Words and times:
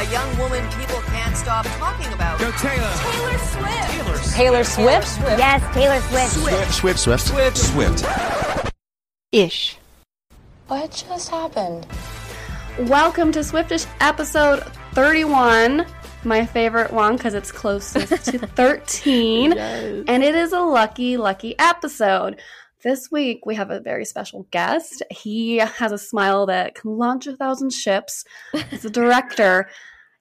A 0.00 0.10
young 0.10 0.38
woman 0.38 0.66
people 0.70 0.98
can't 1.08 1.36
stop 1.36 1.66
talking 1.76 2.10
about. 2.14 2.38
Go 2.38 2.50
Taylor. 2.52 2.90
Taylor 3.02 3.36
Swift. 3.36 3.90
Taylor. 3.90 4.16
Taylor 4.32 4.64
Swift? 4.64 5.18
Yes, 5.38 5.74
Taylor 5.74 6.00
Swift. 6.00 6.72
Swift, 6.72 6.98
Swift, 6.98 7.26
Swift, 7.26 7.56
Swift. 7.58 8.72
Ish. 9.30 9.76
What 10.68 11.04
just 11.06 11.28
happened? 11.28 11.86
Welcome 12.78 13.30
to 13.32 13.44
Swiftish 13.44 13.84
episode 14.00 14.60
31. 14.92 15.84
My 16.24 16.46
favorite 16.46 16.94
one 16.94 17.18
because 17.18 17.34
it's 17.34 17.52
closest 17.52 18.24
to 18.24 18.38
13. 18.56 19.52
And 19.52 20.24
it 20.24 20.34
is 20.34 20.54
a 20.54 20.60
lucky, 20.60 21.18
lucky 21.18 21.58
episode. 21.58 22.40
This 22.82 23.10
week 23.10 23.44
we 23.44 23.56
have 23.56 23.70
a 23.70 23.78
very 23.78 24.06
special 24.06 24.46
guest. 24.50 25.02
He 25.10 25.58
has 25.58 25.92
a 25.92 25.98
smile 25.98 26.46
that 26.46 26.74
can 26.74 26.96
launch 26.96 27.26
a 27.26 27.36
thousand 27.36 27.74
ships. 27.74 28.24
He's 28.70 28.86
a 28.86 28.90
director, 28.90 29.68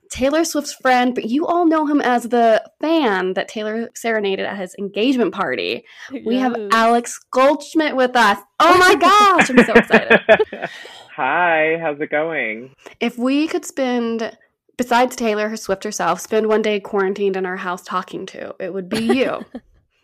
Taylor 0.10 0.44
Swift's 0.44 0.74
friend, 0.74 1.14
but 1.14 1.26
you 1.26 1.46
all 1.46 1.66
know 1.66 1.86
him 1.86 2.02
as 2.02 2.24
the 2.24 2.64
fan 2.82 3.34
that 3.34 3.48
Taylor 3.48 3.90
serenaded 3.96 4.46
at 4.46 4.58
his 4.58 4.76
engagement 4.80 5.34
party. 5.34 5.86
We 6.26 6.38
have 6.38 6.56
Alex 6.72 7.20
Goldschmidt 7.32 7.96
with 7.96 8.16
us. 8.16 8.40
Oh 8.60 8.78
my 8.78 8.96
gosh, 8.96 9.50
I'm 9.50 9.64
so 9.66 9.74
excited. 9.74 10.20
Hi, 11.16 11.78
how's 11.80 12.00
it 12.02 12.10
going? 12.10 12.76
If 13.00 13.18
we 13.18 13.48
could 13.48 13.66
spend, 13.66 14.36
besides 14.78 15.16
Taylor, 15.16 15.50
her 15.50 15.58
Swift 15.58 15.84
herself, 15.84 16.22
spend 16.22 16.48
one 16.48 16.62
day 16.62 16.80
quarantined 16.80 17.36
in 17.36 17.46
our 17.46 17.58
house 17.58 17.84
talking 17.84 18.26
to, 18.28 18.56
it 18.60 18.74
would 18.74 18.90
be 18.90 19.02
you. 19.02 19.46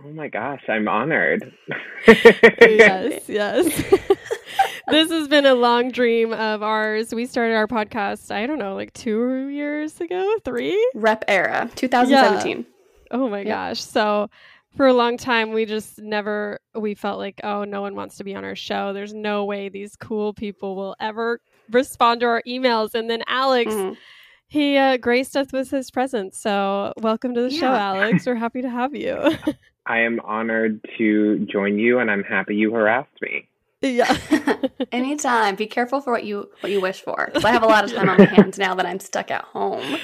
Oh 0.06 0.12
my 0.14 0.28
gosh, 0.28 0.62
I'm 0.70 0.88
honored. 0.88 1.52
yes, 2.08 3.24
yes. 3.28 3.66
this 4.92 5.10
has 5.10 5.28
been 5.28 5.48
a 5.48 5.56
long 5.56 5.90
dream 5.90 6.32
of 6.32 6.62
ours. 6.62 7.12
We 7.12 7.26
started 7.26 7.56
our 7.56 7.66
podcast, 7.66 8.30
I 8.30 8.46
don't 8.46 8.60
know, 8.60 8.76
like 8.76 8.94
two 8.94 9.48
years 9.48 10.00
ago, 10.00 10.36
three? 10.44 10.78
Rep 10.94 11.26
era, 11.28 11.72
2017. 11.74 12.66
Oh 13.10 13.28
my 13.30 13.40
Yep. 13.40 13.48
gosh. 13.48 13.82
So 13.82 14.30
for 14.78 14.86
a 14.86 14.94
long 14.94 15.18
time 15.18 15.54
we 15.54 15.66
just 15.66 15.98
never 16.00 16.60
we 16.76 16.94
felt 16.94 17.18
like, 17.18 17.42
oh, 17.44 17.64
no 17.64 17.82
one 17.82 17.96
wants 17.96 18.18
to 18.18 18.24
be 18.24 18.36
on 18.36 18.44
our 18.46 18.56
show. 18.56 18.94
There's 18.94 19.14
no 19.14 19.44
way 19.46 19.70
these 19.70 19.96
cool 19.96 20.36
people 20.36 20.76
will 20.76 20.96
ever 21.00 21.40
respond 21.72 22.20
to 22.20 22.28
our 22.28 22.44
emails. 22.48 22.94
And 22.94 23.10
then 23.10 23.24
Alex 23.28 23.74
Mhm. 23.74 23.98
he 24.48 24.78
uh, 24.78 24.98
graced 24.98 25.36
us 25.36 25.52
with 25.52 25.72
his 25.72 25.90
presence. 25.90 26.38
So 26.38 26.94
welcome 26.98 27.34
to 27.34 27.42
the 27.42 27.50
show, 27.50 27.74
Alex. 27.74 28.28
We're 28.28 28.36
happy 28.36 28.62
to 28.62 28.70
have 28.70 28.94
you. 28.94 29.32
I 29.86 30.00
am 30.02 30.20
honored 30.22 30.80
to 30.98 31.40
join 31.46 31.78
you 31.80 32.00
and 32.00 32.10
I'm 32.10 32.24
happy 32.24 32.56
you 32.56 32.74
harassed 32.74 33.22
me. 33.22 33.48
yeah. 33.82 34.16
Anytime. 34.92 35.56
Be 35.56 35.68
careful 35.68 36.02
for 36.02 36.12
what 36.12 36.24
you 36.24 36.50
what 36.62 36.72
you 36.72 36.82
wish 36.82 37.02
for. 37.02 37.28
'Cause 37.34 37.46
I 37.46 37.52
have 37.52 37.64
a 37.64 37.68
lot 37.68 37.84
of 37.84 37.94
time 37.94 38.10
on 38.10 38.18
my 38.18 38.26
hands 38.36 38.58
now 38.58 38.74
that 38.76 38.86
I'm 38.86 39.00
stuck 39.00 39.30
at 39.32 39.44
home. 39.46 39.98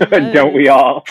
Don't 0.10 0.54
we 0.54 0.68
all? 0.68 1.04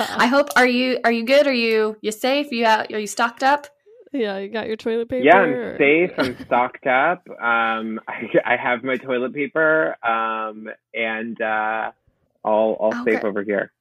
I 0.00 0.26
hope 0.30 0.48
are 0.56 0.66
you 0.66 0.98
are 1.04 1.12
you 1.12 1.24
good? 1.24 1.46
Are 1.46 1.52
you 1.52 1.96
you 2.00 2.12
safe? 2.12 2.50
You 2.52 2.66
out? 2.66 2.92
Are 2.92 2.98
you 2.98 3.06
stocked 3.06 3.42
up? 3.42 3.66
Yeah, 4.12 4.38
you 4.38 4.48
got 4.48 4.66
your 4.68 4.76
toilet 4.76 5.08
paper. 5.08 5.24
Yeah, 5.24 5.36
I'm 5.36 5.78
safe. 5.78 6.10
I'm 6.18 6.38
stocked 6.46 6.86
up. 6.86 7.28
Um, 7.28 8.00
I, 8.08 8.28
I 8.44 8.56
have 8.56 8.82
my 8.84 8.96
toilet 8.96 9.34
paper, 9.34 9.96
um, 10.06 10.68
and 10.94 11.40
uh, 11.40 11.90
all 12.44 12.74
all 12.74 12.92
Oh, 12.94 13.04
safe 13.04 13.24
over 13.24 13.42
here. 13.42 13.72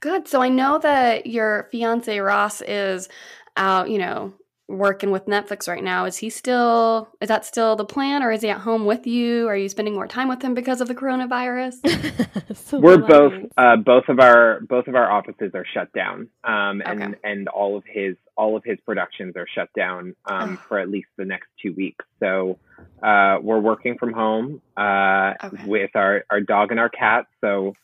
Good. 0.00 0.28
So 0.28 0.42
I 0.42 0.48
know 0.48 0.78
that 0.78 1.26
your 1.26 1.68
fiance 1.70 2.18
Ross 2.18 2.60
is 2.62 3.08
out. 3.56 3.88
You 3.90 3.98
know, 3.98 4.34
working 4.68 5.10
with 5.10 5.26
Netflix 5.26 5.68
right 5.68 5.82
now. 5.82 6.04
Is 6.04 6.16
he 6.16 6.28
still? 6.30 7.08
Is 7.20 7.28
that 7.28 7.44
still 7.44 7.76
the 7.76 7.84
plan, 7.84 8.22
or 8.22 8.30
is 8.32 8.42
he 8.42 8.48
at 8.50 8.60
home 8.60 8.84
with 8.84 9.06
you? 9.06 9.46
Are 9.48 9.56
you 9.56 9.68
spending 9.68 9.94
more 9.94 10.06
time 10.08 10.28
with 10.28 10.42
him 10.42 10.54
because 10.54 10.80
of 10.80 10.88
the 10.88 10.94
coronavirus? 10.94 11.76
So 12.54 12.78
We're 12.80 12.96
the 12.98 13.06
both 13.06 13.32
uh, 13.56 13.76
both 13.76 14.04
of 14.08 14.18
our 14.20 14.60
both 14.60 14.86
of 14.88 14.94
our 14.94 15.10
offices 15.10 15.52
are 15.54 15.64
shut 15.74 15.92
down, 15.92 16.28
um, 16.44 16.80
and 16.84 17.02
Okay. 17.02 17.14
and 17.24 17.48
all 17.48 17.76
of 17.76 17.84
his 17.86 18.16
all 18.36 18.56
of 18.56 18.64
his 18.64 18.78
productions 18.84 19.34
are 19.36 19.46
shut 19.52 19.68
down 19.76 20.14
um, 20.26 20.52
Ugh. 20.52 20.58
for 20.68 20.78
at 20.78 20.88
least 20.88 21.08
the 21.16 21.24
next 21.24 21.48
two 21.62 21.72
weeks. 21.74 22.04
So 22.20 22.58
uh, 23.02 23.38
we're 23.42 23.60
working 23.60 23.98
from 23.98 24.12
home 24.12 24.60
uh, 24.76 25.34
Okay. 25.44 25.64
with 25.66 25.90
our 25.94 26.24
our 26.30 26.40
dog 26.40 26.70
and 26.70 26.80
our 26.80 26.88
cat. 26.88 27.26
So 27.40 27.74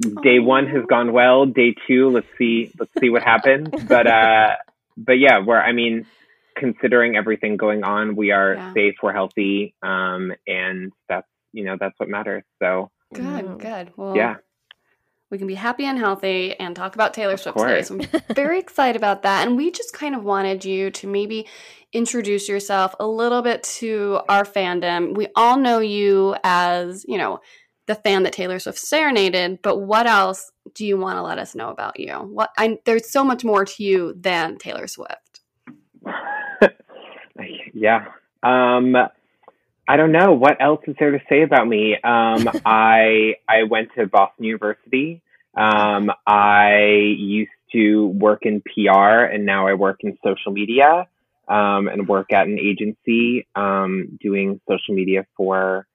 day 0.00 0.38
one 0.38 0.66
has 0.68 0.84
gone 0.88 1.12
well. 1.12 1.46
Day 1.46 1.74
two, 1.86 2.10
let's 2.10 2.26
see 2.36 2.70
let's 2.78 2.92
see 3.00 3.10
what 3.10 3.22
happens. 3.22 3.68
but 3.88 4.06
uh, 4.06 4.56
but 4.96 5.18
yeah, 5.18 5.38
we're 5.44 5.60
I 5.60 5.72
mean, 5.72 6.06
considering 6.56 7.16
everything 7.16 7.56
going 7.56 7.84
on, 7.84 8.16
we 8.16 8.30
are 8.30 8.54
Yeah. 8.54 8.72
safe, 8.74 8.94
we're 9.02 9.12
healthy, 9.12 9.74
um, 9.82 10.32
and 10.46 10.92
that's 11.08 11.26
you 11.52 11.64
know 11.64 11.76
that's 11.78 11.94
what 11.98 12.08
matters. 12.08 12.44
So 12.62 12.90
Good. 13.14 13.46
Wow. 13.46 13.54
Good. 13.54 13.92
Well, 13.96 14.16
yeah. 14.16 14.36
we 15.30 15.38
can 15.38 15.46
be 15.46 15.54
happy 15.54 15.84
and 15.84 15.98
healthy 15.98 16.54
and 16.58 16.76
talk 16.76 16.94
about 16.94 17.14
Taylor 17.14 17.34
Of 17.34 17.40
Swift 17.40 17.56
today. 17.58 17.82
So 17.82 17.94
I'm 17.94 18.34
very 18.34 18.58
excited 18.64 18.96
about 18.96 19.22
that. 19.22 19.46
And 19.46 19.56
we 19.56 19.70
just 19.70 19.94
kind 19.94 20.14
of 20.14 20.24
wanted 20.24 20.64
you 20.64 20.90
to 20.90 21.06
maybe 21.06 21.46
introduce 21.92 22.48
yourself 22.50 22.94
a 23.00 23.06
little 23.06 23.40
bit 23.40 23.62
to 23.62 24.20
our 24.28 24.44
fandom. 24.44 25.16
We 25.16 25.28
all 25.34 25.56
know 25.56 25.78
you 25.78 26.36
as, 26.44 27.04
you 27.08 27.16
know, 27.16 27.40
the 27.88 27.96
fan 27.96 28.22
that 28.22 28.34
Taylor 28.34 28.58
Swift 28.60 28.78
serenaded, 28.78 29.60
but 29.62 29.78
what 29.78 30.06
else 30.06 30.52
do 30.74 30.86
you 30.86 30.98
want 30.98 31.16
to 31.16 31.22
let 31.22 31.38
us 31.38 31.54
know 31.54 31.70
about 31.70 31.98
you? 31.98 32.12
What 32.12 32.50
I 32.56 32.78
there's 32.84 33.10
so 33.10 33.24
much 33.24 33.44
more 33.44 33.64
to 33.64 33.82
you 33.82 34.14
than 34.16 34.58
Taylor 34.58 34.86
Swift. 34.86 35.40
yeah. 37.74 38.04
Um, 38.42 38.94
I 39.88 39.96
don't 39.96 40.12
know 40.12 40.34
what 40.34 40.60
else 40.60 40.82
is 40.86 40.96
there 41.00 41.12
to 41.12 41.18
say 41.30 41.42
about 41.42 41.66
me. 41.66 41.94
Um, 41.94 42.48
I 42.64 43.34
I 43.48 43.64
went 43.68 43.88
to 43.96 44.06
Boston 44.06 44.44
University. 44.44 45.22
Um, 45.56 46.10
I 46.26 47.14
used 47.18 47.50
to 47.72 48.06
work 48.08 48.42
in 48.42 48.60
PR, 48.62 49.24
and 49.24 49.44
now 49.46 49.66
I 49.66 49.74
work 49.74 50.00
in 50.04 50.16
social 50.22 50.52
media. 50.52 51.08
Um, 51.48 51.88
and 51.88 52.06
work 52.06 52.30
at 52.30 52.46
an 52.46 52.58
agency 52.58 53.48
um, 53.54 54.18
doing 54.20 54.60
social 54.68 54.94
media 54.94 55.26
for 55.34 55.86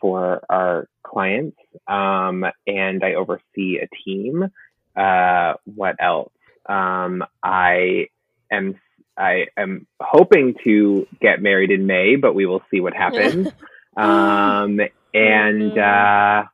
for 0.00 0.42
our 0.48 0.88
clients. 1.02 1.56
Um, 1.86 2.44
and 2.66 3.02
I 3.04 3.14
oversee 3.14 3.78
a 3.78 3.88
team. 4.04 4.50
Uh, 4.96 5.54
what 5.64 5.96
else? 6.00 6.32
Um, 6.68 7.24
I 7.42 8.06
am 8.50 8.76
I 9.16 9.46
am 9.56 9.86
hoping 10.00 10.54
to 10.64 11.06
get 11.20 11.42
married 11.42 11.70
in 11.70 11.86
May, 11.86 12.16
but 12.16 12.34
we 12.34 12.46
will 12.46 12.62
see 12.70 12.80
what 12.80 12.94
happens. 12.94 13.48
um, 13.96 14.80
and 15.12 15.78
uh, 15.78 16.44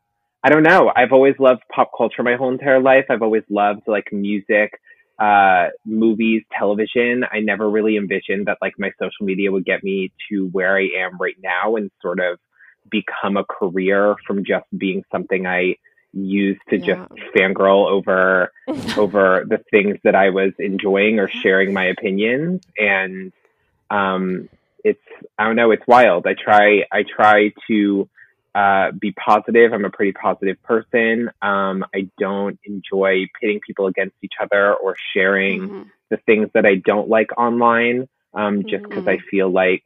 I 0.43 0.49
don't 0.49 0.63
know. 0.63 0.91
I've 0.95 1.13
always 1.13 1.34
loved 1.39 1.63
pop 1.73 1.91
culture 1.97 2.23
my 2.23 2.37
whole 2.37 2.51
entire 2.51 2.81
life. 2.81 3.07
I've 3.09 3.23
always 3.23 3.45
loved 3.49 3.83
like 3.87 4.13
music, 4.13 4.81
uh, 5.19 5.69
movies, 5.84 6.43
television. 6.57 7.25
I 7.31 7.41
never 7.41 7.69
really 7.69 7.97
envisioned 7.97 8.47
that 8.47 8.59
like 8.61 8.75
my 8.78 8.91
social 8.99 9.27
media 9.27 9.53
would 9.53 9.65
get 9.65 9.84
me 9.84 10.13
to 10.31 10.49
where 10.49 10.77
I 10.77 10.89
am 10.99 11.19
right 11.19 11.37
now 11.43 11.77
and 11.77 11.91
sort 12.03 12.21
of 12.21 12.39
become 12.91 13.36
a 13.36 13.44
career 13.44 14.16
from 14.26 14.44
just 14.44 14.66
being 14.76 15.04
something 15.10 15.47
I 15.47 15.76
used 16.12 16.60
to 16.70 16.78
just 16.78 17.00
fangirl 17.36 17.91
over 17.91 18.50
over 18.97 19.44
the 19.48 19.62
things 19.70 19.98
that 20.04 20.14
I 20.14 20.30
was 20.30 20.52
enjoying 20.58 21.19
or 21.19 21.28
sharing 21.28 21.72
my 21.72 21.86
opinions. 21.86 22.62
And 22.78 23.32
um, 23.91 24.48
it's 24.82 25.02
I 25.38 25.44
don't 25.44 25.56
know, 25.56 25.70
it's 25.70 25.86
wild. 25.86 26.26
I 26.26 26.34
try 26.34 26.84
I 26.91 27.04
try 27.04 27.52
to 27.69 28.08
uh, 28.54 28.91
be 28.92 29.12
positive. 29.12 29.72
I'm 29.72 29.84
a 29.84 29.91
pretty 29.91 30.12
positive 30.12 30.62
person. 30.62 31.30
Um, 31.42 31.84
I 31.94 32.08
don't 32.18 32.58
enjoy 32.64 33.26
pitting 33.38 33.60
people 33.60 33.86
against 33.86 34.16
each 34.22 34.32
other 34.41 34.74
or 34.74 34.97
sharing 35.12 35.68
Mhm. 35.68 35.91
the 36.08 36.16
things 36.18 36.48
that 36.54 36.64
I 36.64 36.76
don't 36.76 37.08
like 37.08 37.36
online. 37.36 38.08
Um, 38.32 38.64
just 38.64 38.82
because 38.82 39.06
I 39.06 39.18
feel 39.30 39.48
like 39.48 39.82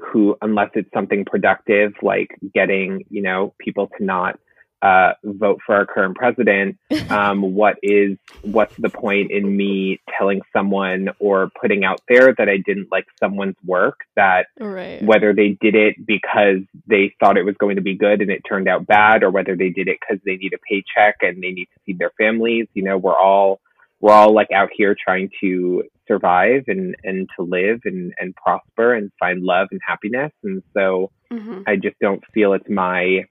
who 0.00 0.36
unless 0.42 0.70
it's 0.74 0.90
something 0.92 1.24
productive 1.24 1.92
like 2.02 2.28
getting 2.54 3.04
you 3.10 3.22
know 3.22 3.54
people 3.58 3.88
to 3.98 4.04
not 4.04 4.38
uh, 4.80 5.12
vote 5.24 5.58
for 5.66 5.74
our 5.74 5.86
current 5.86 6.16
president, 6.16 6.78
um, 7.10 7.54
what 7.54 7.76
is 7.82 8.16
what's 8.42 8.74
the 8.78 8.88
point 8.88 9.30
in 9.30 9.56
me 9.56 10.00
telling 10.16 10.40
someone 10.52 11.08
or 11.18 11.50
putting 11.60 11.84
out 11.84 12.00
there 12.08 12.32
that 12.38 12.48
I 12.48 12.58
didn't 12.58 12.88
like 12.92 13.06
someone's 13.18 13.56
work 13.64 14.00
that 14.14 14.46
Right. 14.60 15.02
whether 15.02 15.32
they 15.32 15.58
did 15.60 15.74
it 15.74 15.94
because 16.06 16.60
they 16.86 17.14
thought 17.18 17.36
it 17.36 17.44
was 17.44 17.56
going 17.58 17.76
to 17.76 17.82
be 17.82 17.96
good 17.96 18.20
and 18.20 18.30
it 18.30 18.42
turned 18.48 18.68
out 18.68 18.86
bad, 18.86 19.22
or 19.24 19.30
whether 19.30 19.56
they 19.56 19.70
did 19.70 19.88
it 19.88 19.98
because 20.00 20.22
they 20.24 20.36
need 20.36 20.52
a 20.54 20.58
paycheck 20.58 21.16
and 21.22 21.42
they 21.42 21.50
need 21.50 21.66
to 21.74 21.80
feed 21.84 21.98
their 21.98 22.12
families. 22.16 22.68
You 22.74 22.84
know, 22.84 22.98
we're 22.98 23.18
all 23.18 23.60
we're 24.00 24.12
all 24.12 24.32
like 24.34 24.50
out 24.52 24.70
here 24.76 24.94
trying 25.02 25.30
to 25.40 25.84
survive 26.06 26.64
and 26.68 26.96
and 27.04 27.28
to 27.36 27.42
live 27.44 27.80
and 27.84 28.12
and 28.18 28.34
prosper 28.36 28.94
and 28.94 29.10
find 29.18 29.42
love 29.42 29.68
and 29.70 29.80
happiness. 29.86 30.32
And 30.42 30.62
so 30.74 31.10
Mhm. 31.30 31.64
I 31.66 31.76
just 31.76 31.98
don't 32.00 32.24
feel 32.32 32.52
it's 32.54 32.68
my 32.68 33.24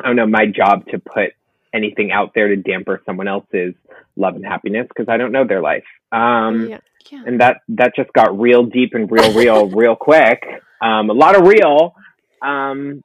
I 0.00 0.06
don't 0.06 0.16
know 0.16 0.26
my 0.26 0.46
job 0.46 0.86
to 0.88 0.98
put 0.98 1.32
anything 1.74 2.12
out 2.12 2.32
there 2.34 2.48
to 2.48 2.56
damper 2.56 3.02
someone 3.04 3.28
else's 3.28 3.74
love 4.16 4.36
and 4.36 4.44
happiness 4.46 4.86
because 4.88 5.08
I 5.08 5.16
don't 5.16 5.32
know 5.32 5.44
their 5.46 5.60
life. 5.60 5.84
Um, 6.12 6.68
yeah. 6.68 6.78
Yeah. 7.10 7.22
and 7.26 7.40
that 7.40 7.58
that 7.70 7.94
just 7.96 8.12
got 8.12 8.38
real 8.38 8.64
deep 8.64 8.92
and 8.94 9.10
real 9.10 9.32
real 9.34 9.68
real 9.82 9.96
quick 9.96 10.44
um 10.82 11.08
a 11.08 11.12
lot 11.14 11.36
of 11.36 11.46
real 11.46 11.94
um 12.42 13.02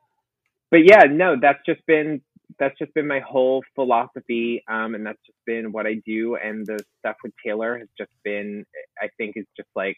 but 0.72 0.84
yeah 0.84 1.04
no 1.10 1.38
that's 1.40 1.60
just 1.66 1.86
been 1.86 2.22
that's 2.60 2.78
just 2.78 2.94
been 2.94 3.08
my 3.08 3.20
whole 3.20 3.64
philosophy, 3.76 4.64
um, 4.68 4.96
and 4.96 5.06
that's 5.06 5.20
just 5.26 5.38
been 5.46 5.72
what 5.72 5.86
I 5.86 5.96
do. 6.06 6.36
And 6.36 6.66
the 6.66 6.84
stuff 7.00 7.18
with 7.24 7.34
Taylor 7.46 7.78
has 7.78 7.88
just 7.98 8.12
been, 8.24 8.66
I 9.02 9.10
think, 9.18 9.38
is 9.38 9.46
just 9.56 9.70
like 9.76 9.98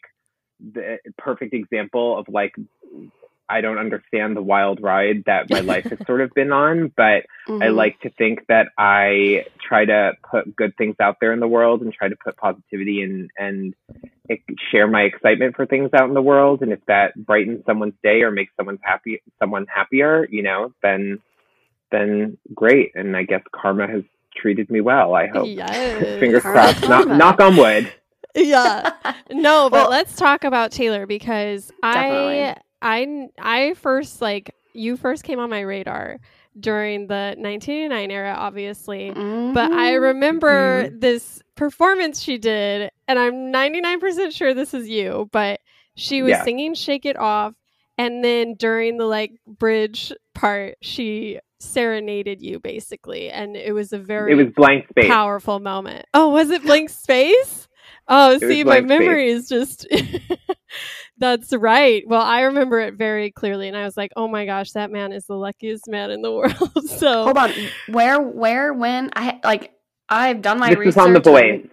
the 0.60 0.98
perfect 1.18 1.54
example 1.54 2.18
of 2.18 2.26
like 2.28 2.54
I 3.48 3.60
don't 3.60 3.78
understand 3.78 4.36
the 4.36 4.42
wild 4.42 4.82
ride 4.82 5.24
that 5.26 5.50
my 5.50 5.60
life 5.72 5.84
has 5.84 5.98
sort 6.06 6.20
of 6.20 6.30
been 6.34 6.52
on, 6.52 6.92
but 6.96 7.26
Mm-hmm. 7.48 7.62
I 7.62 7.68
like 7.68 8.00
to 8.00 8.10
think 8.10 8.40
that 8.48 8.68
I 8.76 9.44
try 9.60 9.84
to 9.84 10.12
put 10.28 10.56
good 10.56 10.76
things 10.76 10.96
out 11.00 11.18
there 11.20 11.32
in 11.32 11.38
the 11.38 11.46
world 11.46 11.80
and 11.80 11.92
try 11.92 12.08
to 12.08 12.16
put 12.16 12.36
positivity 12.36 13.02
and 13.02 13.30
and 13.38 13.74
share 14.72 14.88
my 14.88 15.02
excitement 15.02 15.54
for 15.54 15.64
things 15.64 15.90
out 15.94 16.08
in 16.08 16.14
the 16.14 16.22
world. 16.22 16.62
And 16.62 16.72
if 16.72 16.84
that 16.86 17.14
brightens 17.14 17.64
someone's 17.64 17.94
day 18.02 18.22
or 18.22 18.32
makes 18.32 18.52
someone 18.56 18.78
happy, 18.82 19.22
someone 19.38 19.66
happier, 19.72 20.26
you 20.28 20.42
know, 20.42 20.72
then 20.82 21.20
then 21.92 22.36
great. 22.54 22.92
And 22.94 23.16
I 23.16 23.22
guess 23.24 23.42
karma 23.54 23.86
has 23.86 24.02
treated 24.34 24.70
me 24.70 24.80
well. 24.80 25.14
I 25.14 25.26
hope. 25.28 25.46
Yes. 25.48 26.20
Fingers 26.20 26.42
crossed. 26.42 26.88
Knock, 26.88 27.08
knock 27.08 27.40
on 27.40 27.56
wood. 27.56 27.92
yeah. 28.34 28.90
No, 29.30 29.68
but 29.70 29.82
Well- 29.82 29.90
let's 29.90 30.14
talk 30.16 30.44
about 30.44 30.70
Taylor 30.72 31.06
because 31.06 31.70
Definitely. 31.82 32.42
I 32.42 32.56
I 32.82 33.28
I 33.38 33.74
first 33.74 34.20
like 34.22 34.54
you 34.72 34.96
first 34.96 35.24
came 35.24 35.38
on 35.40 35.50
my 35.50 35.60
radar 35.60 36.18
during 36.58 37.06
the 37.08 37.34
1989 37.38 38.10
era 38.10 38.34
obviously. 38.38 39.10
But 39.10 39.72
I 39.72 39.92
Mhm. 39.92 40.00
remember 40.02 40.90
this 40.90 41.42
performance 41.56 42.20
she 42.22 42.38
did 42.38 42.90
and 43.08 43.18
I'm 43.18 43.50
99% 43.52 44.32
sure 44.32 44.54
this 44.54 44.74
is 44.74 44.88
you, 44.88 45.28
but 45.32 45.60
she 45.96 46.22
was 46.22 46.30
Yeah. 46.30 46.44
singing 46.44 46.74
Shake 46.74 47.04
It 47.06 47.16
Off 47.18 47.54
and 47.98 48.22
then 48.24 48.54
during 48.54 48.96
the 48.98 49.06
like 49.06 49.32
bridge 49.46 50.12
part 50.34 50.76
she 50.82 51.40
serenaded 51.60 52.42
you 52.42 52.60
basically 52.60 53.30
and 53.30 53.56
it 53.56 53.72
was 53.74 53.92
a 53.92 53.98
very 53.98 54.32
It 54.32 54.34
was 54.36 54.48
blank 54.54 54.88
space. 54.88 55.06
powerful 55.06 55.58
moment. 55.58 56.04
Oh, 56.14 56.28
was 56.30 56.50
it 56.50 56.62
blank 56.62 56.90
space? 56.90 57.66
Oh, 58.08 58.34
was 58.34 58.40
see, 58.40 58.62
my 58.62 58.80
blank 58.80 58.88
space. 58.88 58.98
memory 59.00 59.28
is 59.30 59.48
just. 59.48 59.86
That's 61.18 61.52
right. 61.52 62.02
Well, 62.06 62.20
I 62.22 62.42
remember 62.42 62.78
it 62.80 62.94
very 62.94 63.30
clearly, 63.30 63.68
and 63.68 63.76
I 63.76 63.84
was 63.84 63.96
like, 63.96 64.12
"Oh 64.16 64.28
my 64.28 64.44
gosh, 64.44 64.72
that 64.72 64.90
man 64.90 65.12
is 65.12 65.24
the 65.26 65.34
luckiest 65.34 65.88
man 65.88 66.10
in 66.10 66.20
the 66.22 66.30
world." 66.32 66.88
so, 66.88 67.24
Hold 67.24 67.38
on. 67.38 67.50
Where, 67.88 68.20
where, 68.20 68.72
when? 68.74 69.10
I 69.16 69.40
like. 69.42 69.72
I've 70.08 70.42
done 70.42 70.58
my 70.60 70.68
this 70.70 70.78
research. 70.78 71.02
on 71.02 71.12
the 71.14 71.34
and- 71.34 71.70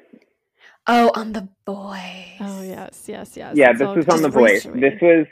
Oh, 0.88 1.12
on 1.15 1.33
the 1.33 1.47
boys. 1.65 2.38
Oh 2.39 2.62
yes, 2.63 3.03
yes, 3.07 3.35
yes. 3.38 3.56
yeah, 3.56 3.69
It's 3.71 3.80
this 3.80 3.88
all 3.88 3.95
was 3.95 4.07
on 4.07 4.21
the 4.21 4.30
just 4.30 4.38
voice. 4.38 4.63
This 4.63 4.94
was 5.01 5.27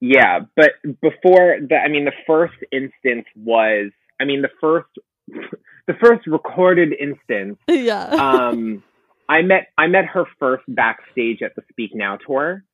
yeah, 0.00 0.40
but 0.54 0.72
before 1.00 1.58
the 1.60 1.76
I 1.76 1.88
mean 1.88 2.04
the 2.04 2.12
first 2.26 2.54
instance 2.72 3.26
was 3.34 3.90
I 4.20 4.24
mean 4.24 4.42
the 4.42 4.50
first 4.60 4.88
the 5.28 5.94
first 6.00 6.26
recorded 6.26 6.92
instance 6.98 7.58
yeah. 7.68 8.04
um 8.04 8.82
I 9.28 9.42
met 9.42 9.68
I 9.76 9.86
met 9.88 10.06
her 10.06 10.24
first 10.38 10.64
backstage 10.68 11.42
at 11.42 11.56
the 11.56 11.62
Speak 11.70 11.94
Now 11.94 12.16
tour. 12.16 12.64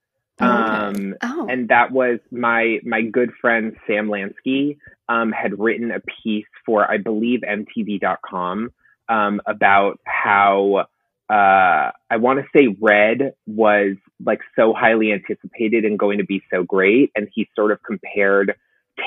Oh, 0.41 0.47
okay. 0.47 0.99
Um 0.99 1.15
Oh. 1.23 1.47
and 1.49 1.69
that 1.69 1.93
was 1.93 2.19
my 2.31 2.79
my 2.85 3.03
good 3.03 3.31
friend 3.41 3.77
Sam 3.87 4.09
Lansky 4.09 4.79
um, 5.09 5.33
had 5.33 5.59
written 5.59 5.91
a 5.91 6.01
piece 6.01 6.47
for 6.65 6.91
I 6.91 6.99
believe 6.99 7.41
MTV.com 7.41 8.71
um, 9.09 9.41
about 9.47 10.01
how 10.05 10.87
uh, 11.33 11.91
I 12.11 12.17
want 12.19 12.41
to 12.41 12.47
say 12.55 12.77
Red 12.81 13.33
was 13.47 13.97
like 14.25 14.41
so 14.55 14.75
highly 14.77 15.13
anticipated 15.13 15.85
and 15.87 15.99
going 15.99 16.19
to 16.19 16.25
be 16.25 16.43
so 16.53 16.63
great, 16.63 17.11
and 17.17 17.29
he 17.35 17.49
sort 17.57 17.73
of 17.73 17.79
compared 17.83 18.55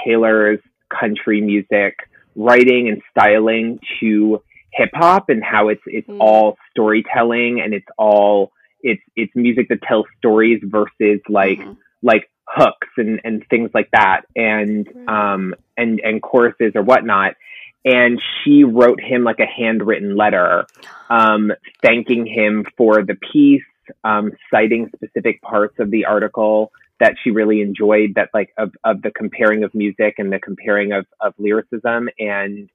Taylor's 0.03 0.59
country 0.89 1.39
music 1.41 1.93
writing 2.35 2.89
and 2.89 3.01
styling 3.11 3.79
to 3.99 4.41
hip 4.73 4.89
hop 4.93 5.29
and 5.29 5.43
how 5.43 5.69
it's 5.69 5.81
it's 5.85 6.07
Mm. 6.09 6.17
all 6.19 6.57
storytelling 6.71 7.61
and 7.61 7.73
it's 7.73 7.87
all 7.97 8.51
it's 8.81 9.01
it's 9.15 9.33
music 9.35 9.69
that 9.69 9.81
tells 9.83 10.05
stories 10.17 10.59
versus 10.63 11.21
like 11.29 11.59
Mhm. 11.59 11.77
like 12.03 12.29
hooks 12.47 12.89
and 12.97 13.21
and 13.23 13.45
things 13.49 13.69
like 13.73 13.89
that 13.91 14.21
and 14.35 14.87
Right. 14.93 15.07
um 15.33 15.55
and 15.77 15.99
and 16.01 16.21
choruses 16.21 16.73
or 16.75 16.81
whatnot 16.83 17.35
and 17.85 18.21
she 18.43 18.63
wrote 18.63 18.99
him 18.99 19.23
like 19.23 19.39
a 19.39 19.45
handwritten 19.45 20.15
letter 20.15 20.65
um 21.09 21.51
thanking 21.81 22.25
him 22.25 22.65
for 22.77 23.03
the 23.03 23.15
piece 23.31 23.63
um 24.03 24.31
citing 24.51 24.89
specific 24.95 25.41
parts 25.41 25.75
of 25.79 25.91
the 25.91 26.05
article 26.05 26.71
that 26.99 27.15
she 27.23 27.29
really 27.29 27.61
enjoyed 27.61 28.13
that 28.15 28.29
like 28.33 28.49
of 28.57 28.71
of 28.83 29.01
the 29.01 29.11
comparing 29.11 29.63
of 29.63 29.73
music 29.73 30.15
and 30.17 30.31
the 30.31 30.39
comparing 30.39 30.91
of 30.91 31.05
of 31.21 31.33
lyricism 31.37 32.09
and 32.19 32.69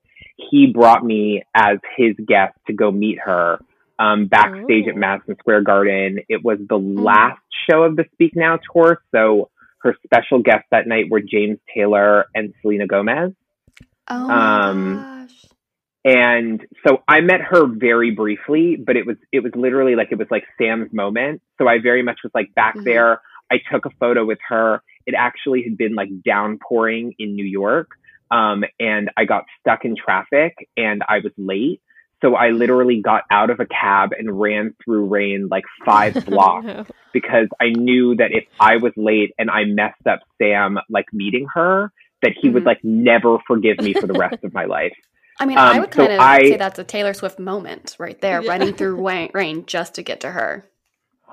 he 0.50 0.66
brought 0.66 1.04
me 1.04 1.42
as 1.54 1.78
his 1.96 2.14
guest 2.26 2.56
to 2.66 2.72
go 2.72 2.90
meet 2.90 3.18
her 3.18 3.58
um, 3.98 4.26
backstage 4.26 4.88
at 4.88 4.96
Madison 4.96 5.36
Square 5.38 5.62
Garden. 5.62 6.20
It 6.28 6.42
was 6.42 6.58
the 6.66 6.78
last 6.78 7.40
show 7.68 7.82
of 7.82 7.96
the 7.96 8.04
Speak 8.14 8.34
Now 8.34 8.58
tour, 8.72 9.02
so 9.14 9.50
her 9.82 9.94
special 10.04 10.42
guests 10.42 10.66
that 10.70 10.86
night 10.86 11.10
were 11.10 11.20
James 11.20 11.58
Taylor 11.74 12.26
and 12.34 12.54
Selena 12.62 12.86
Gomez. 12.86 13.32
Oh 14.10 14.30
um, 14.30 15.02
gosh. 15.02 15.44
And 16.04 16.66
so 16.86 17.02
I 17.06 17.20
met 17.20 17.40
her 17.42 17.66
very 17.66 18.10
briefly, 18.10 18.76
but 18.76 18.96
it 18.96 19.06
was 19.06 19.16
it 19.32 19.40
was 19.40 19.52
literally 19.54 19.94
like 19.96 20.08
it 20.10 20.18
was 20.18 20.28
like 20.30 20.44
Sam's 20.58 20.92
moment. 20.92 21.42
So 21.58 21.68
I 21.68 21.78
very 21.78 22.02
much 22.02 22.20
was 22.24 22.32
like 22.34 22.54
back 22.54 22.76
Mhm. 22.76 22.84
there. 22.84 23.20
I 23.52 23.58
took 23.70 23.84
a 23.84 23.90
photo 24.00 24.24
with 24.24 24.38
her. 24.48 24.82
It 25.06 25.14
actually 25.14 25.62
had 25.62 25.76
been 25.76 25.94
like 25.94 26.08
downpouring 26.24 27.14
in 27.18 27.34
New 27.34 27.44
York. 27.44 27.90
Um, 28.30 28.64
and 28.78 29.10
I 29.16 29.24
got 29.24 29.44
stuck 29.58 29.84
in 29.84 29.96
traffic 29.96 30.54
and 30.76 31.02
I 31.08 31.18
was 31.18 31.32
late. 31.36 31.82
So 32.22 32.34
I 32.36 32.50
literally 32.50 33.00
got 33.00 33.24
out 33.30 33.50
of 33.50 33.60
a 33.60 33.66
cab 33.66 34.10
and 34.16 34.38
ran 34.40 34.74
through 34.84 35.06
rain 35.06 35.48
like 35.50 35.64
five 35.84 36.14
blocks 36.26 36.66
No. 36.66 36.86
because 37.12 37.48
I 37.60 37.70
knew 37.70 38.14
that 38.16 38.30
if 38.30 38.44
I 38.60 38.76
was 38.76 38.92
late 38.96 39.32
and 39.38 39.50
I 39.50 39.64
messed 39.64 40.06
up 40.06 40.20
Sam 40.38 40.78
like 40.88 41.06
meeting 41.12 41.46
her, 41.54 41.90
that 42.22 42.32
he 42.40 42.48
would 42.50 42.62
Mhm. 42.62 42.66
like 42.66 42.80
never 42.82 43.38
forgive 43.46 43.78
me 43.80 43.92
for 43.94 44.06
the 44.06 44.18
rest 44.18 44.42
of 44.44 44.52
my 44.54 44.64
life. 44.64 44.92
I 45.40 45.46
mean, 45.46 45.56
I 45.58 45.72
um, 45.76 45.80
would 45.80 45.94
so 45.94 46.00
kind 46.02 46.12
of 46.12 46.20
I- 46.20 46.42
say 46.42 46.56
that's 46.56 46.78
a 46.78 46.84
Taylor 46.84 47.14
Swift 47.14 47.38
moment 47.38 47.96
right 47.98 48.20
there, 48.20 48.42
Yeah. 48.42 48.50
running 48.50 48.74
through 48.74 48.96
wa- 48.96 49.28
rain 49.32 49.64
just 49.66 49.94
to 49.94 50.02
get 50.02 50.20
to 50.20 50.30
her. 50.32 50.64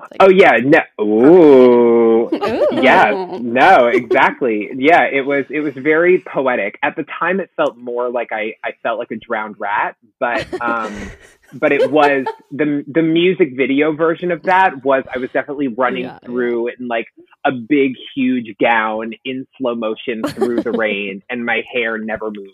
Like, 0.00 0.16
Oh 0.20 0.30
yeah, 0.30 0.52
no. 0.62 0.80
Ooh. 1.04 1.97
Yes. 2.32 3.40
No, 3.40 3.86
exactly. 3.86 4.68
Yeah, 4.76 5.04
it 5.04 5.22
was 5.22 5.44
it 5.50 5.60
was 5.60 5.72
very 5.74 6.22
poetic. 6.26 6.78
At 6.82 6.96
the 6.96 7.04
time 7.18 7.40
it 7.40 7.50
felt 7.56 7.76
more 7.76 8.10
like 8.10 8.28
I 8.32 8.54
I 8.64 8.72
felt 8.82 8.98
like 8.98 9.10
a 9.10 9.16
drowned 9.16 9.56
rat, 9.58 9.96
but 10.20 10.46
um 10.60 11.10
but 11.54 11.72
it 11.72 11.90
was 11.90 12.26
the 12.50 12.84
the 12.86 13.02
music 13.02 13.50
video 13.56 13.92
version 13.92 14.30
of 14.30 14.42
that 14.44 14.84
was 14.84 15.04
I 15.14 15.18
was 15.18 15.30
definitely 15.30 15.68
running 15.68 16.04
Yeah, 16.04 16.18
through 16.24 16.68
in 16.68 16.88
like 16.88 17.06
a 17.44 17.52
big 17.52 17.92
huge 18.14 18.54
gown 18.60 19.12
in 19.24 19.46
slow 19.56 19.74
motion 19.74 20.22
through 20.24 20.62
the 20.62 20.72
rain 20.72 21.22
and 21.30 21.44
my 21.44 21.62
hair 21.72 21.98
never 21.98 22.30
moved. 22.30 22.52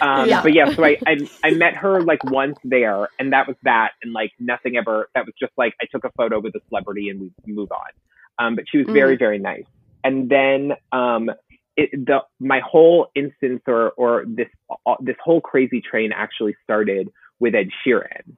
Um, 0.00 0.28
Yeah. 0.28 0.42
But 0.42 0.54
yeah, 0.54 0.72
so 0.74 0.84
I, 0.84 0.96
I 1.06 1.16
I 1.42 1.50
met 1.50 1.74
her 1.76 2.00
like 2.02 2.22
once 2.24 2.56
there, 2.64 3.08
and 3.18 3.32
that 3.32 3.46
was 3.48 3.56
that, 3.64 3.90
and 4.02 4.12
like 4.12 4.32
nothing 4.38 4.76
ever. 4.76 5.08
That 5.14 5.26
was 5.26 5.34
just 5.38 5.52
like 5.58 5.74
I 5.82 5.86
took 5.90 6.04
a 6.04 6.10
photo 6.16 6.40
with 6.40 6.54
a 6.54 6.60
celebrity 6.68 7.08
and 7.10 7.20
we 7.20 7.52
move 7.52 7.72
on. 7.72 7.90
Um, 8.38 8.56
but 8.56 8.64
she 8.70 8.78
was 8.78 8.86
very 8.88 9.16
very 9.16 9.38
nice. 9.38 9.64
And 10.02 10.28
then 10.28 10.72
um, 10.92 11.30
it, 11.76 11.90
the 11.92 12.20
my 12.40 12.60
whole 12.60 13.08
instance 13.14 13.62
or 13.66 13.90
or 13.92 14.24
this 14.26 14.48
uh, 14.86 14.94
this 15.00 15.16
whole 15.22 15.40
crazy 15.40 15.80
train 15.80 16.12
actually 16.14 16.56
started 16.64 17.10
with 17.40 17.54
Ed 17.54 17.68
Sheeran. 17.86 18.36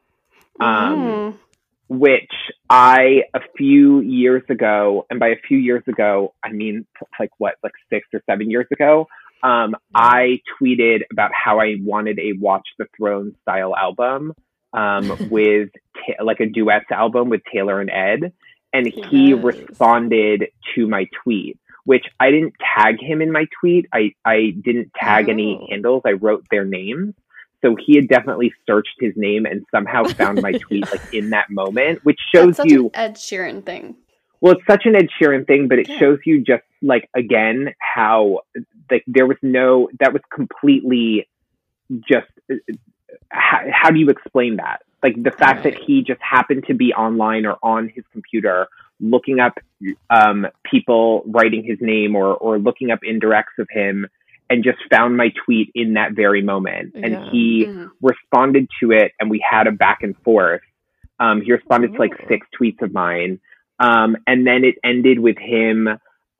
Um, 0.59 0.99
Mm. 0.99 1.35
which 1.89 2.33
I 2.71 3.25
a 3.35 3.41
few 3.57 4.01
years 4.01 4.43
ago, 4.49 5.07
and 5.11 5.21
by 5.21 5.29
a 5.29 5.37
few 5.47 5.59
years 5.59 5.83
ago, 5.87 6.35
I 6.43 6.51
mean 6.53 6.87
like 7.21 7.31
what, 7.39 7.57
like 7.63 7.75
six 7.91 8.09
or 8.15 8.23
seven 8.29 8.51
years 8.51 8.67
ago, 8.73 9.07
um, 9.43 9.77
I 9.95 10.41
tweeted 10.61 11.03
about 11.13 11.31
how 11.35 11.61
I 11.61 11.77
wanted 11.81 12.19
a 12.19 12.33
Watch 12.33 12.67
the 12.79 12.87
Throne 12.97 13.37
style 13.43 13.77
album 13.77 14.33
um, 14.73 15.29
with 15.31 15.71
ta- 15.95 16.25
like 16.25 16.41
a 16.41 16.47
duets 16.47 16.91
album 16.91 17.29
with 17.29 17.43
Taylor 17.53 17.81
and 17.81 17.91
Ed, 17.91 18.33
and 18.73 18.87
he 18.87 19.33
responded 19.35 20.47
to 20.75 20.87
my 20.87 21.07
tweet. 21.23 21.59
Which 21.85 22.05
I 22.19 22.33
didn't 22.33 22.55
tag 22.77 22.97
him 23.01 23.23
in 23.23 23.31
my 23.31 23.47
tweet. 23.61 23.87
I, 23.93 24.13
I 24.25 24.53
didn't 24.61 24.91
tag 25.01 25.29
any 25.29 25.57
Oh. 25.63 25.67
handles. 25.71 26.03
I 26.05 26.13
wrote 26.15 26.45
their 26.51 26.65
names. 26.65 27.15
So 27.65 27.77
he 27.79 27.95
had 27.95 28.09
definitely 28.09 28.53
searched 28.69 28.97
his 28.99 29.13
name 29.17 29.47
and 29.47 29.65
somehow 29.71 30.03
found 30.21 30.43
my 30.43 30.51
tweet 30.53 30.91
like 30.91 31.15
in 31.15 31.31
that 31.31 31.49
moment, 31.49 32.05
which 32.05 32.19
shows 32.35 32.59
you 32.65 32.87
an 32.87 32.91
Ed 32.95 33.15
Sheeran 33.15 33.65
thing. 33.65 33.95
well, 34.41 34.55
it's 34.55 34.67
such 34.69 34.85
an 34.85 34.97
Ed 34.97 35.09
Sheeran 35.21 35.47
thing, 35.47 35.69
but 35.69 35.79
it 35.79 35.89
Yeah. 35.89 35.99
shows 35.99 36.19
you 36.27 36.43
just 36.43 36.65
like 36.83 37.09
again 37.15 37.73
how 37.79 38.41
like 38.91 39.05
there 39.07 39.27
was 39.27 39.39
no 39.43 39.89
that 40.01 40.13
was 40.13 40.23
completely 40.35 41.29
just 42.09 42.27
uh, 42.51 42.55
uh, 42.69 42.75
how, 43.29 43.61
how 43.73 43.91
do 43.91 43.99
you 44.01 44.09
explain 44.09 44.57
that? 44.57 44.83
Like 45.07 45.23
the 45.23 45.31
fact 45.31 45.63
that 45.63 45.75
he 45.87 46.03
just 46.03 46.21
happened 46.21 46.65
to 46.67 46.75
be 46.75 46.93
online 46.93 47.47
or 47.47 47.59
on 47.63 47.89
his 47.95 48.03
computer 48.13 48.67
looking 48.99 49.39
up 49.39 49.55
um, 50.11 50.49
people 50.69 51.23
writing 51.27 51.63
his 51.63 51.79
name 51.81 52.17
or 52.17 52.35
or 52.35 52.59
looking 52.59 52.91
up 52.91 52.99
indirects 53.09 53.57
of 53.61 53.69
him 53.71 54.07
and 54.51 54.65
just 54.65 54.79
found 54.91 55.17
my 55.17 55.29
tweet 55.45 55.71
in 55.77 55.95
that 55.95 56.13
very 56.15 56.43
moment. 56.43 56.93
And 56.97 57.13
Yeah. 57.13 57.31
he 57.31 57.67
Mhm. 57.67 57.91
responded 58.03 58.69
to 58.81 58.91
it 58.91 59.13
and 59.21 59.31
we 59.31 59.39
had 59.49 59.69
a 59.69 59.73
back 59.73 60.03
and 60.03 60.17
forth. 60.25 60.63
Um, 61.21 61.41
he 61.41 61.53
responded 61.53 61.93
to 61.93 61.99
like 62.01 62.15
six 62.27 62.45
tweets 62.59 62.83
of 62.83 62.93
mine. 62.93 63.39
Um, 63.79 64.17
and 64.27 64.45
then 64.45 64.65
it 64.65 64.77
ended 64.83 65.21
with 65.21 65.39
him 65.39 65.89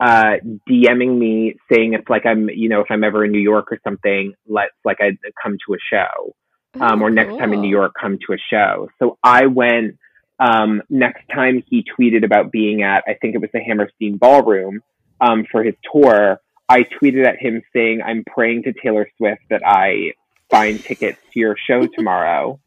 uh, 0.01 0.35
DMing 0.69 1.19
me 1.19 1.55
saying 1.73 1.95
if 1.95 2.11
like 2.11 2.27
I'm, 2.27 2.51
you 2.51 2.69
know, 2.69 2.81
if 2.81 2.91
I'm 2.91 3.05
ever 3.05 3.25
in 3.25 3.31
New 3.31 3.47
York 3.53 3.71
or 3.71 3.79
something, 3.85 4.35
let's 4.49 4.75
like 4.85 5.01
I'd 5.01 5.19
come 5.41 5.57
to 5.67 5.75
a 5.75 5.79
show. 5.93 6.35
Um, 6.81 7.03
or 7.03 7.07
Oh, 7.07 7.09
next 7.09 7.39
time 7.39 7.53
in 7.53 7.61
New. 7.63 7.71
York, 7.71 7.93
come 8.01 8.19
to 8.27 8.35
a 8.35 8.39
show. 8.51 8.89
So 8.99 9.19
I 9.23 9.47
went, 9.47 9.97
um, 10.39 10.83
next 10.91 11.23
time 11.35 11.63
he 11.69 11.85
tweeted 11.99 12.25
about 12.25 12.53
being 12.53 12.83
at, 12.83 13.05
I 13.09 13.15
think 13.15 13.35
it 13.35 13.39
was 13.41 13.51
the 13.53 13.61
Hammerstein 13.61 14.19
Ballroom, 14.19 14.83
um, 15.21 15.47
for 15.51 15.63
his 15.65 15.75
tour. 15.93 16.39
I 16.69 16.83
tweeted 16.83 17.27
at 17.27 17.39
him 17.39 17.63
saying, 17.73 18.03
I'm 18.05 18.25
praying 18.25 18.65
to 18.65 18.73
Taylor 18.73 19.09
Swift 19.17 19.43
that 19.51 19.63
I 19.65 20.13
find 20.51 20.79
tickets 20.83 21.19
to 21.33 21.41
your 21.41 21.57
show 21.57 21.87
tomorrow. 21.97 22.61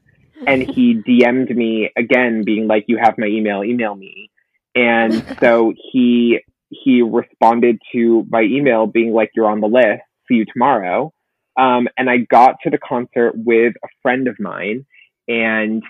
and 0.48 0.62
he 0.63 0.96
DM'd 0.96 1.56
me 1.56 1.91
again, 1.98 2.44
being 2.46 2.65
like, 2.65 2.86
"You 2.88 2.98
have 2.98 3.18
my 3.18 3.27
email. 3.27 3.62
Email 3.63 3.94
me." 3.94 4.32
And 4.74 5.13
so 5.41 5.74
he 5.91 6.39
he 6.70 7.01
responded 7.01 7.77
to 7.91 8.25
my 8.29 8.41
email, 8.44 8.88
being 8.88 9.12
like, 9.12 9.32
"You're 9.36 9.50
on 9.50 9.60
the 9.60 9.68
list. 9.68 10.01
See 10.29 10.36
you 10.36 10.46
tomorrow." 10.46 11.12
Um, 11.60 11.88
and 11.98 12.10
I 12.10 12.18
got 12.20 12.56
to 12.63 12.70
the 12.70 12.78
concert 12.78 13.34
with 13.36 13.74
a 13.84 13.88
friend 14.01 14.28
of 14.28 14.39
mine, 14.39 14.86
and 15.28 15.84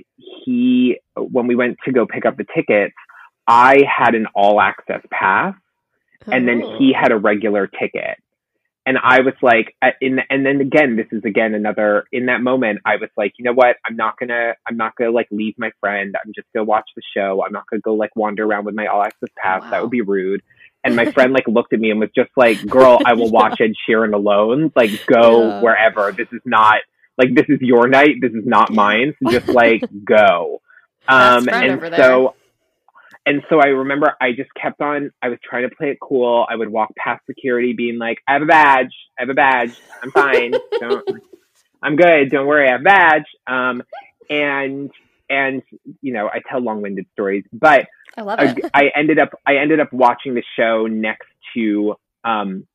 he, 0.45 0.97
when 1.15 1.45
we 1.47 1.55
went 1.55 1.77
to 1.85 1.91
go 1.91 2.05
pick 2.05 2.25
up 2.25 2.37
the 2.37 2.45
tickets, 2.55 2.95
I 3.47 3.83
had 3.87 4.15
an 4.15 4.25
all 4.33 4.59
access 4.59 5.01
pass, 5.11 5.55
and 6.31 6.47
then 6.47 6.59
he 6.77 6.93
Oh. 6.95 6.99
had 7.01 7.11
a 7.11 7.17
regular 7.17 7.67
ticket. 7.67 8.17
And 8.85 8.97
I 8.97 9.21
was 9.21 9.35
like, 9.43 9.75
uh, 9.83 9.91
in, 10.01 10.19
and 10.31 10.43
then 10.45 10.61
again, 10.61 10.95
this 10.95 11.05
is 11.11 11.23
again 11.23 11.53
another, 11.53 12.05
in 12.11 12.25
that 12.25 12.41
moment, 12.41 12.79
I 12.85 12.95
was 12.95 13.09
like, 13.15 13.33
you 13.37 13.45
know 13.45 13.53
what? 13.53 13.75
I'm 13.85 13.95
not 13.95 14.17
gonna, 14.17 14.53
I'm 14.67 14.77
not 14.77 14.95
gonna 14.95 15.11
like 15.11 15.27
leave 15.29 15.53
my 15.59 15.71
friend. 15.79 16.15
I'm 16.25 16.31
just 16.33 16.47
gonna 16.53 16.65
watch 16.65 16.89
the 16.95 17.03
show. 17.15 17.43
I'm 17.45 17.51
not 17.51 17.65
gonna 17.69 17.81
go 17.81 17.93
like 17.93 18.15
wander 18.15 18.45
around 18.45 18.65
with 18.65 18.73
my 18.73 18.87
all 18.87 19.03
access 19.03 19.29
pass. 19.37 19.61
That 19.69 19.81
would 19.83 19.91
be 19.91 20.01
rude. 20.01 20.41
And 20.83 20.95
my 20.95 21.11
friend 21.13 21.33
like 21.33 21.47
looked 21.47 21.73
at 21.73 21.79
me 21.79 21.91
and 21.91 21.99
was 21.99 22.09
just 22.15 22.31
like, 22.37 22.59
girl, 22.67 22.99
I 23.05 23.13
will 23.13 23.29
watch 23.39 23.59
Ed 23.61 23.73
Sheeran 23.87 24.13
alone. 24.13 24.71
Like 24.75 24.91
go 25.05 25.47
Yeah. 25.47 25.61
wherever. 25.61 26.11
This 26.11 26.27
is 26.31 26.41
not, 26.45 26.77
like, 27.17 27.35
this 27.35 27.45
is 27.49 27.59
your 27.61 27.87
night. 27.87 28.15
This 28.21 28.31
is 28.31 28.45
not 28.45 28.71
mine. 28.71 29.13
So 29.21 29.29
just 29.29 29.47
like 29.53 29.83
go. 30.05 30.61
Um, 31.07 31.49
and 31.49 31.81
so, 31.97 32.35
and 33.25 33.41
so 33.49 33.59
I 33.59 33.67
remember 33.67 34.15
I 34.21 34.31
just 34.31 34.49
kept 34.59 34.79
on, 34.81 35.11
I 35.21 35.29
was 35.29 35.39
trying 35.43 35.67
to 35.69 35.75
play 35.75 35.89
it 35.89 35.97
cool. 36.01 36.45
I 36.49 36.55
would 36.55 36.69
walk 36.69 36.89
past 36.95 37.25
security 37.25 37.73
being 37.73 37.97
like, 37.97 38.19
I 38.27 38.33
have 38.33 38.41
a 38.41 38.45
badge. 38.45 38.93
I 39.17 39.23
have 39.23 39.29
a 39.29 39.33
badge. 39.33 39.71
I'm 40.01 40.11
fine. 40.11 40.53
Don't, 40.79 41.05
I'm 41.81 41.95
good. 41.95 42.29
Don't 42.29 42.47
worry. 42.47 42.67
I 42.67 42.71
have 42.71 42.81
a 42.81 42.83
badge. 42.83 43.25
Um, 43.47 43.83
and, 44.29 44.91
and, 45.29 45.61
you 46.01 46.13
know, 46.13 46.27
I 46.27 46.41
tell 46.49 46.59
long 46.59 46.81
winded 46.81 47.05
stories, 47.13 47.43
but 47.53 47.87
I 48.17 48.21
love 48.21 48.39
it. 48.39 48.65
I 48.73 48.91
ended 48.95 49.19
up, 49.19 49.29
I 49.45 49.57
ended 49.57 49.79
up 49.79 49.93
watching 49.93 50.33
the 50.33 50.43
show 50.57 50.87
next 50.87 51.27
to, 51.55 51.95
um, 52.23 52.67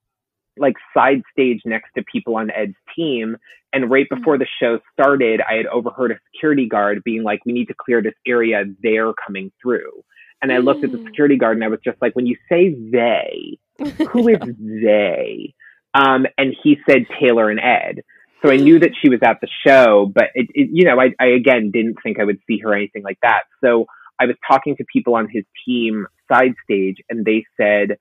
like 0.57 0.75
side 0.95 1.23
stage 1.33 1.63
next 1.65 1.91
to 1.97 2.05
people 2.05 2.37
on 2.37 2.51
Ed's 2.51 2.77
team. 2.95 3.37
And 3.73 3.91
right 3.91 4.09
before 4.09 4.39
the 4.39 4.47
show 4.61 4.79
started, 4.93 5.41
I 5.41 5.55
had 5.55 5.67
overheard 5.67 6.13
a 6.13 6.19
security 6.33 6.69
guard 6.69 7.03
being 7.05 7.25
like, 7.25 7.41
we 7.45 7.53
need 7.53 7.67
to 7.67 7.75
clear 7.75 8.01
this 8.01 8.15
area. 8.25 8.65
They're 8.83 9.13
coming 9.15 9.51
through. 9.61 10.05
And 10.41 10.53
I 10.53 10.59
looked 10.59 10.85
at 10.85 10.93
the 10.93 10.99
Mm. 10.99 11.07
security 11.07 11.37
guard 11.37 11.57
and 11.57 11.65
I 11.65 11.69
was 11.69 11.81
just 11.85 12.01
like, 12.01 12.15
when 12.15 12.27
you 12.27 12.37
say 12.49 12.75
they, 12.75 13.59
who 14.11 14.29
is 14.29 14.39
they? 14.59 15.55
Um, 15.93 16.27
and 16.39 16.55
he 16.63 16.79
said 16.89 17.07
Taylor 17.19 17.51
and 17.51 17.59
Ed. 17.59 18.03
So 18.45 18.53
I 18.53 18.57
knew 18.57 18.79
that 18.81 18.91
she 19.01 19.09
was 19.09 19.21
at 19.23 19.41
the 19.41 19.49
show, 19.67 20.11
but 20.13 20.25
it, 20.35 20.49
it 20.55 20.69
you 20.71 20.85
know, 20.85 21.01
I, 21.01 21.11
I 21.19 21.29
again 21.29 21.71
didn't 21.71 21.97
think 22.03 22.21
I 22.21 22.25
would 22.25 22.41
see 22.47 22.59
her 22.59 22.71
or 22.71 22.75
anything 22.75 23.03
like 23.03 23.19
that. 23.23 23.45
So 23.63 23.87
I 24.21 24.27
was 24.27 24.37
talking 24.47 24.77
to 24.77 24.85
people 24.93 25.15
on 25.15 25.29
his 25.31 25.45
team 25.65 26.07
side 26.31 26.55
stage 26.63 26.99
and 27.09 27.25
they 27.25 27.47
said, 27.57 27.97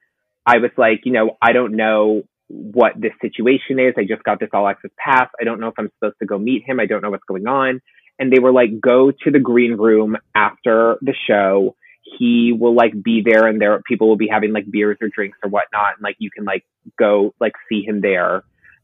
I 0.46 0.58
was 0.58 0.72
like, 0.78 1.02
you 1.06 1.14
know, 1.14 1.38
I 1.42 1.54
don't 1.54 1.76
know 1.76 2.24
what 2.48 2.92
this 3.00 3.14
situation 3.22 3.80
is. 3.80 3.94
I 3.98 4.04
just 4.04 4.24
got 4.24 4.40
this 4.40 4.50
all 4.52 4.68
access 4.68 4.92
pass. 4.98 5.30
I 5.40 5.46
don't 5.46 5.62
know 5.62 5.68
if 5.68 5.76
I'm 5.78 5.90
supposed 5.98 6.20
to 6.20 6.26
go 6.26 6.38
meet 6.38 6.64
him. 6.68 6.80
I 6.80 6.86
don't 6.88 7.02
know 7.02 7.10
what's 7.10 7.24
going 7.24 7.48
on. 7.48 7.82
And 8.20 8.32
they 8.32 8.40
were 8.40 8.52
like, 8.52 8.82
go 8.82 9.12
to 9.12 9.32
the 9.32 9.40
green 9.40 9.78
room 9.78 10.18
after 10.36 10.98
the 11.02 11.16
show. 11.28 11.76
He 12.20 12.54
will 12.58 12.76
like 12.76 13.02
be 13.02 13.24
there 13.26 13.48
and 13.48 13.62
there 13.62 13.82
people 13.82 14.10
will 14.10 14.18
be 14.18 14.28
having 14.28 14.52
like 14.52 14.70
beers 14.70 14.98
or 15.02 15.08
drinks 15.08 15.38
or 15.42 15.50
whatnot. 15.50 15.94
And 15.96 16.04
like 16.04 16.18
you 16.20 16.30
can 16.30 16.44
like 16.44 16.66
go 17.00 17.34
like 17.40 17.54
see 17.70 17.84
him 17.84 18.02
there. 18.02 18.44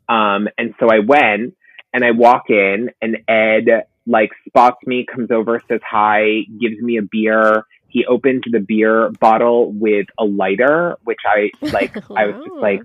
Um, 0.10 0.50
and 0.58 0.74
so 0.80 0.90
I 0.90 1.00
went 1.00 1.56
and 1.94 2.04
I 2.04 2.12
walk 2.12 2.50
in 2.50 2.90
and 3.02 3.18
Ed 3.28 3.86
like 4.06 4.32
spots 4.48 4.78
me, 4.86 5.06
comes 5.06 5.30
over, 5.32 5.62
says 5.68 5.82
hi, 5.88 6.42
gives 6.60 6.82
me 6.82 6.98
a 6.98 7.04
beer. 7.04 7.64
He 7.88 8.06
opens 8.06 8.44
the 8.52 8.60
beer 8.60 9.12
bottle 9.20 9.72
with 9.72 10.08
a 10.20 10.26
lighter, 10.26 10.98
which 11.04 11.20
I 11.26 11.52
like, 11.62 11.96
I 12.12 12.26
was 12.26 12.44
just 12.46 12.58
like, 12.60 12.82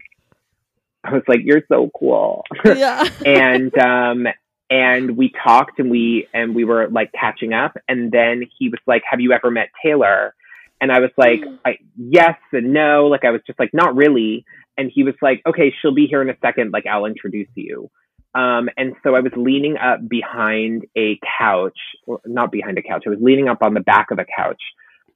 I 1.02 1.12
was 1.12 1.22
like, 1.26 1.40
you're 1.42 1.62
so 1.68 1.90
cool. 1.98 2.44
yeah. 2.64 3.08
and, 3.26 3.76
um, 3.78 4.26
and 4.70 5.16
we 5.16 5.32
talked 5.42 5.78
and 5.78 5.90
we, 5.90 6.28
and 6.32 6.54
we 6.54 6.64
were 6.64 6.88
like 6.88 7.10
catching 7.18 7.52
up. 7.52 7.76
And 7.88 8.10
then 8.12 8.44
he 8.58 8.68
was 8.68 8.80
like, 8.86 9.02
have 9.10 9.20
you 9.20 9.32
ever 9.32 9.50
met 9.50 9.68
Taylor? 9.84 10.34
And 10.80 10.90
I 10.90 11.00
was 11.00 11.10
like, 11.16 11.40
I, 11.64 11.78
yes 11.96 12.36
and 12.52 12.72
no. 12.72 13.06
Like, 13.06 13.24
I 13.24 13.30
was 13.30 13.40
just 13.46 13.58
like, 13.58 13.72
not 13.72 13.94
really. 13.94 14.44
And 14.76 14.90
he 14.92 15.02
was 15.04 15.14
like, 15.22 15.42
okay, 15.46 15.72
she'll 15.80 15.94
be 15.94 16.06
here 16.06 16.22
in 16.22 16.30
a 16.30 16.36
second. 16.40 16.72
Like, 16.72 16.86
I'll 16.86 17.06
introduce 17.06 17.48
you. 17.54 17.90
Um, 18.34 18.68
and 18.76 18.94
so 19.04 19.14
I 19.14 19.20
was 19.20 19.32
leaning 19.36 19.76
up 19.76 20.08
behind 20.08 20.86
a 20.96 21.18
couch, 21.38 21.78
or 22.06 22.20
not 22.26 22.50
behind 22.50 22.78
a 22.78 22.82
couch. 22.82 23.04
I 23.06 23.10
was 23.10 23.20
leaning 23.20 23.48
up 23.48 23.58
on 23.62 23.74
the 23.74 23.80
back 23.80 24.10
of 24.10 24.18
a 24.18 24.24
couch, 24.24 24.60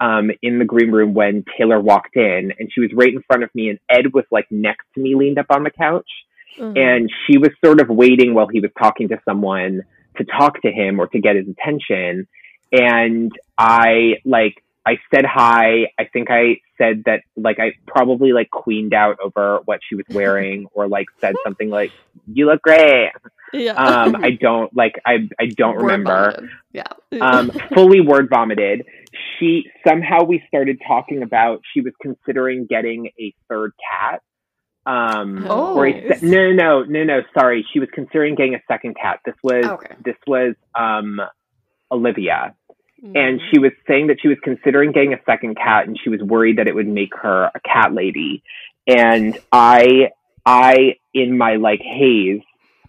um, 0.00 0.30
in 0.42 0.58
the 0.58 0.64
green 0.64 0.92
room 0.92 1.14
when 1.14 1.44
Taylor 1.56 1.80
walked 1.80 2.16
in 2.16 2.52
and 2.58 2.70
she 2.72 2.80
was 2.80 2.90
right 2.94 3.12
in 3.12 3.22
front 3.22 3.42
of 3.42 3.50
me 3.54 3.68
and 3.68 3.78
Ed 3.88 4.12
was 4.14 4.24
like 4.30 4.46
next 4.50 4.86
to 4.94 5.00
me, 5.00 5.14
leaned 5.14 5.38
up 5.38 5.46
on 5.50 5.64
the 5.64 5.70
couch 5.70 6.08
Mhm. 6.56 6.78
and 6.78 7.10
she 7.26 7.38
was 7.38 7.50
sort 7.64 7.80
of 7.80 7.88
waiting 7.88 8.34
while 8.34 8.46
he 8.46 8.60
was 8.60 8.70
talking 8.78 9.08
to 9.08 9.20
someone 9.24 9.82
to 10.16 10.24
talk 10.24 10.60
to 10.62 10.70
him 10.70 11.00
or 11.00 11.08
to 11.08 11.18
get 11.18 11.36
his 11.36 11.48
attention. 11.48 12.26
And 12.72 13.32
I 13.56 14.18
like, 14.24 14.62
I 14.88 14.98
said 15.14 15.24
hi. 15.26 15.92
I 15.98 16.04
think 16.12 16.28
I 16.30 16.60
said 16.78 17.02
that 17.06 17.20
like 17.36 17.58
I 17.60 17.72
probably 17.86 18.32
like 18.32 18.50
queened 18.50 18.94
out 18.94 19.18
over 19.22 19.60
what 19.66 19.80
she 19.86 19.94
was 19.94 20.06
wearing 20.10 20.66
or 20.72 20.88
like 20.88 21.06
said 21.20 21.34
something 21.44 21.68
like, 21.68 21.92
you 22.32 22.46
look 22.46 22.62
great. 22.62 23.10
yeah. 23.52 23.72
Um, 23.74 24.16
I 24.24 24.30
don't 24.40 24.74
like, 24.74 24.94
I, 25.04 25.28
I 25.38 25.46
don't 25.46 25.76
Word 25.76 25.82
remember 25.82 26.30
vomited. 26.32 26.50
Yeah. 26.72 27.20
um, 27.20 27.50
fully 27.74 28.00
word 28.00 28.28
vomited. 28.30 28.86
She 29.38 29.64
somehow 29.86 30.22
we 30.24 30.42
started 30.48 30.78
talking 30.86 31.22
about 31.22 31.60
she 31.74 31.80
was 31.80 31.92
considering 32.00 32.66
getting 32.66 33.10
a 33.20 33.34
third 33.48 33.72
cat. 33.90 34.22
Um, 34.86 35.44
Oh. 35.46 35.74
or 35.76 35.86
a 35.86 36.16
se- 36.18 36.26
no, 36.26 36.50
no, 36.52 36.82
no, 36.82 37.04
no. 37.04 37.20
Sorry, 37.38 37.66
she 37.72 37.78
was 37.78 37.90
considering 37.92 38.34
getting 38.36 38.54
a 38.54 38.62
second 38.68 38.96
cat. 38.96 39.20
This 39.26 39.34
was 39.42 39.64
Okay. 39.66 39.94
this 40.02 40.16
was 40.26 40.54
um, 40.74 41.20
Olivia, 41.90 42.54
And 43.02 43.40
she 43.50 43.58
was 43.58 43.72
saying 43.86 44.08
that 44.08 44.20
she 44.20 44.28
was 44.28 44.38
considering 44.42 44.92
getting 44.92 45.12
a 45.12 45.20
second 45.24 45.56
cat, 45.56 45.86
and 45.86 45.98
she 46.02 46.10
was 46.10 46.20
worried 46.20 46.58
that 46.58 46.66
it 46.66 46.74
would 46.74 46.88
make 46.88 47.14
her 47.22 47.50
a 47.54 47.60
cat 47.60 47.94
lady. 47.94 48.42
And 48.86 49.38
I, 49.52 50.10
I 50.44 50.96
in 51.14 51.38
my 51.38 51.56
like 51.56 51.80
haze, 51.80 52.40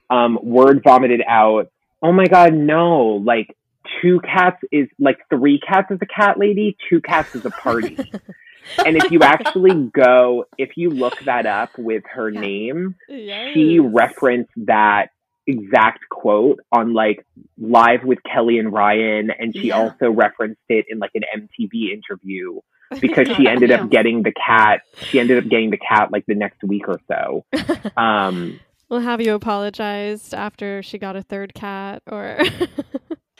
um, 0.09 0.39
word 0.41 0.81
vomited 0.83 1.21
out. 1.27 1.69
Oh 2.01 2.11
my 2.11 2.25
god, 2.25 2.53
no! 2.53 3.21
Like 3.23 3.55
two 4.01 4.19
cats 4.21 4.57
is 4.71 4.87
like 4.97 5.19
three 5.29 5.59
cats 5.59 5.91
is 5.91 5.99
a 6.01 6.05
cat 6.05 6.39
lady, 6.39 6.75
two 6.89 7.01
cats 7.01 7.35
is 7.35 7.45
a 7.45 7.51
party. 7.51 7.97
and 8.85 8.97
if 8.97 9.11
you 9.11 9.19
actually 9.21 9.89
go, 9.93 10.45
if 10.57 10.77
you 10.77 10.89
look 10.89 11.19
that 11.25 11.45
up 11.45 11.77
with 11.77 12.03
her 12.13 12.31
name, 12.31 12.95
Yes. 13.07 13.53
she 13.53 13.79
referenced 13.79 14.51
that 14.57 15.09
exact 15.49 16.07
quote 16.09 16.59
on 16.71 16.93
like 16.93 17.25
live 17.57 18.03
with 18.03 18.19
Kelly 18.31 18.57
and 18.59 18.71
Ryan, 18.71 19.31
and 19.37 19.53
she 19.55 19.67
Yeah. 19.67 19.77
also 19.77 20.09
referenced 20.11 20.61
it 20.69 20.85
in 20.89 20.99
like 20.99 21.11
an 21.15 21.23
MTV 21.35 21.91
interview 21.93 22.59
because 23.01 23.27
she 23.35 23.47
ended 23.47 23.69
Yeah. 23.69 23.83
up 23.83 23.89
getting 23.89 24.23
the 24.23 24.31
cat. 24.33 24.81
She 25.09 25.19
ended 25.19 25.37
up 25.43 25.49
getting 25.49 25.69
the 25.71 25.77
cat 25.77 26.11
like 26.11 26.25
the 26.27 26.35
next 26.35 26.63
week 26.63 26.87
or 26.87 26.99
so. 27.07 27.45
Um, 27.97 28.59
Well, 28.89 29.01
have 29.01 29.21
you 29.21 29.33
apologized 29.35 30.33
after 30.33 30.81
she 30.81 30.97
got 30.97 31.15
a 31.15 31.21
third 31.21 31.53
cat 31.53 32.01
or? 32.07 32.39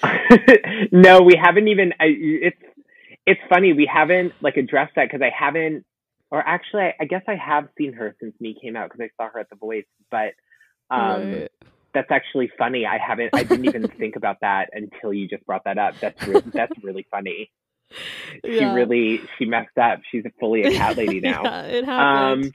no, 0.91 1.21
we 1.21 1.35
haven't 1.41 1.67
even. 1.67 1.93
I, 1.99 2.05
it's 2.07 2.57
it's 3.25 3.41
funny 3.49 3.73
we 3.73 3.85
haven't 3.91 4.33
like 4.41 4.57
addressed 4.57 4.93
that 4.95 5.05
because 5.07 5.21
I 5.21 5.31
haven't, 5.37 5.85
or 6.31 6.39
actually, 6.47 6.83
I, 6.83 6.93
I 7.01 7.05
guess 7.05 7.23
I 7.27 7.35
have 7.35 7.67
seen 7.77 7.93
her 7.93 8.15
since 8.19 8.33
me 8.39 8.55
came 8.61 8.75
out 8.75 8.89
because 8.91 9.01
I 9.01 9.09
saw 9.23 9.29
her 9.31 9.39
at 9.39 9.49
the 9.49 9.55
Voice, 9.55 9.85
but. 10.11 10.33
Um, 10.91 11.31
Right. 11.31 11.51
That's 11.93 12.11
actually 12.11 12.51
funny. 12.57 12.85
I 12.85 12.97
haven't. 12.97 13.31
I 13.33 13.43
didn't 13.43 13.65
even 13.65 13.87
think 13.87 14.15
about 14.15 14.37
that 14.41 14.69
until 14.73 15.13
you 15.13 15.27
just 15.27 15.45
brought 15.45 15.63
that 15.65 15.77
up. 15.77 15.95
That's 16.01 16.21
re- 16.27 16.41
that's 16.53 16.73
really 16.83 17.05
funny. 17.09 17.51
She 18.45 18.57
Yeah. 18.59 18.73
really 18.73 19.21
she 19.37 19.45
messed 19.45 19.77
up. 19.77 20.01
She's 20.11 20.23
fully 20.39 20.63
a 20.63 20.71
cat 20.77 20.97
lady 20.97 21.19
now. 21.19 21.43
yeah, 21.43 21.61
it 21.63 21.85
happened. 21.85 22.45
Um, 22.45 22.51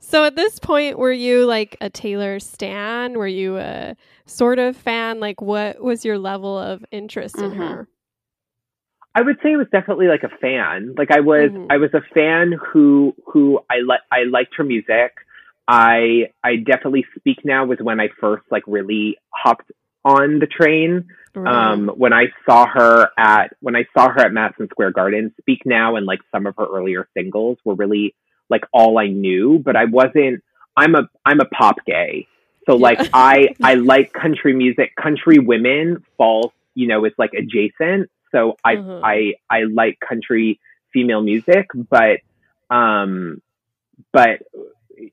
So 0.00 0.24
at 0.24 0.36
this 0.36 0.58
point, 0.58 0.98
were 0.98 1.12
you 1.12 1.44
like 1.44 1.76
a 1.82 1.90
Taylor 1.90 2.40
stan? 2.40 3.18
Were 3.18 3.26
you 3.26 3.58
a 3.58 3.94
sort 4.24 4.58
of 4.58 4.74
fan? 4.76 5.20
Like, 5.20 5.42
what 5.42 5.82
was 5.82 6.02
your 6.04 6.16
level 6.18 6.56
of 6.58 6.82
interest 6.90 7.36
in 7.36 7.50
Mhm. 7.50 7.56
her? 7.58 7.88
I 9.14 9.20
would 9.22 9.36
say 9.42 9.52
it 9.52 9.56
was 9.56 9.66
definitely 9.72 10.06
like 10.06 10.22
a 10.22 10.28
fan. 10.40 10.94
Like 10.96 11.10
I 11.10 11.20
was, 11.20 11.50
Mhm. 11.50 11.66
I 11.70 11.76
was 11.76 11.92
a 11.92 12.00
fan 12.14 12.52
who 12.52 13.14
who 13.26 13.60
I 13.68 13.80
like. 13.80 14.00
I 14.10 14.22
liked 14.24 14.54
her 14.56 14.64
music. 14.64 15.12
I 15.68 16.30
I 16.42 16.56
definitely 16.56 17.04
speak 17.16 17.44
now 17.44 17.66
was 17.66 17.78
when 17.78 18.00
I 18.00 18.08
first 18.20 18.44
like 18.50 18.64
really 18.66 19.18
hopped 19.30 19.70
on 20.04 20.38
the 20.38 20.46
train. 20.46 21.08
Um, 21.36 21.88
when 21.88 22.12
I 22.12 22.28
saw 22.44 22.66
her 22.66 23.10
at 23.16 23.54
when 23.60 23.76
I 23.76 23.84
saw 23.96 24.08
her 24.08 24.20
at 24.20 24.32
Madison 24.32 24.66
Square 24.70 24.92
Garden, 24.92 25.32
Speak 25.40 25.60
Now 25.64 25.94
and 25.96 26.06
like 26.06 26.20
some 26.32 26.46
of 26.46 26.56
her 26.56 26.66
earlier 26.66 27.06
singles 27.16 27.58
were 27.64 27.74
really 27.74 28.14
like 28.48 28.62
all 28.72 28.98
I 28.98 29.08
knew. 29.08 29.60
But 29.64 29.76
I 29.76 29.84
wasn't. 29.84 30.42
I'm 30.76 30.94
a 30.94 31.08
I'm 31.24 31.40
a 31.40 31.44
pop 31.44 31.76
gay, 31.86 32.26
so 32.68 32.76
like 32.76 32.98
Yeah. 32.98 33.10
I 33.12 33.48
I 33.62 33.74
like 33.74 34.12
country 34.12 34.54
music. 34.54 34.96
Country 34.96 35.38
women 35.38 36.02
falls 36.16 36.52
you 36.74 36.88
know 36.88 37.04
is 37.04 37.12
like 37.18 37.34
adjacent. 37.34 38.10
So 38.32 38.56
I 38.64 38.76
Mhm. 38.76 39.00
I 39.04 39.34
I 39.50 39.64
like 39.64 39.98
country 40.00 40.58
female 40.92 41.20
music, 41.20 41.68
but 41.74 42.20
um, 42.74 43.42
but 44.12 44.42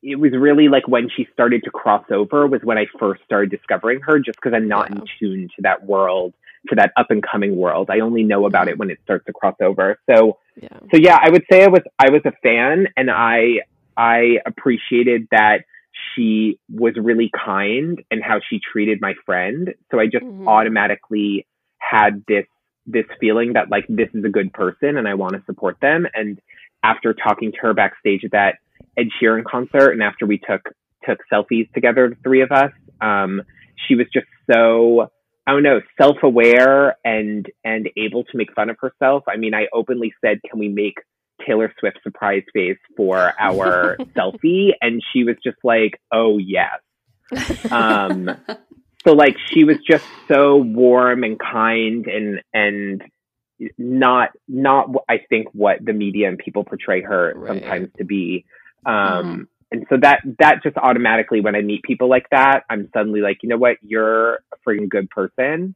it 0.01 0.19
was 0.19 0.31
really 0.33 0.67
like 0.67 0.87
when 0.87 1.09
she 1.15 1.27
started 1.33 1.63
to 1.63 1.71
cross 1.71 2.05
over 2.11 2.47
was 2.47 2.61
when 2.63 2.77
I 2.77 2.85
first 2.99 3.23
started 3.23 3.51
discovering 3.51 4.01
her 4.01 4.19
just 4.19 4.37
because 4.37 4.53
I'm 4.53 4.67
not 4.67 4.89
Yeah. 4.89 4.97
in 4.97 5.03
tune 5.19 5.49
to 5.55 5.61
that 5.61 5.85
world, 5.85 6.33
to 6.69 6.75
that 6.75 6.91
up 6.97 7.11
and 7.11 7.23
coming 7.23 7.55
world. 7.55 7.89
I 7.89 7.99
only 7.99 8.23
know 8.23 8.45
about 8.45 8.67
it 8.67 8.77
when 8.77 8.89
it 8.89 8.99
starts 9.03 9.25
to 9.25 9.33
cross 9.33 9.55
over. 9.61 9.99
So 10.09 10.39
yeah. 10.55 10.79
so 10.91 10.97
yeah, 10.97 11.19
I 11.21 11.29
would 11.29 11.43
say 11.51 11.63
I 11.63 11.67
was 11.67 11.81
I 11.99 12.09
was 12.09 12.21
a 12.25 12.31
fan 12.43 12.87
and 12.97 13.11
I 13.11 13.59
I 13.97 14.39
appreciated 14.45 15.27
that 15.31 15.65
she 16.13 16.59
was 16.69 16.93
really 16.97 17.31
kind 17.33 18.03
and 18.11 18.21
how 18.23 18.39
she 18.49 18.59
treated 18.59 18.99
my 19.01 19.13
friend. 19.25 19.73
So 19.91 19.99
I 19.99 20.07
just 20.07 20.25
Mhm. 20.25 20.47
automatically 20.47 21.45
had 21.77 22.23
this 22.27 22.45
this 22.87 23.05
feeling 23.19 23.53
that 23.53 23.69
like 23.69 23.85
this 23.87 24.09
is 24.13 24.23
a 24.23 24.29
good 24.29 24.53
person 24.53 24.97
and 24.97 25.07
I 25.07 25.13
want 25.15 25.33
to 25.33 25.43
support 25.45 25.79
them. 25.81 26.07
And 26.13 26.39
after 26.83 27.13
talking 27.13 27.51
to 27.51 27.57
her 27.61 27.73
backstage 27.73 28.23
at 28.23 28.31
that 28.31 28.57
Ed 28.97 29.07
Sheeran 29.21 29.43
concert 29.43 29.91
and 29.91 30.01
after 30.03 30.25
we 30.25 30.37
took 30.37 30.61
took 31.07 31.19
selfies 31.31 31.71
together, 31.73 32.09
the 32.09 32.15
three 32.23 32.41
of 32.41 32.51
us, 32.51 32.71
um, 33.01 33.41
she 33.87 33.95
was 33.95 34.07
just 34.13 34.27
so 34.51 35.09
I 35.47 35.51
don't 35.51 35.63
know, 35.63 35.81
self 36.01 36.17
aware 36.23 36.97
and 37.03 37.45
and 37.63 37.89
able 37.97 38.23
to 38.23 38.37
make 38.37 38.53
fun 38.53 38.69
of 38.69 38.77
herself. 38.79 39.23
I 39.27 39.37
mean, 39.37 39.53
I 39.53 39.67
openly 39.73 40.13
said, 40.23 40.39
"Can 40.49 40.59
we 40.59 40.69
make 40.69 40.95
Taylor 41.45 41.71
Swift 41.79 41.99
surprise 42.03 42.43
face 42.53 42.79
for 42.97 43.33
our 43.39 43.97
selfie?" 44.17 44.69
And 44.81 45.03
she 45.13 45.23
was 45.23 45.35
just 45.43 45.57
like, 45.63 45.99
"Oh 46.11 46.37
yes." 46.37 46.79
Um, 47.71 48.29
so 49.05 49.13
like 49.13 49.35
she 49.51 49.63
was 49.63 49.77
just 49.87 50.05
so 50.27 50.57
warm 50.57 51.23
and 51.23 51.39
kind 51.39 52.07
and 52.07 52.41
and 52.53 53.03
not 53.77 54.29
not 54.47 54.89
I 55.07 55.19
think 55.29 55.47
what 55.53 55.77
the 55.83 55.93
media 55.93 56.27
and 56.27 56.37
people 56.37 56.63
portray 56.63 57.01
her 57.01 57.33
Right. 57.35 57.61
sometimes 57.61 57.89
to 57.97 58.03
be. 58.03 58.45
Um, 58.85 59.47
And 59.71 59.85
so 59.89 59.97
that 60.01 60.21
that 60.39 60.61
just 60.63 60.77
automatically 60.77 61.41
when 61.41 61.55
I 61.55 61.61
meet 61.61 61.81
people 61.83 62.07
like 62.07 62.27
that, 62.31 62.63
I'm 62.69 62.87
suddenly 62.93 63.21
like, 63.21 63.39
you 63.41 63.49
know 63.49 63.57
what, 63.57 63.77
you're 63.81 64.35
a 64.35 64.57
friggin' 64.65 64.89
good 64.89 65.09
person. 65.09 65.75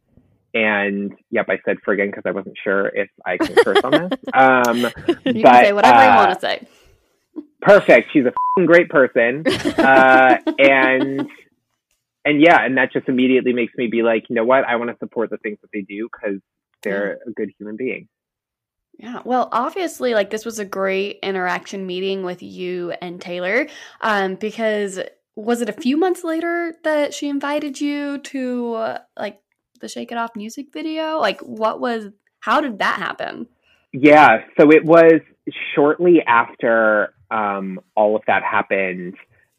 And 0.54 1.14
yep, 1.32 1.48
I 1.50 1.60
said 1.66 1.78
friggin' 1.86 2.08
because 2.08 2.24
I 2.26 2.32
wasn't 2.32 2.56
sure 2.64 2.88
if 2.88 3.10
I 3.26 3.38
can 3.38 3.56
curse 3.56 3.82
on 3.84 3.92
this. 3.92 4.20
Um, 4.34 4.78
You 5.26 5.44
But, 5.44 5.52
can 5.52 5.66
say 5.66 5.74
whatever 5.74 6.02
you 6.04 6.10
uh, 6.10 6.16
want 6.16 6.40
to 6.40 6.40
say. 6.40 6.68
perfect. 7.62 8.12
She's 8.14 8.26
a 8.26 8.34
fing 8.56 8.66
great 8.68 8.90
person. 8.90 9.44
Uh, 9.78 10.38
and 10.60 11.28
and 12.26 12.42
yeah, 12.42 12.64
and 12.64 12.78
that 12.78 12.92
just 12.94 13.08
immediately 13.10 13.54
makes 13.54 13.74
me 13.76 13.88
be 13.88 14.02
like, 14.04 14.26
you 14.30 14.36
know 14.36 14.44
what, 14.46 14.66
I 14.66 14.76
want 14.76 14.92
to 14.92 14.98
support 15.00 15.30
the 15.30 15.38
things 15.38 15.58
that 15.62 15.70
they 15.74 15.82
do 15.82 16.08
because 16.12 16.40
they're 16.84 17.18
a 17.28 17.32
good 17.32 17.52
human 17.58 17.76
being. 17.76 18.08
Yeah, 19.00 19.22
well, 19.24 19.48
obviously, 19.54 20.14
like 20.14 20.30
this 20.30 20.44
was 20.44 20.60
a 20.60 20.66
great 20.66 21.20
interaction 21.24 21.88
meeting 21.88 22.24
with 22.24 22.44
you 22.44 22.92
and 23.02 23.22
Taylor, 23.22 23.68
um, 24.02 24.36
because 24.36 25.00
was 25.38 25.62
it 25.62 25.70
a 25.70 25.74
few 25.74 25.96
months 25.96 26.26
later 26.26 26.74
that 26.84 27.14
she 27.14 27.30
invited 27.30 27.80
you 27.80 28.18
to 28.18 28.74
uh, 28.74 28.98
like 29.18 29.40
the 29.80 29.88
Shake 29.88 30.12
It 30.12 30.18
Off 30.18 30.36
music 30.36 30.74
video? 30.74 31.18
Like, 31.18 31.40
what 31.40 31.80
was? 31.80 32.08
How 32.42 32.60
did 32.60 32.80
that 32.80 32.98
happen? 32.98 33.48
Yeah, 33.94 34.40
so 34.60 34.70
it 34.70 34.84
was 34.84 35.22
shortly 35.74 36.22
after 36.28 37.14
um, 37.32 37.80
all 37.96 38.18
of 38.18 38.24
that 38.28 38.44
happened. 38.44 39.16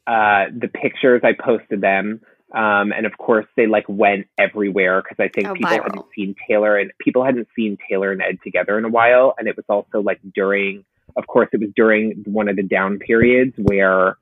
Uh, 0.07 0.47
the 0.55 0.69
pictures 0.69 1.23
I 1.25 1.33
posted 1.33 1.81
them, 1.81 2.21
um, 2.53 2.93
and 2.93 3.07
of 3.07 3.17
course 3.19 3.47
they 3.57 3.67
like 3.67 3.85
went 3.89 4.27
everywhere 4.39 5.03
because 5.03 5.17
I 5.19 5.29
think 5.29 5.49
Oh, 5.49 5.55
people 5.55 5.71
viral. 5.71 5.83
hadn't 5.85 6.07
seen 6.15 6.35
Taylor 6.49 6.77
and 6.79 6.93
people 6.99 7.25
hadn't 7.25 7.49
seen 7.57 7.79
Taylor 7.89 8.13
and 8.13 8.21
Ed 8.23 8.39
together 8.43 8.79
in 8.79 8.85
a 8.85 8.89
while, 8.89 9.35
and 9.39 9.47
it 9.49 9.57
was 9.57 9.65
also 9.69 10.01
like 10.03 10.21
during, 10.35 10.85
of 11.17 11.27
course, 11.27 11.49
it 11.53 11.61
was 11.61 11.71
during 11.77 12.23
one 12.27 12.49
of 12.49 12.57
the 12.57 12.63
down 12.63 12.99
periods 12.99 13.55
where 13.57 14.17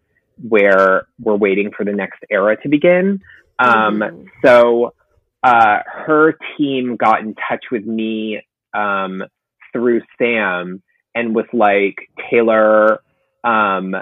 where 0.48 1.06
we're 1.20 1.34
waiting 1.36 1.72
for 1.76 1.84
the 1.84 1.92
next 1.92 2.20
era 2.30 2.56
to 2.62 2.68
begin. 2.68 3.20
Um, 3.58 3.98
Mhm. 4.00 4.26
so 4.44 4.94
uh, 5.42 5.78
her 5.86 6.36
team 6.56 6.96
got 6.96 7.20
in 7.20 7.34
touch 7.48 7.64
with 7.72 7.84
me 7.84 8.40
um, 8.74 9.24
through 9.72 10.02
Sam 10.18 10.82
and 11.14 11.34
was 11.34 11.46
like, 11.52 11.96
Taylor, 12.30 13.00
um, 13.42 13.96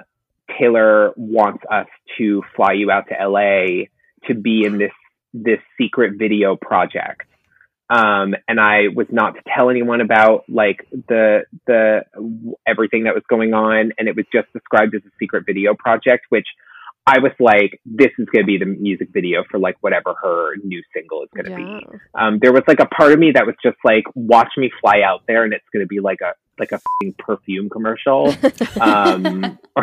Taylor 0.59 1.13
wants 1.17 1.63
us 1.71 1.87
to 2.19 2.43
fly 2.55 2.73
you 2.73 2.91
out 2.91 3.09
to 3.09 3.15
LA 3.15 3.87
to 4.29 4.35
be 4.35 4.65
in 4.65 4.79
this 4.79 4.93
this 5.33 5.61
secret 5.81 6.15
video 6.19 6.57
project. 6.57 7.23
Um, 7.89 8.35
and 8.49 8.59
I 8.59 8.89
was 8.95 9.07
not 9.11 9.35
to 9.35 9.43
tell 9.55 9.71
anyone 9.71 10.01
about 10.01 10.45
like 10.49 10.87
the 10.91 11.45
the 11.67 12.05
everything 12.67 13.05
that 13.05 13.15
was 13.15 13.23
going 13.29 13.55
on, 13.55 13.93
and 13.99 14.09
it 14.09 14.17
was 14.17 14.25
just 14.33 14.53
described 14.53 14.95
as 14.95 15.03
a 15.07 15.11
secret 15.21 15.45
video 15.47 15.75
project, 15.75 16.27
which 16.31 16.47
I 17.07 17.21
was 17.21 17.31
like, 17.39 17.81
this 17.85 18.11
is 18.19 18.27
going 18.33 18.43
to 18.45 18.47
be 18.47 18.59
the 18.59 18.67
music 18.67 19.11
video 19.13 19.45
for 19.49 19.61
like 19.61 19.77
whatever 19.81 20.15
her 20.21 20.57
new 20.65 20.83
single 20.93 21.23
is 21.23 21.29
going 21.33 21.45
to 21.45 21.51
Yeah. 21.53 21.81
be 21.81 21.99
um, 22.15 22.39
there 22.43 22.53
was 22.53 22.63
like 22.67 22.81
a 22.81 22.87
part 22.87 23.13
of 23.13 23.21
me 23.21 23.31
that 23.33 23.47
was 23.47 23.55
just 23.63 23.77
like, 23.85 24.03
watch 24.17 24.51
me 24.57 24.73
fly 24.81 25.03
out 25.03 25.23
there, 25.29 25.45
and 25.45 25.53
it's 25.53 25.69
going 25.73 25.85
to 25.85 25.87
be 25.87 26.01
like 26.01 26.21
a 26.21 26.33
like 26.59 26.73
a 26.73 26.81
fing 27.01 27.15
perfume 27.19 27.69
commercial. 27.69 28.29
um, 28.81 29.59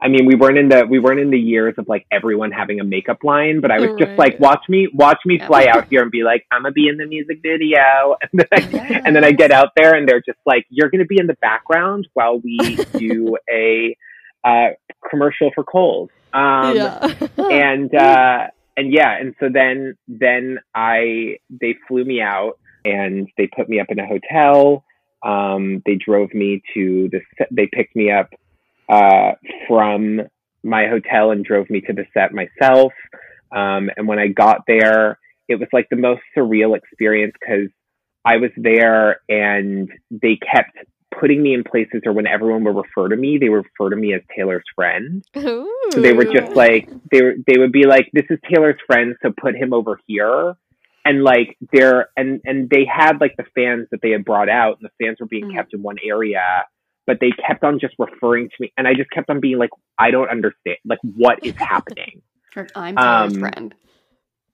I 0.00 0.08
mean, 0.08 0.26
we 0.26 0.34
weren't 0.34 0.58
in 0.58 0.68
the 0.68 0.86
we 0.88 0.98
weren't 0.98 1.20
in 1.20 1.30
the 1.30 1.38
years 1.38 1.74
of 1.78 1.88
like 1.88 2.06
everyone 2.12 2.50
having 2.52 2.80
a 2.80 2.84
makeup 2.84 3.24
line, 3.24 3.60
but 3.60 3.70
I 3.70 3.80
was 3.80 3.90
just 3.98 4.18
like, 4.18 4.38
watch 4.40 4.64
me 4.68 4.88
watch 4.92 5.20
me 5.24 5.38
Yeah. 5.38 5.46
fly 5.46 5.66
out 5.66 5.88
here 5.88 6.02
and 6.02 6.10
be 6.10 6.22
like, 6.22 6.46
I'm 6.50 6.62
gonna 6.62 6.72
be 6.72 6.88
in 6.88 6.96
the 6.96 7.06
music 7.06 7.40
video, 7.42 8.16
and 8.32 8.40
then 8.40 8.46
I, 8.52 9.02
and 9.04 9.16
then 9.16 9.24
I 9.24 9.32
get 9.32 9.50
out 9.50 9.70
there, 9.76 9.94
and 9.94 10.08
they're 10.08 10.22
just 10.22 10.38
like, 10.46 10.66
you're 10.70 10.90
gonna 10.90 11.04
be 11.04 11.18
in 11.18 11.26
the 11.26 11.36
background 11.40 12.08
while 12.14 12.38
we 12.38 12.78
do 12.96 13.36
a 13.50 13.96
uh, 14.44 14.68
commercial 15.10 15.50
for 15.54 15.64
Kohl's. 15.64 16.10
Um, 16.32 16.76
yeah. 16.76 17.14
and 17.38 17.94
uh 17.94 18.48
and 18.76 18.92
yeah 18.92 19.16
and 19.18 19.34
so 19.40 19.48
then 19.52 19.96
then 20.08 20.58
i 20.74 21.38
they 21.50 21.74
flew 21.88 22.04
me 22.04 22.20
out 22.20 22.58
and 22.84 23.28
they 23.38 23.46
put 23.46 23.66
me 23.68 23.80
up 23.80 23.86
in 23.88 23.98
a 23.98 24.06
hotel 24.06 24.84
um 25.22 25.82
they 25.84 25.96
drove 25.96 26.32
me 26.32 26.62
to 26.74 27.08
the 27.10 27.20
set 27.36 27.48
they 27.50 27.68
picked 27.72 27.96
me 27.96 28.10
up 28.10 28.30
uh 28.88 29.32
from 29.66 30.20
my 30.62 30.86
hotel 30.86 31.30
and 31.30 31.44
drove 31.44 31.70
me 31.70 31.80
to 31.80 31.92
the 31.92 32.04
set 32.14 32.32
myself. 32.32 32.92
Um 33.54 33.90
and 33.96 34.06
when 34.06 34.18
i 34.18 34.28
got 34.28 34.62
there 34.66 35.18
it 35.48 35.56
was 35.56 35.68
like 35.72 35.88
the 35.90 35.96
most 35.96 36.20
surreal 36.36 36.76
experience 36.76 37.34
because 37.40 37.68
i 38.24 38.36
was 38.36 38.50
there 38.56 39.20
and 39.28 39.90
they 40.10 40.36
kept 40.36 40.76
putting 41.18 41.42
me 41.42 41.54
in 41.54 41.64
places 41.64 42.02
or 42.04 42.12
when 42.12 42.26
everyone 42.26 42.62
would 42.64 42.76
refer 42.76 43.08
to 43.08 43.16
me 43.16 43.38
they 43.38 43.48
would 43.48 43.64
refer 43.64 43.90
to 43.90 43.96
me 43.96 44.14
as 44.14 44.20
taylor's 44.36 44.64
friend. 44.74 45.24
So 45.92 46.00
they 46.00 46.12
were 46.12 46.24
just 46.24 46.54
like 46.54 46.88
they 47.10 47.22
were 47.22 47.34
they 47.46 47.58
would 47.58 47.72
be 47.72 47.86
like, 47.86 48.08
This 48.12 48.26
is 48.30 48.38
Taylor's 48.48 48.80
friend, 48.86 49.16
so 49.22 49.32
put 49.40 49.56
him 49.56 49.72
over 49.72 49.98
here. 50.06 50.54
And 51.08 51.22
like 51.24 51.56
they're 51.72 52.08
and 52.16 52.40
and 52.44 52.68
they 52.68 52.84
had 52.84 53.20
like 53.20 53.34
the 53.38 53.44
fans 53.54 53.88
that 53.92 54.00
they 54.02 54.10
had 54.10 54.24
brought 54.24 54.48
out 54.50 54.78
and 54.80 54.88
the 54.90 55.04
fans 55.04 55.16
were 55.20 55.26
being 55.26 55.46
Mhm. 55.46 55.54
kept 55.54 55.72
in 55.72 55.82
one 55.82 55.96
area, 56.04 56.42
but 57.06 57.18
they 57.20 57.30
kept 57.46 57.64
on 57.64 57.78
just 57.80 57.94
referring 57.98 58.48
to 58.50 58.54
me 58.60 58.72
and 58.76 58.86
I 58.86 58.92
just 58.94 59.10
kept 59.10 59.30
on 59.30 59.40
being 59.40 59.56
like, 59.58 59.70
I 59.98 60.10
don't 60.10 60.28
understand 60.28 60.76
like 60.84 60.98
what 61.02 61.38
is 61.44 61.54
happening. 61.74 62.20
I'm 62.74 62.98
Um, 62.98 63.30
friend. 63.34 63.74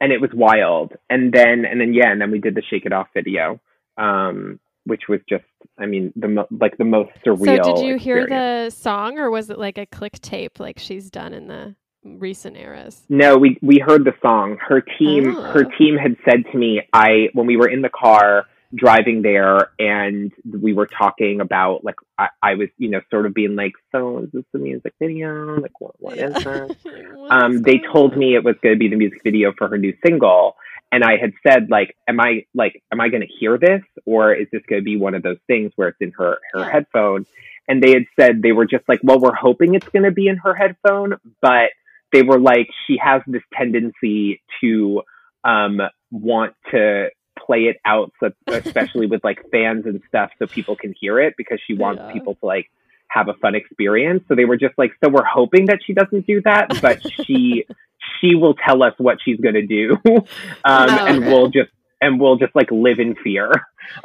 and 0.00 0.12
it 0.12 0.20
was 0.20 0.30
wild. 0.32 0.92
And 1.10 1.32
then 1.32 1.64
and 1.64 1.80
then 1.80 1.92
yeah, 1.92 2.12
and 2.12 2.20
then 2.20 2.30
we 2.30 2.38
did 2.38 2.54
the 2.54 2.62
Shake 2.70 2.86
It 2.86 2.92
Off 2.92 3.08
video. 3.14 3.60
Um 3.96 4.60
which 4.86 5.08
was 5.08 5.20
just 5.28 5.44
I 5.78 5.86
mean 5.86 6.12
the 6.14 6.28
mo- 6.28 6.46
like 6.50 6.76
the 6.76 6.84
most 6.84 7.10
surreal. 7.26 7.64
So 7.64 7.74
did 7.74 7.84
you 7.86 7.96
hear 7.96 8.26
the 8.26 8.70
song, 8.70 9.18
or 9.18 9.28
was 9.30 9.50
it 9.50 9.58
like 9.58 9.78
a 9.78 9.86
click 9.86 10.20
tape, 10.20 10.60
like 10.60 10.78
she's 10.78 11.10
done 11.10 11.32
in 11.34 11.48
the 11.48 11.74
recent 12.04 12.56
eras? 12.56 13.02
No, 13.08 13.36
we 13.36 13.58
we 13.62 13.78
heard 13.78 14.04
the 14.04 14.14
song. 14.22 14.58
Her 14.60 14.80
team 14.80 15.34
Oh. 15.38 15.42
her 15.52 15.64
team 15.78 15.96
had 15.96 16.16
said 16.28 16.44
to 16.52 16.58
me, 16.58 16.82
I 16.92 17.28
when 17.32 17.46
we 17.46 17.56
were 17.56 17.68
in 17.68 17.82
the 17.82 17.88
car, 17.88 18.46
driving 18.74 19.22
there 19.22 19.70
and 19.78 20.32
we 20.50 20.72
were 20.72 20.86
talking 20.88 21.40
about 21.40 21.84
like 21.84 21.94
I, 22.18 22.28
I 22.42 22.54
was 22.54 22.68
you 22.76 22.90
know 22.90 23.00
sort 23.10 23.24
of 23.26 23.32
being 23.32 23.54
like 23.54 23.72
so 23.92 24.18
is 24.18 24.30
this 24.32 24.44
the 24.52 24.58
music 24.58 24.92
video 25.00 25.60
like 25.60 25.80
what, 25.80 25.94
what 26.00 26.18
is 26.18 26.34
this 26.42 26.72
um 27.30 27.62
they 27.62 27.80
told 27.92 28.16
me 28.16 28.34
it 28.34 28.42
was 28.42 28.56
going 28.64 28.74
to 28.74 28.78
be 28.78 28.88
the 28.88 28.96
music 28.96 29.20
video 29.22 29.52
for 29.56 29.68
her 29.68 29.78
new 29.78 29.94
single 30.04 30.56
and 30.90 31.04
i 31.04 31.16
had 31.20 31.32
said 31.46 31.70
like 31.70 31.94
am 32.08 32.18
i 32.18 32.44
like 32.52 32.82
am 32.90 33.00
i 33.00 33.08
going 33.10 33.20
to 33.20 33.28
hear 33.38 33.58
this 33.58 33.82
or 34.06 34.34
is 34.34 34.48
this 34.50 34.62
going 34.68 34.80
to 34.80 34.84
be 34.84 34.96
one 34.96 35.14
of 35.14 35.22
those 35.22 35.38
things 35.46 35.70
where 35.76 35.86
it's 35.88 36.00
in 36.00 36.10
her 36.18 36.38
her 36.52 36.60
Yeah. 36.62 36.72
headphone 36.72 37.26
and 37.68 37.80
they 37.80 37.92
had 37.92 38.06
said 38.18 38.42
they 38.42 38.50
were 38.52 38.66
just 38.66 38.88
like 38.88 38.98
well 39.04 39.20
we're 39.20 39.36
hoping 39.36 39.74
it's 39.76 39.88
going 39.90 40.02
to 40.04 40.10
be 40.10 40.26
in 40.26 40.38
her 40.38 40.54
headphone 40.54 41.14
but 41.40 41.70
they 42.14 42.22
were 42.22 42.38
like 42.40 42.68
she 42.86 42.96
has 43.08 43.20
this 43.26 43.42
tendency 43.52 44.40
to 44.62 45.02
um 45.44 45.80
want 46.10 46.54
to 46.70 47.08
play 47.46 47.62
it 47.64 47.76
out 47.84 48.12
so 48.20 48.30
especially 48.52 49.06
with 49.06 49.22
like 49.24 49.38
fans 49.52 49.84
and 49.86 50.00
stuff 50.08 50.30
so 50.38 50.46
people 50.46 50.76
can 50.76 50.94
hear 50.98 51.20
it 51.20 51.34
because 51.36 51.58
she 51.66 51.74
wants 51.74 52.02
Yeah. 52.02 52.12
people 52.12 52.34
to 52.36 52.46
like 52.46 52.70
have 53.08 53.28
a 53.28 53.34
fun 53.34 53.54
experience 53.54 54.22
so 54.28 54.34
they 54.34 54.46
were 54.46 54.56
just 54.56 54.76
like 54.78 54.92
so 55.04 55.10
we're 55.10 55.24
hoping 55.40 55.66
that 55.66 55.80
she 55.86 55.92
doesn't 55.92 56.26
do 56.26 56.40
that 56.42 56.68
but 56.80 56.98
she 57.26 57.66
she 58.20 58.34
will 58.34 58.54
tell 58.54 58.82
us 58.82 58.94
what 58.98 59.18
she's 59.24 59.38
going 59.40 59.54
to 59.54 59.66
do 59.66 59.96
um 60.64 60.98
Oh, 60.98 61.04
and 61.06 61.18
okay. 61.18 61.28
we'll 61.28 61.48
just 61.48 61.70
and 62.00 62.20
we'll 62.20 62.36
just 62.36 62.54
like 62.54 62.70
live 62.70 62.98
in 63.00 63.14
fear 63.16 63.50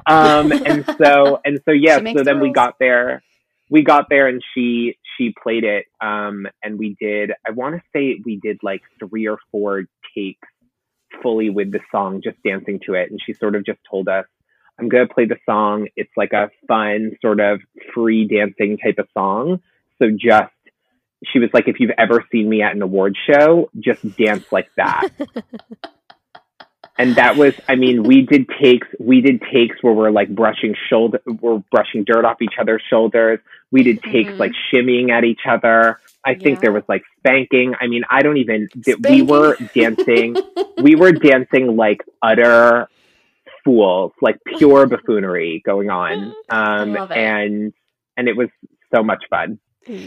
um 0.06 0.52
and 0.65 0.86
so 1.02 1.39
and 1.45 1.62
so 1.65 1.72
yeah 1.88 1.98
so 2.17 2.24
then 2.24 2.39
we 2.41 2.52
got 2.52 2.76
there 2.80 3.24
we 3.69 3.84
got 3.84 4.10
there 4.10 4.28
and 4.28 4.43
she 4.54 4.98
she 5.19 5.36
played 5.43 5.63
it 5.63 5.86
um 6.01 6.47
and 6.63 6.79
we 6.79 6.95
did 6.99 7.32
i 7.45 7.51
want 7.51 7.75
to 7.75 7.82
say 7.93 8.19
we 8.25 8.38
did 8.38 8.58
like 8.63 8.82
three 8.97 9.27
or 9.27 9.38
four 9.51 9.84
takes 10.15 10.47
fully 11.21 11.49
with 11.49 11.71
the 11.71 11.79
song 11.91 12.21
just 12.23 12.41
dancing 12.43 12.79
to 12.84 12.93
it 12.93 13.12
and 13.12 13.19
she 13.23 13.34
sort 13.34 13.55
of 13.55 13.63
just 13.65 13.79
told 13.89 14.08
us 14.08 14.25
i'm 14.79 14.89
going 14.89 15.08
to 15.08 15.13
play 15.13 15.25
the 15.25 15.38
song. 15.45 15.88
It's 15.95 16.12
like 16.15 16.32
a 16.32 16.49
fun 16.67 17.12
sort 17.21 17.39
of 17.39 17.60
free 17.93 18.25
dancing 18.27 18.77
type 18.77 18.97
of 18.97 19.08
song. 19.13 19.62
So 19.97 20.10
just 20.10 20.53
she 21.25 21.39
was 21.39 21.49
like 21.53 21.67
if 21.67 21.79
you've 21.79 21.91
ever 21.97 22.23
seen 22.32 22.47
me 22.49 22.62
at 22.62 22.75
an 22.75 22.82
award 22.82 23.17
show 23.29 23.69
just 23.77 24.15
dance 24.15 24.45
like 24.51 24.69
that 24.77 25.10
and 26.99 27.15
that 27.15 27.35
was 27.38 27.53
i 27.67 27.75
mean 27.75 28.03
we 28.03 28.21
did 28.21 28.47
takes 28.62 28.88
we 28.99 29.21
did 29.21 29.41
takes 29.51 29.81
where 29.81 29.93
we're 29.93 30.12
like 30.12 30.29
brushing 30.41 30.75
shoulder 30.89 31.19
we're 31.41 31.57
brushing 31.71 32.03
dirt 32.03 32.25
off 32.25 32.41
each 32.41 32.57
other's 32.62 32.83
shoulders. 32.89 33.39
We 33.71 33.83
did 33.83 34.01
takes 34.03 34.31
Mhm. 34.31 34.39
like 34.39 34.51
shimmying 34.71 35.12
at 35.12 35.23
each 35.23 35.41
other. 35.47 35.99
I 36.25 36.33
think 36.33 36.55
Yeah. 36.57 36.62
there 36.63 36.71
was 36.71 36.83
like 36.88 37.03
spanking. 37.19 37.73
I 37.79 37.85
mean 37.88 38.03
i 38.09 38.21
don't 38.23 38.38
even 38.38 38.67
th- 38.85 38.97
we 39.09 39.21
were 39.21 39.55
dancing. 39.75 40.35
We 40.81 40.95
were 40.95 41.12
dancing 41.29 41.75
like 41.75 42.01
utter 42.21 42.88
fools 43.63 44.12
like 44.21 44.38
pure 44.57 44.85
buffoonery 44.88 45.62
going 45.65 45.89
on. 45.89 46.33
Um 46.49 46.93
love 46.93 47.12
it. 47.12 47.17
and 47.17 47.73
and 48.17 48.27
it 48.27 48.35
was 48.35 48.49
so 48.93 49.03
much 49.03 49.23
fun 49.29 49.59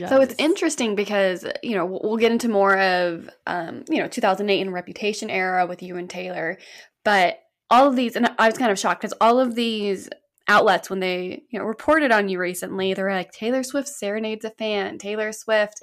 So 0.08 0.20
it's 0.20 0.34
interesting 0.38 0.94
because 0.94 1.44
you 1.62 1.74
know 1.74 1.84
we'll 1.84 2.00
we'll 2.04 2.16
get 2.16 2.32
into 2.32 2.48
more 2.48 2.78
of 2.78 3.28
um, 3.46 3.84
you 3.88 3.98
know 3.98 4.08
2008 4.08 4.60
and 4.60 4.72
Reputation 4.72 5.30
era 5.30 5.66
with 5.66 5.82
you 5.82 5.96
and 5.96 6.08
Taylor, 6.08 6.58
but 7.04 7.40
all 7.70 7.88
of 7.88 7.96
these 7.96 8.16
and 8.16 8.28
I 8.38 8.46
was 8.46 8.58
kind 8.58 8.70
of 8.70 8.78
shocked 8.78 9.00
because 9.00 9.14
all 9.20 9.40
of 9.40 9.54
these 9.54 10.08
outlets 10.48 10.90
when 10.90 11.00
they 11.00 11.42
you 11.50 11.58
know 11.58 11.64
reported 11.64 12.10
on 12.10 12.28
you 12.28 12.38
recently 12.38 12.94
they 12.94 13.02
were 13.02 13.12
like 13.12 13.32
Taylor 13.32 13.62
Swift 13.62 13.88
serenades 13.88 14.44
a 14.44 14.50
fan, 14.50 14.98
Taylor 14.98 15.32
Swift 15.32 15.80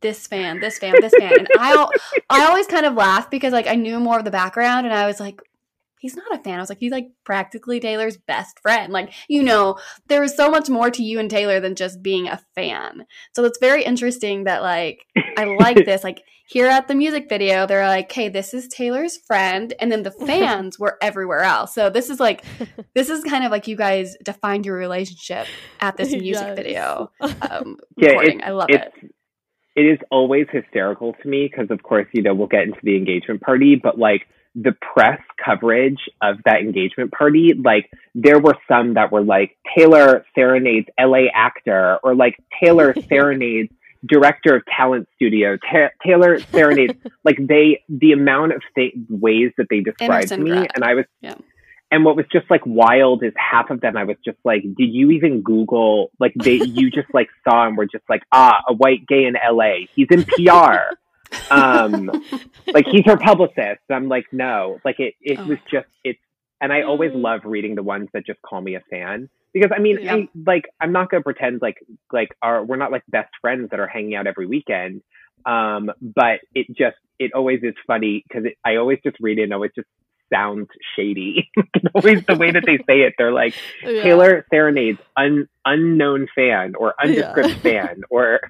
this 0.00 0.26
fan, 0.26 0.60
this 0.60 0.78
fan, 0.78 0.94
this 1.00 1.14
fan, 1.18 1.32
and 1.38 1.48
I 1.58 1.86
I 2.28 2.44
always 2.44 2.66
kind 2.66 2.84
of 2.84 2.94
laugh 2.94 3.30
because 3.30 3.52
like 3.52 3.66
I 3.66 3.74
knew 3.74 3.98
more 3.98 4.18
of 4.18 4.24
the 4.24 4.30
background 4.30 4.86
and 4.86 4.94
I 4.94 5.06
was 5.06 5.20
like. 5.20 5.40
He's 6.04 6.16
not 6.16 6.34
a 6.38 6.42
fan. 6.42 6.58
I 6.58 6.60
was 6.60 6.68
like, 6.68 6.80
he's 6.80 6.92
like 6.92 7.08
practically 7.24 7.80
Taylor's 7.80 8.18
best 8.18 8.58
friend. 8.60 8.92
Like, 8.92 9.10
you 9.26 9.42
know, 9.42 9.78
there 10.08 10.22
is 10.22 10.36
so 10.36 10.50
much 10.50 10.68
more 10.68 10.90
to 10.90 11.02
you 11.02 11.18
and 11.18 11.30
Taylor 11.30 11.60
than 11.60 11.74
just 11.76 12.02
being 12.02 12.28
a 12.28 12.42
fan. 12.54 13.06
So 13.34 13.42
it's 13.46 13.58
very 13.58 13.82
interesting 13.84 14.44
that 14.44 14.60
like 14.60 15.06
I 15.38 15.44
like 15.44 15.76
this. 15.86 16.04
Like 16.04 16.22
here 16.46 16.66
at 16.66 16.88
the 16.88 16.94
music 16.94 17.30
video, 17.30 17.66
they're 17.66 17.86
like, 17.88 18.12
"Hey, 18.12 18.28
this 18.28 18.52
is 18.52 18.68
Taylor's 18.68 19.16
friend," 19.16 19.72
and 19.80 19.90
then 19.90 20.02
the 20.02 20.10
fans 20.26 20.78
were 20.78 20.98
everywhere 21.00 21.40
else. 21.40 21.72
So 21.74 21.88
this 21.88 22.10
is 22.10 22.20
like 22.20 22.44
this 22.94 23.08
is 23.08 23.24
kind 23.24 23.42
of 23.46 23.50
like 23.50 23.66
you 23.66 23.74
guys 23.76 24.14
defined 24.22 24.66
your 24.66 24.76
relationship 24.76 25.48
at 25.80 25.96
this 25.96 26.10
music 26.10 26.48
Yes. 26.48 26.56
video 26.56 27.10
um, 27.50 27.78
Yeah, 27.96 28.08
recording. 28.10 28.42
I 28.44 28.50
love 28.50 28.68
it. 28.68 28.92
it 29.74 29.80
is 29.86 29.98
always 30.10 30.46
hysterical 30.52 31.14
to 31.22 31.28
me 31.28 31.48
because 31.50 31.70
of 31.70 31.82
course 31.82 32.06
you 32.12 32.22
know 32.22 32.34
we'll 32.34 32.46
get 32.46 32.62
into 32.64 32.78
the 32.82 32.96
engagement 32.96 33.40
party 33.40 33.74
but 33.74 33.98
like 33.98 34.26
the 34.54 34.72
press 34.72 35.20
coverage 35.44 35.98
of 36.22 36.36
that 36.44 36.60
engagement 36.60 37.10
party 37.12 37.54
like 37.54 37.90
there 38.14 38.38
were 38.38 38.56
some 38.68 38.94
that 38.94 39.10
were 39.10 39.22
like 39.22 39.56
taylor 39.76 40.24
serenades 40.34 40.86
la 41.00 41.24
actor 41.34 41.98
or 42.04 42.14
like 42.14 42.36
taylor 42.62 42.94
serenades 43.08 43.72
director 44.06 44.54
of 44.56 44.62
talent 44.66 45.08
studio 45.16 45.56
Ta- 45.56 45.88
taylor 46.04 46.38
serenades 46.38 46.94
like 47.24 47.36
they 47.40 47.82
the 47.88 48.12
amount 48.12 48.52
of 48.52 48.62
th- 48.76 48.94
ways 49.08 49.50
that 49.58 49.66
they 49.70 49.80
described 49.80 50.30
me 50.38 50.50
Grad. 50.50 50.70
and 50.74 50.84
i 50.84 50.94
was 50.94 51.04
Yeah. 51.20 51.34
and 51.90 52.04
what 52.04 52.14
was 52.14 52.26
just 52.30 52.48
like 52.50 52.60
wild 52.64 53.24
is 53.24 53.32
half 53.36 53.70
of 53.70 53.80
them 53.80 53.96
I 53.96 54.04
was 54.04 54.16
just 54.24 54.38
like, 54.44 54.62
did 54.62 54.92
you 54.92 55.10
even 55.12 55.42
Google 55.42 56.10
like 56.20 56.34
they 56.34 56.56
you 56.56 56.90
just 56.90 57.08
like 57.14 57.28
saw 57.48 57.66
and 57.66 57.76
were 57.76 57.86
just 57.86 58.04
like, 58.08 58.22
ah, 58.32 58.60
a 58.68 58.72
white 58.74 59.06
gay 59.06 59.24
in 59.26 59.34
LA. 59.34 59.86
He's 59.94 60.08
in 60.10 60.24
PR. 60.24 60.76
um 61.50 62.10
like 62.72 62.86
he's 62.90 63.04
her 63.06 63.16
publicist. 63.16 63.80
I'm 63.90 64.08
like, 64.08 64.26
no. 64.32 64.80
Like 64.84 64.98
it 65.00 65.14
it 65.20 65.40
Oh 65.40 65.46
was 65.46 65.58
just 65.70 65.86
it's 66.04 66.18
and 66.60 66.72
I 66.72 66.82
always 66.82 67.12
Mm. 67.12 67.22
love 67.22 67.40
reading 67.44 67.74
the 67.74 67.82
ones 67.82 68.08
that 68.14 68.26
just 68.26 68.40
call 68.42 68.60
me 68.60 68.74
a 68.76 68.80
fan. 68.90 69.28
Because 69.52 69.70
I 69.76 69.80
mean, 69.80 69.98
Yeah. 70.02 70.14
I, 70.16 70.28
like 70.46 70.64
I'm 70.80 70.92
not 70.92 71.10
gonna 71.10 71.22
pretend 71.22 71.62
like 71.62 71.76
like 72.12 72.30
our 72.42 72.64
we're 72.64 72.76
not 72.76 72.90
like 72.92 73.02
best 73.08 73.30
friends 73.40 73.70
that 73.70 73.80
are 73.80 73.86
hanging 73.86 74.14
out 74.14 74.26
every 74.26 74.46
weekend. 74.46 75.02
Um, 75.46 75.90
but 76.00 76.40
it 76.54 76.68
just 76.68 76.96
it 77.18 77.32
always 77.34 77.60
is 77.62 77.74
funny 77.86 78.24
because 78.28 78.50
I 78.64 78.76
always 78.76 78.98
just 79.04 79.16
read 79.20 79.38
it 79.38 79.44
and 79.44 79.54
always 79.54 79.70
just 79.76 79.88
sounds 80.32 80.68
shady. 80.96 81.50
always 81.94 82.18
the 82.26 82.34
way 82.36 82.50
that 82.50 82.64
they 82.66 82.78
say 82.88 83.02
it, 83.02 83.14
they're 83.18 83.32
like 83.32 83.54
Yeah. 83.82 84.02
Taylor 84.02 84.46
serenades 84.52 84.98
un, 85.16 85.46
unknown 85.64 86.26
fan 86.34 86.74
or 86.76 86.94
undescript 87.02 87.52
fan 87.62 88.02
or 88.10 88.40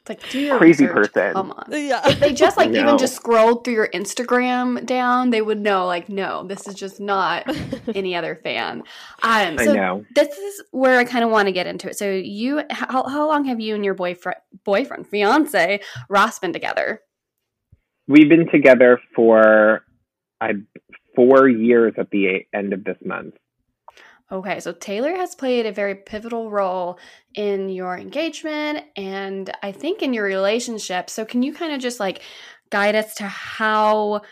It's 0.00 0.08
like 0.08 0.30
do 0.30 0.40
your 0.40 0.56
Crazy 0.58 0.86
research. 0.86 1.12
person. 1.12 1.32
Come 1.34 1.52
on. 1.52 1.64
Yeah. 1.70 2.00
If 2.08 2.20
they 2.20 2.32
just 2.32 2.56
like 2.56 2.70
No. 2.72 2.80
even 2.80 2.98
just 2.98 3.14
scrolled 3.16 3.64
through 3.64 3.74
your 3.74 3.88
Instagram 3.88 4.86
down, 4.86 5.28
they 5.30 5.42
would 5.42 5.60
know 5.60 5.86
like, 5.86 6.08
no, 6.08 6.44
this 6.46 6.66
is 6.66 6.74
just 6.74 7.00
not 7.00 7.44
any 7.94 8.16
other 8.16 8.34
fan. 8.42 8.78
Um, 9.22 9.56
I 9.58 9.64
know. 9.66 10.04
this 10.14 10.36
is 10.38 10.62
where 10.70 10.98
I 10.98 11.04
kind 11.04 11.22
of 11.22 11.30
want 11.30 11.46
to 11.48 11.52
get 11.52 11.66
into 11.66 11.88
it. 11.88 11.98
So 11.98 12.10
you, 12.10 12.62
how, 12.70 13.06
how 13.08 13.28
long 13.28 13.44
have 13.44 13.60
you 13.60 13.74
and 13.74 13.84
your 13.84 13.94
boyfriend, 13.94 14.38
boyfriend, 14.64 15.06
fiance, 15.06 15.80
Ross 16.08 16.38
been 16.38 16.52
together? 16.54 17.02
We've 18.08 18.28
been 18.28 18.48
together 18.50 18.98
for 19.14 19.84
I 20.40 20.52
four 21.14 21.48
years 21.48 21.92
at 21.98 22.10
the 22.10 22.46
end 22.54 22.72
of 22.72 22.84
this 22.84 22.96
month. 23.04 23.34
Okay, 24.32 24.60
so 24.60 24.72
Taylor 24.72 25.16
has 25.16 25.34
played 25.34 25.66
a 25.66 25.72
very 25.72 25.96
pivotal 25.96 26.50
role 26.50 27.00
in 27.34 27.68
your 27.68 27.98
engagement 27.98 28.84
and 28.96 29.50
I 29.62 29.72
think 29.72 30.02
in 30.02 30.14
your 30.14 30.24
relationship. 30.24 31.10
So 31.10 31.24
can 31.24 31.42
you 31.42 31.52
kind 31.52 31.72
of 31.72 31.80
just 31.80 31.98
like 31.98 32.22
guide 32.70 32.94
us 32.94 33.14
to 33.16 33.24
how 33.24 34.22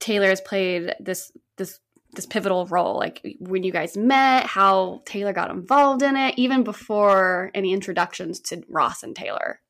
Taylor 0.00 0.28
has 0.28 0.40
played 0.40 0.94
this 1.00 1.32
this 1.58 1.80
this 2.14 2.24
pivotal 2.24 2.64
role 2.66 2.96
like 2.96 3.36
when 3.40 3.62
you 3.62 3.70
guys 3.70 3.94
met, 3.94 4.46
how 4.46 5.02
Taylor 5.04 5.34
got 5.34 5.50
involved 5.50 6.02
in 6.02 6.16
it 6.16 6.38
even 6.38 6.64
before 6.64 7.50
any 7.54 7.74
introductions 7.74 8.40
to 8.40 8.62
Ross 8.70 9.02
and 9.02 9.14
Taylor. 9.14 9.60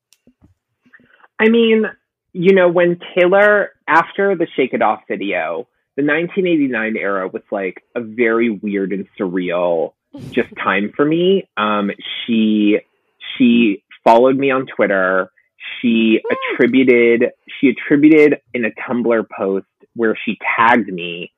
I 1.39 1.49
mean, 1.49 1.83
you 2.31 2.53
know, 2.53 2.69
when 2.69 2.99
Taylor 3.17 3.71
after 3.87 4.35
the 4.35 4.47
Shake 4.55 4.73
It 4.73 4.81
Off 4.81 5.01
video, 5.09 5.67
the 5.97 6.03
1989 6.03 6.95
era 6.95 7.27
was 7.27 7.41
like 7.51 7.83
a 7.95 8.01
very 8.01 8.51
weird 8.51 8.93
and 8.93 9.07
surreal 9.19 9.93
just 10.31 10.49
time 10.55 10.93
for 10.95 11.03
me. 11.03 11.49
Um, 11.57 11.91
she 12.25 12.77
she 13.37 13.83
followed 14.03 14.37
me 14.37 14.51
on 14.51 14.67
Twitter. 14.67 15.31
She 15.81 16.21
attributed 16.53 17.31
she 17.59 17.69
attributed 17.69 18.39
in 18.53 18.63
a 18.63 18.69
Tumblr 18.69 19.25
post 19.35 19.65
where 19.95 20.15
she 20.23 20.37
tagged 20.55 20.87
me. 20.87 21.31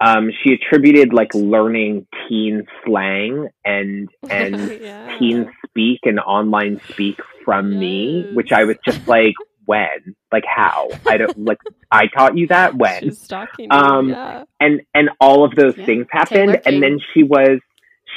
Um, 0.00 0.30
she 0.42 0.54
attributed 0.54 1.12
like 1.12 1.32
learning 1.34 2.06
teen 2.28 2.66
slang 2.84 3.48
and 3.64 4.10
and 4.30 4.80
yeah. 4.80 5.16
teen 5.18 5.50
speak 5.66 6.00
and 6.04 6.20
online 6.20 6.80
speak 6.90 7.18
from 7.44 7.78
me, 7.78 8.30
which 8.34 8.52
I 8.52 8.64
was 8.64 8.76
just 8.84 9.08
like, 9.08 9.34
when, 9.64 10.16
like 10.32 10.44
how? 10.46 10.88
I 11.06 11.16
don't 11.16 11.44
like. 11.44 11.58
I 11.90 12.06
taught 12.06 12.36
you 12.36 12.46
that 12.48 12.74
when 12.74 13.00
She's 13.02 13.20
stalking 13.20 13.68
you. 13.70 13.76
Um, 13.78 14.08
yeah. 14.10 14.44
and 14.60 14.82
and 14.94 15.10
all 15.20 15.44
of 15.44 15.54
those 15.54 15.76
Yeah, 15.76 15.86
things 15.86 16.06
happened 16.10 16.60
and 16.64 16.82
then 16.82 16.98
she 17.12 17.22
was 17.22 17.60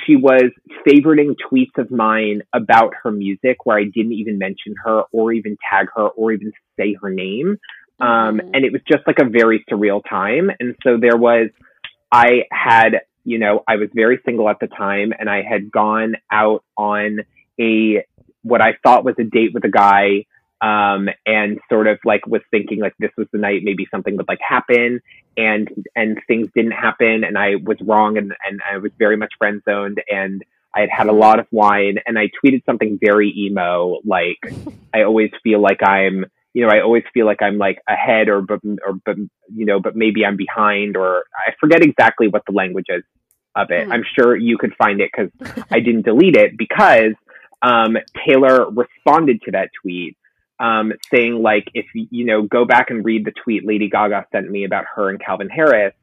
she 0.05 0.15
was 0.15 0.51
favoriting 0.87 1.35
tweets 1.51 1.77
of 1.77 1.91
mine 1.91 2.41
about 2.53 2.93
her 3.03 3.11
music 3.11 3.65
where 3.65 3.77
i 3.77 3.83
didn't 3.83 4.11
even 4.13 4.37
mention 4.37 4.75
her 4.83 5.03
or 5.11 5.31
even 5.31 5.57
tag 5.69 5.87
her 5.95 6.07
or 6.09 6.31
even 6.31 6.51
say 6.77 6.95
her 7.01 7.09
name 7.09 7.57
um, 7.99 8.39
Mhm. 8.39 8.51
and 8.53 8.65
it 8.65 8.71
was 8.73 8.81
just 8.91 9.07
like 9.07 9.19
a 9.19 9.25
very 9.25 9.63
surreal 9.71 10.01
time 10.09 10.51
and 10.59 10.75
so 10.83 10.97
there 10.97 11.15
was 11.17 11.49
i 12.11 12.43
had 12.51 13.01
you 13.27 13.39
know, 13.39 13.63
I 13.67 13.77
was 13.77 13.89
very 13.93 14.19
single 14.23 14.47
at 14.49 14.57
the 14.61 14.67
time 14.67 15.11
and 15.17 15.27
I 15.27 15.41
had 15.41 15.71
gone 15.71 16.13
out 16.31 16.63
on 16.77 17.21
a, 17.59 18.05
what 18.43 18.61
I 18.61 18.77
thought 18.83 19.03
was 19.03 19.15
a 19.19 19.23
date 19.23 19.51
with 19.51 19.65
a 19.65 19.69
guy. 19.69 20.25
Um, 20.65 21.09
and 21.27 21.59
sort 21.69 21.85
of 21.85 21.99
like 22.05 22.25
was 22.25 22.41
thinking 22.49 22.79
like 22.79 22.95
this 22.97 23.11
was 23.17 23.27
the 23.31 23.37
night 23.37 23.61
maybe 23.63 23.85
something 23.91 24.17
would 24.17 24.27
like 24.27 24.39
happen 24.41 24.99
and, 25.37 25.69
and 25.95 26.17
things 26.27 26.47
didn't 26.55 26.71
happen 26.71 27.23
and 27.23 27.37
I 27.37 27.57
was 27.63 27.77
wrong 27.81 28.17
and, 28.17 28.33
and 28.43 28.61
I 28.67 28.77
was 28.77 28.91
very 28.97 29.15
much 29.15 29.31
friend 29.37 29.61
zoned 29.63 30.01
and 30.09 30.43
I 30.73 30.79
had 30.79 30.89
had 30.89 31.07
a 31.07 31.13
lot 31.13 31.39
of 31.39 31.45
wine 31.51 31.99
and 32.07 32.17
I 32.17 32.29
tweeted 32.43 32.65
something 32.65 32.97
very 32.99 33.31
emo, 33.37 33.99
like 34.03 34.39
I 34.93 35.03
always 35.03 35.29
feel 35.43 35.61
like 35.61 35.83
I'm, 35.83 36.25
you 36.53 36.65
know, 36.65 36.69
I 36.69 36.81
always 36.81 37.03
feel 37.13 37.27
like 37.27 37.41
I'm 37.43 37.57
like 37.57 37.79
ahead 37.87 38.27
or 38.27 38.41
but 38.41 38.59
or 38.85 38.93
but 39.05 39.17
you 39.53 39.65
know, 39.65 39.79
but 39.79 39.95
maybe 39.95 40.25
I'm 40.25 40.35
behind 40.35 40.97
or 40.97 41.25
I 41.35 41.51
forget 41.59 41.83
exactly 41.83 42.27
what 42.27 42.43
the 42.47 42.53
language 42.53 42.87
is 42.89 43.03
of 43.55 43.71
it. 43.71 43.87
Mm. 43.87 43.93
I'm 43.93 44.03
sure 44.17 44.35
you 44.35 44.57
could 44.57 44.73
find 44.77 44.99
it 44.99 45.11
because 45.15 45.63
I 45.71 45.79
didn't 45.79 46.05
delete 46.05 46.35
it 46.35 46.57
because 46.57 47.13
um, 47.61 47.97
Taylor 48.27 48.69
responded 48.69 49.41
to 49.43 49.51
that 49.51 49.69
tweet 49.81 50.17
um, 50.59 50.93
saying 51.13 51.41
like 51.41 51.69
if 51.73 51.85
you 51.93 52.25
know 52.25 52.41
go 52.43 52.65
back 52.65 52.89
and 52.89 53.03
read 53.03 53.25
the 53.25 53.31
tweet 53.43 53.65
Lady 53.65 53.89
Gaga 53.89 54.25
sent 54.31 54.49
me 54.49 54.63
about 54.63 54.85
her 54.95 55.09
and 55.09 55.19
Calvin 55.19 55.49
Harris 55.49 55.93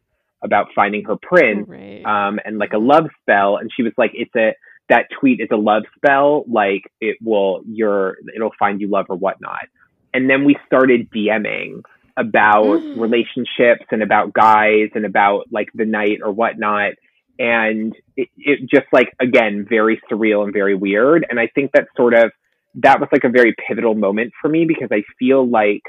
about 0.42 0.66
finding 0.74 1.04
her 1.04 1.16
prince 1.16 1.68
Right. 1.68 2.04
um, 2.04 2.40
and 2.44 2.58
like 2.58 2.72
a 2.72 2.78
love 2.78 3.06
spell. 3.20 3.58
And 3.58 3.70
she 3.74 3.84
was 3.84 3.92
like, 3.96 4.10
it's 4.14 4.34
a, 4.34 4.54
that 4.88 5.06
tweet 5.20 5.40
is 5.40 5.46
a 5.52 5.56
love 5.56 5.84
spell. 5.94 6.44
Like 6.48 6.82
it 7.00 7.16
will, 7.22 7.62
your, 7.64 8.16
it'll 8.34 8.50
find 8.58 8.80
you 8.80 8.88
love 8.88 9.06
or 9.08 9.14
whatnot. 9.16 9.66
And 10.12 10.28
then 10.28 10.44
we 10.44 10.56
started 10.66 11.08
DMing 11.12 11.82
about 12.16 12.64
Mm. 12.80 13.00
relationships 13.00 13.86
and 13.92 14.02
about 14.02 14.32
guys 14.32 14.90
and 14.96 15.06
about 15.06 15.44
like 15.52 15.68
the 15.74 15.86
night 15.86 16.18
or 16.24 16.32
whatnot. 16.32 16.94
And 17.38 17.94
it, 18.16 18.28
it 18.36 18.60
just 18.68 18.86
like, 18.92 19.14
again, 19.20 19.64
very 19.68 20.00
surreal 20.10 20.42
and 20.44 20.52
very 20.52 20.74
weird. 20.74 21.24
And 21.30 21.38
I 21.38 21.46
think 21.54 21.70
that 21.72 21.86
sort 21.96 22.14
of, 22.14 22.32
that 22.76 23.00
was 23.00 23.08
like 23.12 23.24
a 23.24 23.28
very 23.28 23.54
pivotal 23.66 23.94
moment 23.94 24.32
for 24.40 24.48
me 24.48 24.64
because 24.66 24.88
I 24.90 25.02
feel 25.18 25.48
like 25.48 25.82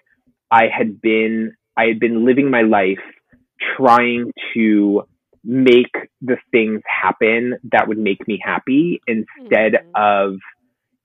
I 0.52 0.64
had 0.76 1.02
been, 1.02 1.54
I 1.78 1.86
had 1.86 2.00
been 2.00 2.26
living 2.26 2.50
my 2.52 2.62
life 2.62 3.00
trying 3.78 4.32
to 4.54 5.04
make 5.44 5.94
the 6.22 6.38
things 6.52 6.82
happen 6.86 7.56
that 7.72 7.88
would 7.88 7.98
make 7.98 8.28
me 8.28 8.40
happy 8.44 9.02
instead 9.08 9.74
Mhm. 9.74 9.96
of 9.96 10.40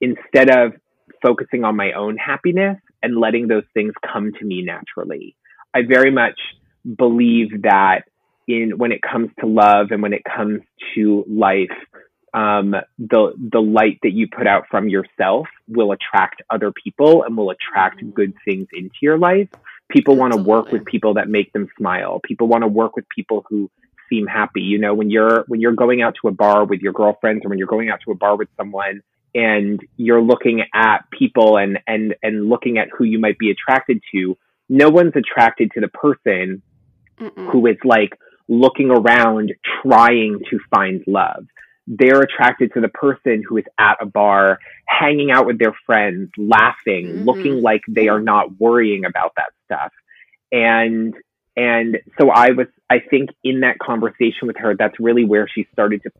instead 0.01 0.49
of 0.49 0.73
focusing 1.21 1.65
on 1.65 1.75
my 1.75 1.91
own 1.91 2.15
happiness 2.15 2.79
and 3.03 3.17
letting 3.17 3.47
those 3.47 3.65
things 3.73 3.93
come 4.05 4.31
to 4.31 4.45
me 4.45 4.61
naturally. 4.61 5.35
I 5.73 5.81
very 5.81 6.11
much 6.11 6.39
believe 6.97 7.63
that 7.63 8.03
in 8.47 8.77
when 8.77 8.91
it 8.91 9.01
comes 9.01 9.29
to 9.39 9.45
love 9.45 9.91
and 9.91 10.01
when 10.01 10.13
it 10.13 10.23
comes 10.23 10.61
to 10.95 11.25
life, 11.27 11.77
um, 12.33 12.75
the 12.97 13.33
the 13.37 13.61
light 13.61 13.99
that 14.03 14.11
you 14.11 14.27
put 14.27 14.47
out 14.47 14.65
from 14.69 14.89
yourself 14.89 15.47
will 15.67 15.91
attract 15.91 16.41
other 16.49 16.71
people 16.71 17.23
and 17.23 17.35
will 17.37 17.49
attract 17.51 18.01
Mhm. 18.03 18.13
good 18.13 18.33
things 18.45 18.67
into 18.73 18.95
your 19.01 19.17
life. 19.17 19.49
People 19.89 20.15
want 20.15 20.33
to 20.33 20.41
work 20.41 20.71
with 20.71 20.85
people 20.85 21.15
that 21.15 21.27
make 21.29 21.51
them 21.53 21.67
smile. 21.77 22.19
People 22.23 22.47
want 22.47 22.63
to 22.63 22.67
work 22.67 22.95
with 22.95 23.07
people 23.09 23.43
who 23.49 23.69
seem 24.09 24.27
happy. 24.27 24.61
You 24.61 24.77
know, 24.79 24.93
when 24.93 25.09
you're 25.09 25.43
when 25.47 25.61
you're 25.61 25.73
going 25.73 26.01
out 26.01 26.15
to 26.21 26.27
a 26.27 26.31
bar 26.31 26.65
with 26.65 26.81
your 26.81 26.93
girlfriends 26.93 27.45
or 27.45 27.49
when 27.49 27.57
you're 27.57 27.67
going 27.67 27.89
out 27.89 27.99
to 28.05 28.11
a 28.11 28.15
bar 28.15 28.35
with 28.35 28.49
someone 28.57 29.01
and 29.35 29.79
you're 29.97 30.21
looking 30.21 30.63
at 30.73 31.09
people 31.11 31.57
and 31.57 31.79
and 31.87 32.15
and 32.21 32.49
looking 32.49 32.77
at 32.77 32.89
who 32.95 33.03
you 33.03 33.19
might 33.19 33.37
be 33.37 33.51
attracted 33.51 34.01
to, 34.11 34.37
no 34.67 34.89
one's 34.89 35.15
attracted 35.15 35.71
to 35.73 35.79
the 35.81 35.87
person 35.87 36.61
Mm-mm. 37.19 37.51
who 37.51 37.65
is 37.67 37.77
like 37.83 38.13
looking 38.47 38.89
around 38.89 39.53
trying 39.83 40.39
to 40.49 40.59
find 40.73 41.03
love. 41.07 41.45
They're 41.89 42.21
attracted 42.21 42.73
to 42.75 42.81
the 42.81 42.89
person 42.89 43.43
who 43.47 43.57
is 43.57 43.65
at 43.79 43.97
a 44.01 44.05
bar, 44.05 44.59
hanging 44.87 45.31
out 45.31 45.47
with 45.47 45.59
their 45.59 45.73
friends, 45.85 46.31
laughing, 46.37 47.25
Mhm. 47.25 47.25
looking 47.25 47.61
like 47.61 47.81
they 47.89 48.09
are 48.09 48.21
not 48.21 48.59
worrying 48.59 49.05
about 49.05 49.33
that 49.37 49.51
stuff. 49.65 49.93
And 50.51 51.15
and 51.57 51.99
so 52.19 52.29
I 52.31 52.51
was 52.51 52.67
I 52.89 52.99
think 52.99 53.31
in 53.43 53.61
that 53.61 53.79
conversation 53.79 54.47
with 54.47 54.57
her, 54.57 54.75
that's 54.75 54.99
really 54.99 55.25
where 55.25 55.47
she 55.47 55.67
started 55.73 56.03
to 56.03 56.11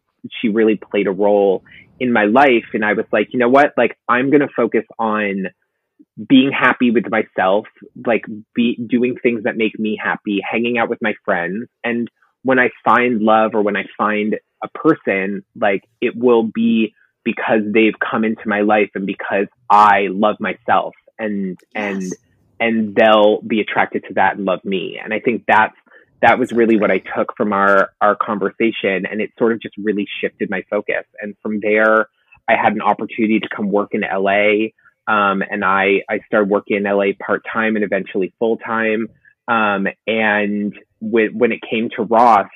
she 0.42 0.50
really 0.50 0.76
played 0.78 1.08
a 1.08 1.12
role 1.12 1.64
in 2.00 2.12
my 2.14 2.26
life. 2.26 2.66
And 2.74 2.86
I 2.86 2.94
was 2.94 3.06
like, 3.12 3.30
you 3.34 3.40
know 3.40 3.50
what? 3.50 3.74
Like 3.78 3.98
I'm 4.10 4.32
gonna 4.32 4.50
focus 4.56 4.86
on 5.00 5.48
being 6.28 6.52
happy 6.52 6.92
with 6.92 7.06
myself, 7.10 7.68
like 8.06 8.26
be 8.56 8.78
doing 8.88 9.16
things 9.22 9.44
that 9.44 9.58
make 9.58 9.80
me 9.80 10.00
happy, 10.02 10.42
hanging 10.50 10.78
out 10.78 10.90
with 10.90 11.00
my 11.02 11.14
friends. 11.26 11.68
And 11.84 12.10
when 12.44 12.60
I 12.60 12.70
find 12.84 13.22
love 13.22 13.52
or 13.54 13.62
when 13.62 13.76
I 13.76 13.86
find 13.98 14.36
a 14.64 14.68
person, 14.70 15.44
like 15.56 15.84
it 16.02 16.16
will 16.16 16.44
be 16.44 16.94
because 17.24 17.62
they've 17.66 17.94
come 18.00 18.24
into 18.24 18.48
my 18.48 18.62
life 18.62 18.90
and 18.96 19.06
because 19.06 19.48
I 19.70 20.08
love 20.10 20.38
myself 20.40 20.96
and 21.18 21.60
and 21.76 22.04
and 22.60 22.96
they'll 22.96 23.42
be 23.42 23.62
attracted 23.62 24.04
to 24.08 24.14
that 24.16 24.38
and 24.38 24.46
love 24.46 24.64
me. 24.64 25.00
And 25.04 25.14
I 25.14 25.20
think 25.20 25.44
that's 25.48 25.76
that 26.22 26.38
was 26.38 26.52
really 26.52 26.78
what 26.78 26.92
I 26.92 27.00
took 27.00 27.36
from 27.38 27.54
our 27.54 27.90
our 28.02 28.16
conversation 28.16 29.06
and 29.06 29.22
it 29.22 29.32
sort 29.38 29.54
of 29.54 29.62
just 29.62 29.76
really 29.78 30.08
shifted 30.22 30.50
my 30.50 30.64
focus. 30.70 31.06
And 31.22 31.36
from 31.42 31.60
there 31.62 32.08
I 32.48 32.56
had 32.56 32.74
an 32.74 32.82
opportunity 32.82 33.40
to 33.40 33.50
come 33.56 33.70
work 33.70 33.90
in 33.94 34.02
LA 34.02 34.70
um, 35.10 35.42
and 35.50 35.66
I, 35.66 36.04
I 36.08 36.20
started 36.28 36.50
working 36.50 36.78
in 36.78 36.84
LA 36.84 37.14
part 37.20 37.44
time 37.52 37.76
and 37.76 37.84
eventually 37.84 38.32
full 38.38 38.58
time. 38.58 39.08
Um, 39.50 39.88
and 40.06 40.74
when, 41.02 41.38
when 41.38 41.52
it 41.52 41.62
came 41.70 41.90
to 41.98 42.04
Ross, 42.04 42.50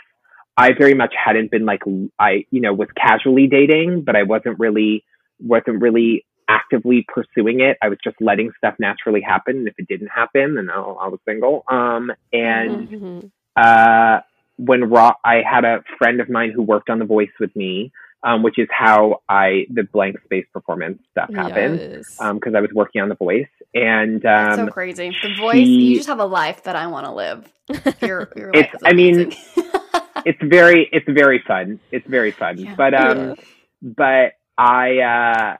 I 0.56 0.74
very 0.78 0.94
much 0.94 1.14
hadn't 1.16 1.50
been 1.50 1.66
like, 1.66 1.82
I, 2.20 2.46
you 2.52 2.62
know, 2.62 2.74
was 2.74 2.88
casually 2.96 3.48
dating, 3.48 4.04
but 4.06 4.16
I 4.16 4.24
wasn't 4.24 4.60
really, 4.60 5.04
wasn't 5.40 5.82
really 5.82 6.26
actively 6.48 7.06
pursuing 7.08 7.62
it. 7.62 7.78
I 7.82 7.90
was 7.90 7.98
just 8.04 8.18
letting 8.22 8.52
stuff 8.58 8.76
naturally 8.78 9.22
happen. 9.22 9.58
And 9.58 9.68
if 9.68 9.74
it 9.80 9.88
didn't 9.88 10.10
happen, 10.10 10.56
then 10.56 10.70
I, 10.70 10.76
I 10.76 11.08
was 11.08 11.20
single. 11.28 11.64
Um, 11.68 12.12
and, 12.32 12.88
Mhm. 12.90 13.32
uh, 13.56 14.22
when 14.58 14.84
Ross, 14.84 15.16
I 15.26 15.42
had 15.42 15.66
a 15.66 15.84
friend 15.98 16.22
of 16.22 16.30
mine 16.30 16.52
who 16.52 16.62
worked 16.62 16.92
on 16.92 17.00
The 17.00 17.06
Voice 17.06 17.32
with 17.40 17.56
me, 17.56 17.92
um, 18.24 18.42
which 18.44 18.58
is 18.58 18.68
how 18.72 19.22
I 19.28 19.66
the 19.70 19.84
blank 19.84 20.18
space 20.24 20.46
performance 20.54 21.00
stuff 21.12 21.34
happened 21.34 21.80
Yes. 21.80 22.18
because 22.34 22.56
I 22.56 22.62
was 22.62 22.72
working 22.74 23.02
on 23.02 23.10
The 23.10 23.16
Voice, 23.16 23.48
and 23.74 24.26
um, 24.26 24.56
so 24.56 24.68
crazy. 24.68 25.16
The 25.22 25.36
voice, 25.36 25.68
you 25.68 25.96
just 25.96 26.08
have 26.08 26.20
a 26.20 26.26
life 26.26 26.64
that 26.64 26.76
I 26.76 26.88
want 26.88 27.06
to 27.06 27.12
live. 27.12 27.52
Your, 28.02 28.32
your 28.36 28.50
It's- 28.50 28.74
life 28.74 28.74
is 28.76 28.82
I 28.86 28.94
mean, 28.94 29.34
it's 30.26 30.40
very 30.44 30.90
it's 30.92 31.08
very 31.10 31.44
fun. 31.48 31.80
It's 31.92 32.08
very 32.08 32.32
fun, 32.32 32.58
Yeah. 32.58 32.76
but 32.76 32.94
um, 32.94 33.18
Yeah. 33.30 33.36
but 33.82 34.32
I 34.58 34.98
uh, 35.00 35.58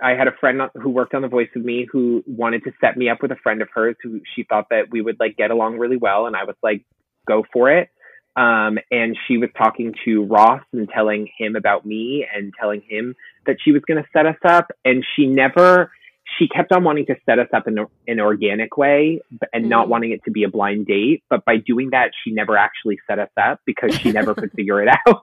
I 0.00 0.10
had 0.10 0.28
a 0.28 0.32
friend 0.40 0.62
who 0.74 0.90
worked 0.90 1.14
on 1.14 1.22
The 1.22 1.28
Voice 1.28 1.48
with 1.54 1.64
me 1.64 1.86
who 1.90 2.22
wanted 2.26 2.62
to 2.64 2.72
set 2.80 2.96
me 2.96 3.08
up 3.08 3.22
with 3.22 3.32
a 3.32 3.36
friend 3.36 3.60
of 3.62 3.68
hers 3.74 3.96
who 4.02 4.20
she 4.34 4.44
thought 4.44 4.66
that 4.70 4.90
we 4.90 5.00
would 5.00 5.16
like 5.18 5.36
get 5.36 5.50
along 5.50 5.78
really 5.78 5.96
well, 5.96 6.26
and 6.26 6.36
I 6.36 6.44
was 6.44 6.56
like, 6.62 6.84
go 7.26 7.44
for 7.52 7.70
it. 7.70 7.88
Um, 8.36 8.78
and 8.90 9.16
she 9.28 9.38
was 9.38 9.50
talking 9.56 9.94
to 10.04 10.24
Ross 10.24 10.62
and 10.72 10.88
telling 10.88 11.28
him 11.38 11.54
about 11.56 11.86
me 11.86 12.26
and 12.34 12.52
telling 12.58 12.82
him 12.88 13.14
that 13.46 13.56
she 13.62 13.70
was 13.72 13.82
going 13.86 14.02
to 14.02 14.08
set 14.12 14.26
us 14.26 14.36
up, 14.44 14.70
and 14.84 15.04
she 15.14 15.26
never. 15.26 15.92
She 16.38 16.48
kept 16.48 16.72
on 16.72 16.82
wanting 16.84 17.04
to 17.06 17.16
set 17.26 17.38
us 17.38 17.48
up 17.54 17.68
in 17.68 17.78
an 18.08 18.18
organic 18.18 18.76
way 18.78 19.20
and 19.52 19.68
not 19.68 19.86
Mm. 19.86 19.90
wanting 19.90 20.10
it 20.12 20.24
to 20.24 20.30
be 20.32 20.42
a 20.42 20.48
blind 20.48 20.86
date. 20.86 21.22
But 21.28 21.44
by 21.44 21.58
doing 21.58 21.90
that, 21.90 22.10
she 22.24 22.32
never 22.32 22.56
actually 22.56 22.98
set 23.06 23.18
us 23.18 23.28
up 23.40 23.60
because 23.66 23.94
she 23.94 24.10
never 24.10 24.34
could 24.34 24.50
figure 24.56 24.82
it 24.82 24.88
out. 24.88 25.20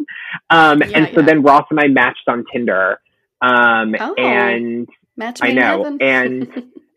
Um, 0.51 0.79
Yeah, 0.81 0.97
and 0.99 1.07
so 1.13 1.19
yeah. 1.21 1.25
then 1.25 1.41
Ross 1.41 1.65
and 1.71 1.79
I 1.79 1.87
matched 1.87 2.27
on 2.29 2.45
Tinder. 2.53 3.01
Um, 3.41 3.95
Oh. 3.99 4.13
and 4.13 4.87
Match 5.17 5.39
I 5.41 5.51
know, 5.53 5.97
and- 5.99 6.47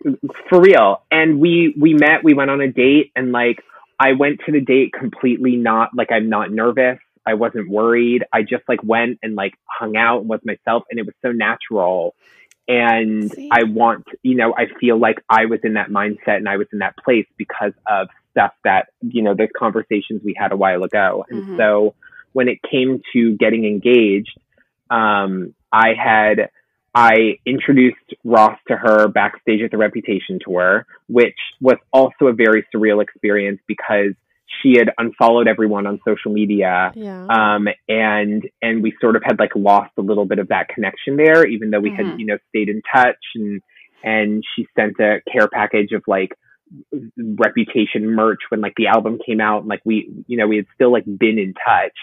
for 0.50 0.60
real. 0.60 1.02
And 1.10 1.40
we 1.40 1.74
we 1.80 1.94
met, 1.94 2.22
we 2.22 2.34
went 2.34 2.50
on 2.50 2.60
a 2.60 2.68
date, 2.70 3.10
and 3.16 3.32
like 3.32 3.64
I 4.04 4.12
went 4.12 4.40
to 4.44 4.52
the 4.52 4.60
date 4.60 4.92
completely 4.92 5.56
not 5.56 5.88
like 5.96 6.12
I'm 6.12 6.28
not 6.28 6.50
nervous. 6.52 6.98
I 7.26 7.32
wasn't 7.34 7.70
worried. 7.70 8.22
I 8.34 8.42
just 8.42 8.64
like 8.68 8.82
went 8.82 9.18
and 9.22 9.34
like 9.34 9.54
hung 9.64 9.96
out 9.96 10.20
and 10.20 10.28
was 10.28 10.40
myself, 10.44 10.82
and 10.90 11.00
it 11.00 11.06
was 11.06 11.14
so 11.24 11.32
natural. 11.32 12.14
And 12.68 13.32
See? 13.34 13.48
I 13.50 13.62
want, 13.64 14.04
you 14.22 14.34
know, 14.36 14.54
I 14.54 14.66
feel 14.78 14.98
like 14.98 15.16
I 15.30 15.46
was 15.46 15.60
in 15.64 15.74
that 15.74 15.88
mindset 15.88 16.36
and 16.36 16.48
I 16.50 16.58
was 16.58 16.66
in 16.70 16.80
that 16.80 16.96
place 17.02 17.26
because 17.38 17.72
of 17.88 18.08
stuff 18.32 18.52
that, 18.64 18.88
you 19.00 19.22
know, 19.22 19.34
the 19.34 19.48
conversations 19.48 20.20
we 20.22 20.34
had 20.36 20.52
a 20.52 20.56
while 20.56 20.82
ago. 20.82 21.24
And 21.30 21.42
Mhm. 21.42 21.56
so 21.56 21.94
when 22.32 22.48
it 22.48 22.58
came 22.62 23.00
to 23.14 23.36
getting 23.38 23.64
engaged, 23.64 24.38
um, 24.90 25.54
I 25.72 25.94
had 25.94 26.50
I 26.94 27.38
introduced 27.44 28.14
Ross 28.24 28.58
to 28.68 28.76
her 28.76 29.08
backstage 29.08 29.62
at 29.62 29.70
the 29.70 29.78
Reputation 29.78 30.38
tour, 30.44 30.86
which 31.08 31.38
was 31.60 31.76
also 31.92 32.26
a 32.26 32.32
very 32.32 32.64
surreal 32.74 33.02
experience 33.02 33.60
because 33.66 34.14
she 34.62 34.74
had 34.78 34.90
unfollowed 34.98 35.48
everyone 35.48 35.86
on 35.86 35.98
social 36.06 36.32
media. 36.32 36.92
yeah. 36.94 37.26
Um, 37.26 37.66
and, 37.88 38.48
and 38.62 38.82
we 38.82 38.94
sort 39.00 39.16
of 39.16 39.22
had 39.24 39.38
like 39.40 39.50
lost 39.56 39.90
a 39.98 40.02
little 40.02 40.26
bit 40.26 40.38
of 40.38 40.48
that 40.48 40.68
connection 40.68 41.16
there, 41.16 41.44
even 41.46 41.70
though 41.70 41.80
we 41.80 41.90
Mhm. 41.90 41.96
had, 41.96 42.20
you 42.20 42.26
know, 42.26 42.38
stayed 42.50 42.68
in 42.68 42.80
touch 42.94 43.18
and, 43.34 43.60
and 44.04 44.44
she 44.54 44.68
sent 44.76 45.00
a 45.00 45.20
care 45.32 45.48
package 45.48 45.92
of 45.92 46.04
like 46.06 46.36
reputation 47.16 48.10
merch 48.10 48.40
when 48.50 48.60
like 48.60 48.74
the 48.76 48.86
album 48.86 49.18
came 49.24 49.40
out 49.40 49.60
and 49.60 49.68
like 49.68 49.80
we, 49.84 50.08
you 50.28 50.36
know, 50.36 50.46
we 50.46 50.56
had 50.56 50.66
still 50.74 50.92
like 50.92 51.04
been 51.04 51.38
in 51.38 51.54
touch. 51.54 51.96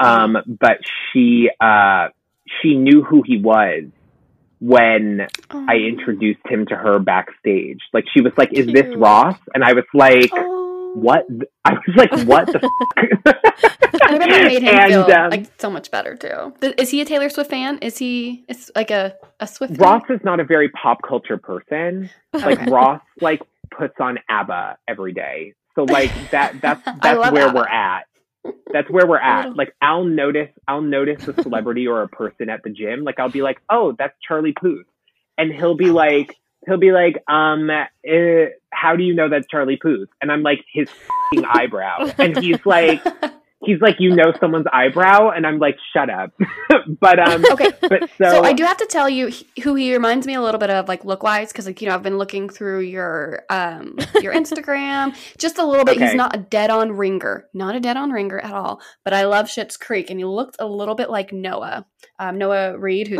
Um, 0.00 0.36
but 0.46 0.78
she 1.12 1.48
uh, 1.60 2.08
she 2.60 2.74
knew 2.74 3.02
who 3.02 3.22
he 3.24 3.38
was 3.38 3.84
when 4.68 5.26
Oh. 5.50 5.66
I 5.68 5.74
introduced 5.76 6.40
him 6.48 6.66
to 6.66 6.76
her 6.76 6.98
backstage. 6.98 7.80
Like 7.92 8.04
she 8.12 8.20
was 8.20 8.32
like, 8.36 8.52
"Is 8.52 8.66
this 8.66 8.94
Ross?" 8.96 9.36
And 9.54 9.62
I 9.64 9.72
was 9.72 9.84
like, 9.94 10.30
Oh. 10.32 10.92
"What?" 10.96 11.26
I 11.64 11.72
was 11.74 11.96
like, 11.96 12.12
"What 12.26 12.46
the?" 12.46 12.60
I 14.06 14.18
bet 14.18 14.28
that 14.30 14.44
made 14.44 14.62
him 14.62 14.74
and 14.74 14.92
feel 14.92 15.02
um, 15.14 15.30
like 15.30 15.46
so 15.60 15.70
much 15.70 15.90
better 15.90 16.16
too. 16.16 16.54
Is 16.78 16.90
he 16.90 17.00
a 17.00 17.04
Taylor 17.04 17.28
Swift 17.28 17.50
fan? 17.50 17.78
Is 17.78 17.98
he? 17.98 18.44
It's 18.48 18.70
like 18.76 18.90
a 18.90 19.14
a 19.40 19.46
Swift. 19.46 19.78
Ross 19.78 20.02
is 20.10 20.20
not 20.24 20.40
a 20.40 20.44
very 20.44 20.68
pop 20.70 20.98
culture 21.02 21.38
person. 21.38 22.10
Like 22.32 22.58
Okay. 22.60 22.70
Ross, 22.70 23.00
like 23.20 23.40
puts 23.70 23.94
on 24.00 24.18
ABBA 24.28 24.78
every 24.88 25.12
day. 25.12 25.54
So 25.74 25.84
like 25.84 26.10
that 26.30 26.60
that's 26.60 26.84
that's 27.02 27.32
where 27.32 27.48
ABBA. 27.48 27.54
we're 27.54 27.66
at. 27.68 28.04
That's 28.72 28.90
where 28.90 29.06
we're 29.06 29.18
at. 29.18 29.56
Like 29.56 29.74
I'll 29.80 30.04
notice 30.04 30.50
I'll 30.66 30.82
notice 30.82 31.26
a 31.28 31.42
celebrity 31.42 31.86
or 31.86 32.02
a 32.02 32.08
person 32.08 32.50
at 32.50 32.62
the 32.62 32.70
gym. 32.70 33.04
Like 33.04 33.18
I'll 33.18 33.30
be 33.30 33.42
like, 33.42 33.60
oh, 33.70 33.94
that's 33.98 34.14
Charlie 34.26 34.54
Puth, 34.58 34.86
and 35.38 35.52
he'll 35.52 35.76
be 35.76 35.90
like. 35.90 36.36
He'll 36.66 36.78
be 36.78 36.92
like, 36.92 37.22
um, 37.28 37.68
eh, 37.68 38.46
how 38.70 38.96
do 38.96 39.02
you 39.02 39.12
know 39.12 39.28
that's 39.28 39.46
Charlie 39.48 39.76
Puth? 39.76 40.08
And 40.22 40.32
I'm 40.32 40.42
like, 40.42 40.64
his 40.72 40.88
fing 41.30 41.44
eyebrow. 41.44 42.10
And 42.16 42.38
he's 42.38 42.64
like, 42.64 43.04
he's 43.66 43.80
like, 43.80 43.96
you 43.98 44.14
know 44.14 44.32
someone's 44.40 44.66
eyebrow? 44.72 45.30
And 45.30 45.46
I'm 45.46 45.58
like, 45.58 45.76
shut 45.94 46.10
up. 46.10 46.32
but 47.00 47.18
um, 47.18 47.44
Okay. 47.52 47.70
but 47.80 48.08
so, 48.18 48.30
So, 48.30 48.42
I 48.44 48.52
do 48.52 48.64
have 48.64 48.76
to 48.78 48.86
tell 48.86 49.08
you 49.08 49.30
who 49.62 49.74
he 49.74 49.92
reminds 49.92 50.26
me 50.26 50.34
a 50.34 50.40
little 50.42 50.58
bit 50.58 50.70
of, 50.70 50.88
like 50.88 51.04
look 51.04 51.22
wise, 51.22 51.52
because 51.52 51.66
like 51.66 51.80
you 51.82 51.88
know 51.88 51.94
I've 51.94 52.02
been 52.02 52.18
looking 52.18 52.48
through 52.48 52.80
your 52.80 53.42
um 53.50 53.96
your 54.20 54.32
Instagram 54.40 55.14
just 55.38 55.58
a 55.58 55.64
little 55.66 55.84
bit. 55.84 56.00
He's 56.00 56.14
not 56.14 56.34
a 56.34 56.38
dead 56.38 56.70
on 56.70 56.92
ringer, 56.92 57.46
not 57.54 57.74
a 57.76 57.80
dead 57.80 57.96
on 57.96 58.10
ringer 58.10 58.38
at 58.38 58.52
all. 58.52 58.80
But 59.04 59.14
I 59.14 59.24
love 59.24 59.46
Schitt's 59.46 59.76
Creek, 59.76 60.10
and 60.10 60.18
he 60.18 60.24
looked 60.24 60.56
a 60.58 60.66
little 60.66 60.94
bit 60.94 61.10
like 61.10 61.32
Noah, 61.32 61.86
um, 62.18 62.38
Noah 62.38 62.78
Reid, 62.78 63.08
who 63.08 63.18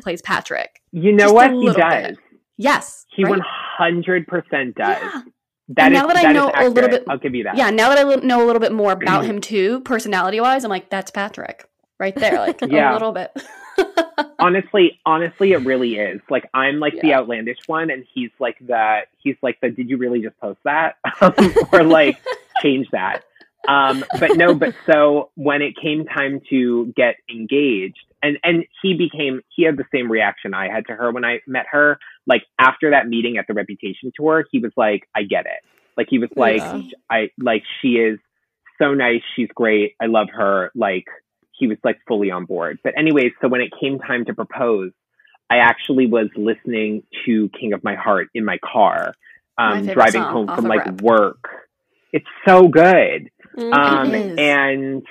plays 0.00 0.22
Patrick. 0.22 0.80
you 0.92 1.12
know 1.12 1.24
just 1.24 1.34
what 1.34 1.50
he 1.52 1.66
does? 1.66 1.76
bit. 1.76 2.18
Yes, 2.58 3.04
He 3.14 3.24
one 3.24 3.40
hundred 3.44 4.26
percent 4.26 4.74
does. 4.76 4.96
Yeah. 5.02 5.22
That 5.70 5.86
And 5.86 5.94
is 5.94 6.00
now 6.00 6.06
that 6.06 6.16
I 6.24 6.32
know 6.32 6.50
a 6.54 6.68
little 6.68 6.88
bit- 6.90 7.04
I'll 7.08 7.18
give 7.18 7.34
you 7.34 7.44
that. 7.44 7.56
Yeah, 7.56 7.70
now 7.70 7.88
that 7.88 7.98
I 7.98 8.14
know 8.16 8.44
a 8.44 8.46
little 8.46 8.60
bit 8.60 8.72
more 8.72 8.92
about 8.92 9.24
him 9.24 9.40
too, 9.40 9.80
personality 9.80 10.40
wise, 10.40 10.64
I'm 10.64 10.70
like, 10.70 10.90
that's 10.90 11.10
Patrick 11.10 11.68
right 11.98 12.14
there, 12.14 12.38
like 12.38 12.60
Yeah. 12.66 12.92
a 12.92 12.94
little 12.94 13.12
bit. 13.12 13.32
honestly, 14.38 15.00
honestly, 15.04 15.52
it 15.52 15.58
really 15.58 15.96
is. 15.96 16.20
Like 16.30 16.48
I'm 16.54 16.78
like 16.78 16.94
the 17.00 17.14
outlandish 17.14 17.58
one, 17.66 17.90
and 17.90 18.06
he's 18.14 18.30
like 18.38 18.56
the 18.64 19.00
he's 19.22 19.36
like 19.42 19.60
the. 19.60 19.70
Did 19.70 19.88
you 19.90 19.96
really 19.96 20.20
just 20.22 20.38
post 20.40 20.58
that? 20.64 20.96
Um, 21.20 21.34
or 21.72 21.82
like 21.82 22.18
change 22.62 22.88
that? 22.92 23.22
Um, 23.68 24.04
but 24.20 24.36
no, 24.36 24.54
but 24.54 24.74
so 24.86 25.30
when 25.34 25.60
it 25.62 25.74
came 25.76 26.04
time 26.06 26.40
to 26.50 26.92
get 26.96 27.16
engaged, 27.30 27.98
and 28.22 28.38
and 28.44 28.64
he 28.82 28.94
became 28.94 29.42
he 29.54 29.64
had 29.64 29.76
the 29.76 29.84
same 29.92 30.10
reaction 30.10 30.54
I 30.54 30.68
had 30.70 30.86
to 30.86 30.94
her 30.94 31.10
when 31.10 31.24
I 31.24 31.40
met 31.46 31.66
her. 31.72 31.98
Like 32.26 32.42
after 32.58 32.90
that 32.90 33.08
meeting 33.08 33.36
at 33.38 33.46
the 33.46 33.54
Reputation 33.54 34.12
tour, 34.14 34.44
he 34.50 34.58
was 34.58 34.72
like, 34.76 35.08
"I 35.14 35.22
get 35.22 35.46
it." 35.46 35.62
Like 35.96 36.08
he 36.10 36.18
was 36.18 36.30
like, 36.36 36.58
Yeah. 36.58 36.82
"I 37.10 37.30
like 37.38 37.62
she 37.80 37.94
is 37.96 38.18
so 38.78 38.94
nice. 38.94 39.22
She's 39.34 39.48
great. 39.54 39.94
I 40.00 40.06
love 40.06 40.28
her." 40.32 40.70
Like 40.74 41.06
he 41.52 41.66
was 41.66 41.78
like 41.84 41.98
fully 42.06 42.30
on 42.30 42.44
board. 42.44 42.78
But 42.82 42.98
anyways, 42.98 43.32
so 43.40 43.48
when 43.48 43.60
it 43.60 43.70
came 43.80 43.98
time 43.98 44.24
to 44.26 44.34
propose, 44.34 44.92
I 45.48 45.58
actually 45.58 46.06
was 46.06 46.28
listening 46.36 47.02
to 47.24 47.48
King 47.58 47.72
of 47.72 47.82
My 47.84 47.94
Heart 47.94 48.28
in 48.34 48.44
my 48.44 48.58
car, 48.58 49.14
um, 49.58 49.78
favorite 49.80 49.94
driving 49.94 50.22
home 50.22 50.48
from 50.48 50.64
like 50.64 50.84
Rep. 50.84 51.00
work. 51.00 51.48
It's 52.12 52.26
so 52.46 52.68
good. 52.68 53.30
Mhm. 53.56 53.72
Um, 53.72 54.14
and 54.38 55.06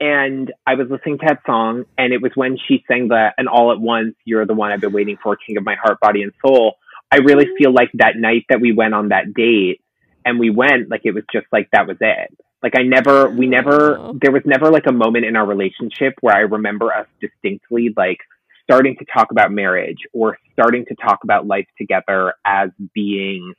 and 0.00 0.52
I 0.66 0.74
was 0.74 0.88
listening 0.90 1.18
to 1.18 1.26
that 1.28 1.40
song, 1.46 1.84
and 1.96 2.12
it 2.12 2.20
was 2.20 2.32
when 2.34 2.58
she 2.68 2.84
sang 2.88 3.08
the 3.08 3.30
"And 3.38 3.48
All 3.48 3.72
at 3.72 3.80
Once, 3.80 4.14
You're 4.24 4.46
the 4.46 4.54
One 4.54 4.72
I've 4.72 4.80
Been 4.80 4.92
Waiting 4.92 5.16
for, 5.22 5.36
King 5.36 5.56
of 5.56 5.64
My 5.64 5.74
Heart, 5.74 6.00
Body 6.00 6.22
and 6.22 6.32
Soul." 6.44 6.76
I 7.10 7.16
really 7.16 7.44
mm-hmm. 7.44 7.56
feel 7.58 7.72
like 7.72 7.90
that 7.94 8.16
night 8.16 8.46
that 8.48 8.60
we 8.60 8.72
went 8.72 8.94
on 8.94 9.08
that 9.08 9.32
date, 9.34 9.80
and 10.24 10.38
we 10.38 10.50
went 10.50 10.90
like 10.90 11.02
it 11.04 11.12
was 11.12 11.24
just 11.32 11.46
like 11.52 11.68
that 11.72 11.86
was 11.86 11.96
it. 12.00 12.36
Like 12.62 12.74
I 12.76 12.82
never, 12.82 13.28
we 13.28 13.46
never, 13.46 13.98
oh. 13.98 14.18
there 14.20 14.32
was 14.32 14.42
never 14.44 14.70
like 14.70 14.86
a 14.88 14.92
moment 14.92 15.24
in 15.24 15.36
our 15.36 15.46
relationship 15.46 16.14
where 16.20 16.34
I 16.34 16.40
remember 16.40 16.92
us 16.92 17.06
distinctly 17.20 17.94
like 17.96 18.18
starting 18.64 18.96
to 18.96 19.04
talk 19.04 19.30
about 19.30 19.52
marriage 19.52 19.98
or 20.12 20.36
starting 20.52 20.84
to 20.86 20.94
talk 20.96 21.20
about 21.22 21.46
life 21.46 21.68
together 21.78 22.34
as 22.44 22.70
being, 22.94 23.54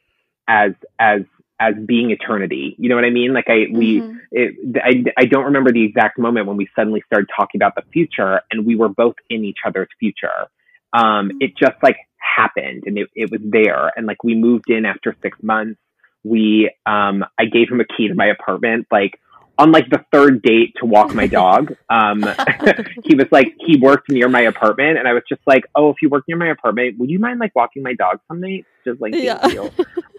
as 0.47 0.71
as 1.00 1.21
as 1.60 1.74
being 1.86 2.12
eternity. 2.12 2.76
You 2.78 2.89
know 2.89 2.96
what 2.96 3.06
I 3.06 3.10
mean? 3.10 3.34
Like 3.34 3.46
I 3.50 3.67
we 3.72 4.02
Mhm. 4.02 4.20
it, 4.32 4.56
I, 4.84 5.04
I 5.22 5.26
don't 5.26 5.46
remember 5.46 5.72
the 5.72 5.84
exact 5.84 6.20
moment 6.20 6.48
when 6.48 6.58
we 6.58 6.67
suddenly 6.76 7.02
started 7.06 7.30
talking 7.36 7.60
about 7.60 7.76
the 7.76 7.84
future 7.93 8.41
and 8.52 8.65
we 8.65 8.76
were 8.76 8.89
both 8.89 9.15
in 9.30 9.43
each 9.46 9.60
other's 9.65 9.88
future. 10.00 10.50
Um, 10.93 11.32
it 11.39 11.58
just 11.58 11.82
like 11.82 11.98
happened 12.17 12.84
and 12.86 12.98
it, 12.98 13.10
it 13.15 13.32
was 13.32 13.41
there. 13.43 13.91
And 13.96 14.06
like 14.06 14.24
we 14.24 14.36
moved 14.36 14.70
in 14.70 14.86
after 14.86 15.15
six 15.22 15.38
months. 15.41 15.80
We, 16.24 16.72
um, 16.86 17.24
I 17.39 17.46
gave 17.46 17.70
him 17.70 17.80
a 17.80 17.86
key 17.86 18.10
to 18.10 18.15
my 18.15 18.28
apartment, 18.28 18.88
like 18.91 19.20
on 19.60 19.72
like 19.72 19.89
the 19.89 20.04
third 20.12 20.41
date 20.41 20.74
to 20.80 20.86
walk 20.86 21.13
my 21.13 21.28
dog. 21.41 21.76
Um, 21.89 22.22
he 23.04 23.15
was 23.15 23.28
like, 23.32 23.56
he 23.65 23.78
worked 23.78 24.10
near 24.12 24.30
my 24.30 24.41
apartment 24.41 24.98
and 24.98 25.08
I 25.08 25.13
was 25.13 25.24
just 25.28 25.41
like, 25.48 25.63
oh, 25.76 25.89
if 25.89 25.98
you 26.02 26.10
work 26.10 26.24
near 26.28 26.38
my 26.38 26.50
apartment, 26.50 27.00
would 27.00 27.10
you 27.10 27.20
mind 27.20 27.39
like 27.39 27.56
walking 27.56 27.84
my 27.84 27.93
dog 27.93 28.20
some 28.28 28.39
nights? 28.41 28.67
Just 28.86 29.02
like, 29.02 29.13
Yeah. 29.15 29.39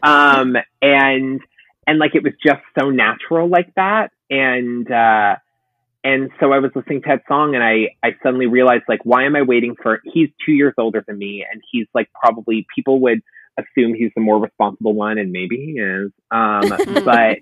um 0.03 0.57
and 0.83 1.41
and 1.87 1.99
like 1.99 2.15
it 2.15 2.23
was 2.23 2.35
just 2.45 2.61
so 2.79 2.91
natural 2.91 3.49
like 3.49 3.75
that 3.75 4.11
and 4.31 4.91
uh 4.91 5.37
and 6.05 6.31
so 6.39 6.53
I 6.53 6.59
was 6.59 6.71
listening 6.77 7.03
to 7.03 7.09
that 7.09 7.23
song 7.27 7.55
and 7.55 7.65
I 7.65 7.97
I 8.03 8.11
suddenly 8.23 8.47
realized 8.47 8.85
like 8.89 9.01
why 9.05 9.25
am 9.25 9.35
I 9.35 9.43
waiting 9.43 9.75
for 9.83 10.01
he's 10.05 10.29
2 10.47 10.53
years 10.53 10.75
older 10.79 11.03
than 11.07 11.19
me 11.19 11.45
and 11.51 11.63
he's 11.71 11.87
like 11.95 12.09
probably 12.13 12.67
people 12.75 13.01
would 13.01 13.21
assume 13.59 13.95
he's 13.95 14.13
the 14.15 14.21
more 14.21 14.39
responsible 14.39 14.95
one 14.95 15.19
and 15.19 15.33
maybe 15.33 15.57
he 15.57 15.73
is 15.81 16.13
um 16.31 16.69
but 17.05 17.39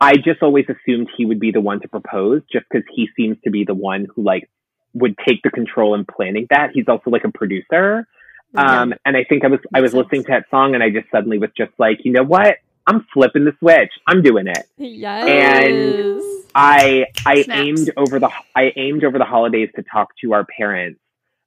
I 0.00 0.16
just 0.16 0.42
always 0.42 0.66
assumed 0.68 1.08
he 1.16 1.24
would 1.24 1.40
be 1.40 1.52
the 1.52 1.60
one 1.60 1.80
to 1.80 1.88
propose 1.88 2.42
just 2.52 2.68
cuz 2.68 2.82
he 2.94 3.08
seems 3.16 3.38
to 3.44 3.50
be 3.50 3.64
the 3.64 3.74
one 3.74 4.06
who 4.14 4.22
like 4.22 4.48
would 4.94 5.16
take 5.26 5.42
the 5.42 5.50
control 5.50 5.94
in 5.94 6.04
planning 6.04 6.46
that 6.50 6.70
he's 6.72 6.88
also 6.88 7.10
like 7.10 7.24
a 7.24 7.30
producer 7.30 8.06
um, 8.54 8.94
and 9.04 9.16
I 9.16 9.24
think 9.24 9.44
I 9.44 9.48
was 9.48 9.60
I 9.74 9.80
was 9.80 9.94
listening 9.94 10.22
to 10.24 10.28
that 10.32 10.46
song 10.50 10.74
and 10.74 10.82
I 10.82 10.90
just 10.90 11.10
suddenly 11.10 11.38
was 11.38 11.50
just 11.56 11.72
like, 11.78 11.98
you 12.04 12.12
know 12.12 12.22
what? 12.22 12.56
I'm 12.86 13.06
flipping 13.12 13.44
the 13.44 13.52
switch. 13.58 13.90
I'm 14.06 14.22
doing 14.22 14.46
it. 14.46 14.66
Yes. 14.78 16.22
I 16.54 17.06
I 17.26 17.42
Snaps. 17.42 17.60
aimed 17.60 17.90
over 17.96 18.18
the 18.18 18.30
I 18.54 18.72
aimed 18.76 19.04
over 19.04 19.18
the 19.18 19.24
holidays 19.24 19.70
to 19.76 19.82
talk 19.82 20.10
to 20.22 20.32
our 20.32 20.44
parents 20.44 21.00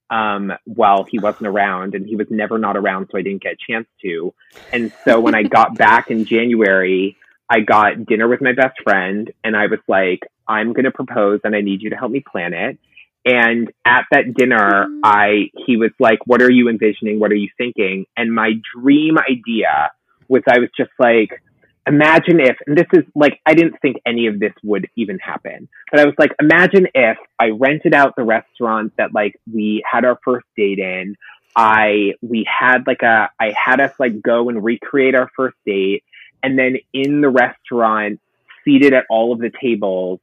um, 0.09 0.51
while 0.65 1.03
he 1.03 1.19
wasn't 1.19 1.47
around, 1.47 1.95
and 1.95 2.05
he 2.05 2.15
was 2.15 2.27
never 2.29 2.57
not 2.57 2.75
around, 2.75 3.07
so 3.11 3.17
I 3.17 3.21
didn't 3.21 3.43
get 3.43 3.53
a 3.53 3.71
chance 3.71 3.87
to. 4.01 4.33
And 4.73 4.91
so 5.05 5.19
when 5.19 5.35
I 5.35 5.43
got 5.57 5.77
back 5.77 6.11
in 6.11 6.25
January, 6.25 7.15
I 7.49 7.61
got 7.61 8.05
dinner 8.05 8.27
with 8.27 8.41
my 8.41 8.53
best 8.53 8.79
friend, 8.83 9.31
and 9.43 9.55
I 9.55 9.67
was 9.67 9.79
like, 9.87 10.21
I'm 10.47 10.73
going 10.73 10.85
to 10.85 10.91
propose, 10.91 11.41
and 11.43 11.55
I 11.55 11.61
need 11.61 11.81
you 11.81 11.89
to 11.89 11.95
help 11.95 12.11
me 12.11 12.21
plan 12.21 12.53
it. 12.53 12.77
And 13.25 13.71
at 13.85 14.05
that 14.11 14.33
dinner, 14.35 14.85
mm-hmm. 14.85 15.01
I 15.03 15.49
he 15.65 15.77
was 15.77 15.91
like, 15.99 16.19
"What 16.25 16.41
are 16.41 16.51
you 16.51 16.69
envisioning? 16.69 17.19
What 17.19 17.31
are 17.31 17.35
you 17.35 17.49
thinking?" 17.57 18.05
And 18.15 18.33
my 18.33 18.53
dream 18.75 19.17
idea 19.17 19.91
was, 20.29 20.43
I 20.47 20.59
was 20.59 20.69
just 20.77 20.91
like, 20.99 21.41
imagine 21.87 22.39
if, 22.39 22.55
and 22.67 22.77
this 22.77 22.85
is 22.93 23.03
like, 23.15 23.39
I 23.45 23.55
didn't 23.55 23.81
think 23.81 23.97
any 24.05 24.27
of 24.27 24.39
this 24.39 24.53
would 24.63 24.87
even 24.95 25.17
happen, 25.19 25.67
but 25.91 25.99
I 25.99 26.05
was 26.05 26.13
like, 26.17 26.31
imagine 26.39 26.87
if 26.93 27.17
I 27.39 27.49
rented 27.49 27.93
out 27.93 28.15
the 28.15 28.23
restaurant 28.23 28.93
that 28.97 29.13
like 29.13 29.35
we 29.51 29.83
had 29.91 30.05
our 30.05 30.19
first 30.23 30.45
date 30.55 30.79
in. 30.79 31.15
I, 31.55 32.13
we 32.21 32.47
had 32.47 32.85
like 32.85 33.01
a, 33.01 33.29
I 33.39 33.53
had 33.57 33.81
us 33.81 33.91
like 33.99 34.21
go 34.21 34.49
and 34.49 34.63
recreate 34.63 35.15
our 35.15 35.29
first 35.35 35.57
date. 35.65 36.03
And 36.43 36.57
then 36.57 36.77
in 36.93 37.21
the 37.21 37.29
restaurant, 37.29 38.19
seated 38.65 38.93
at 38.93 39.05
all 39.09 39.33
of 39.33 39.39
the 39.39 39.51
tables, 39.61 40.19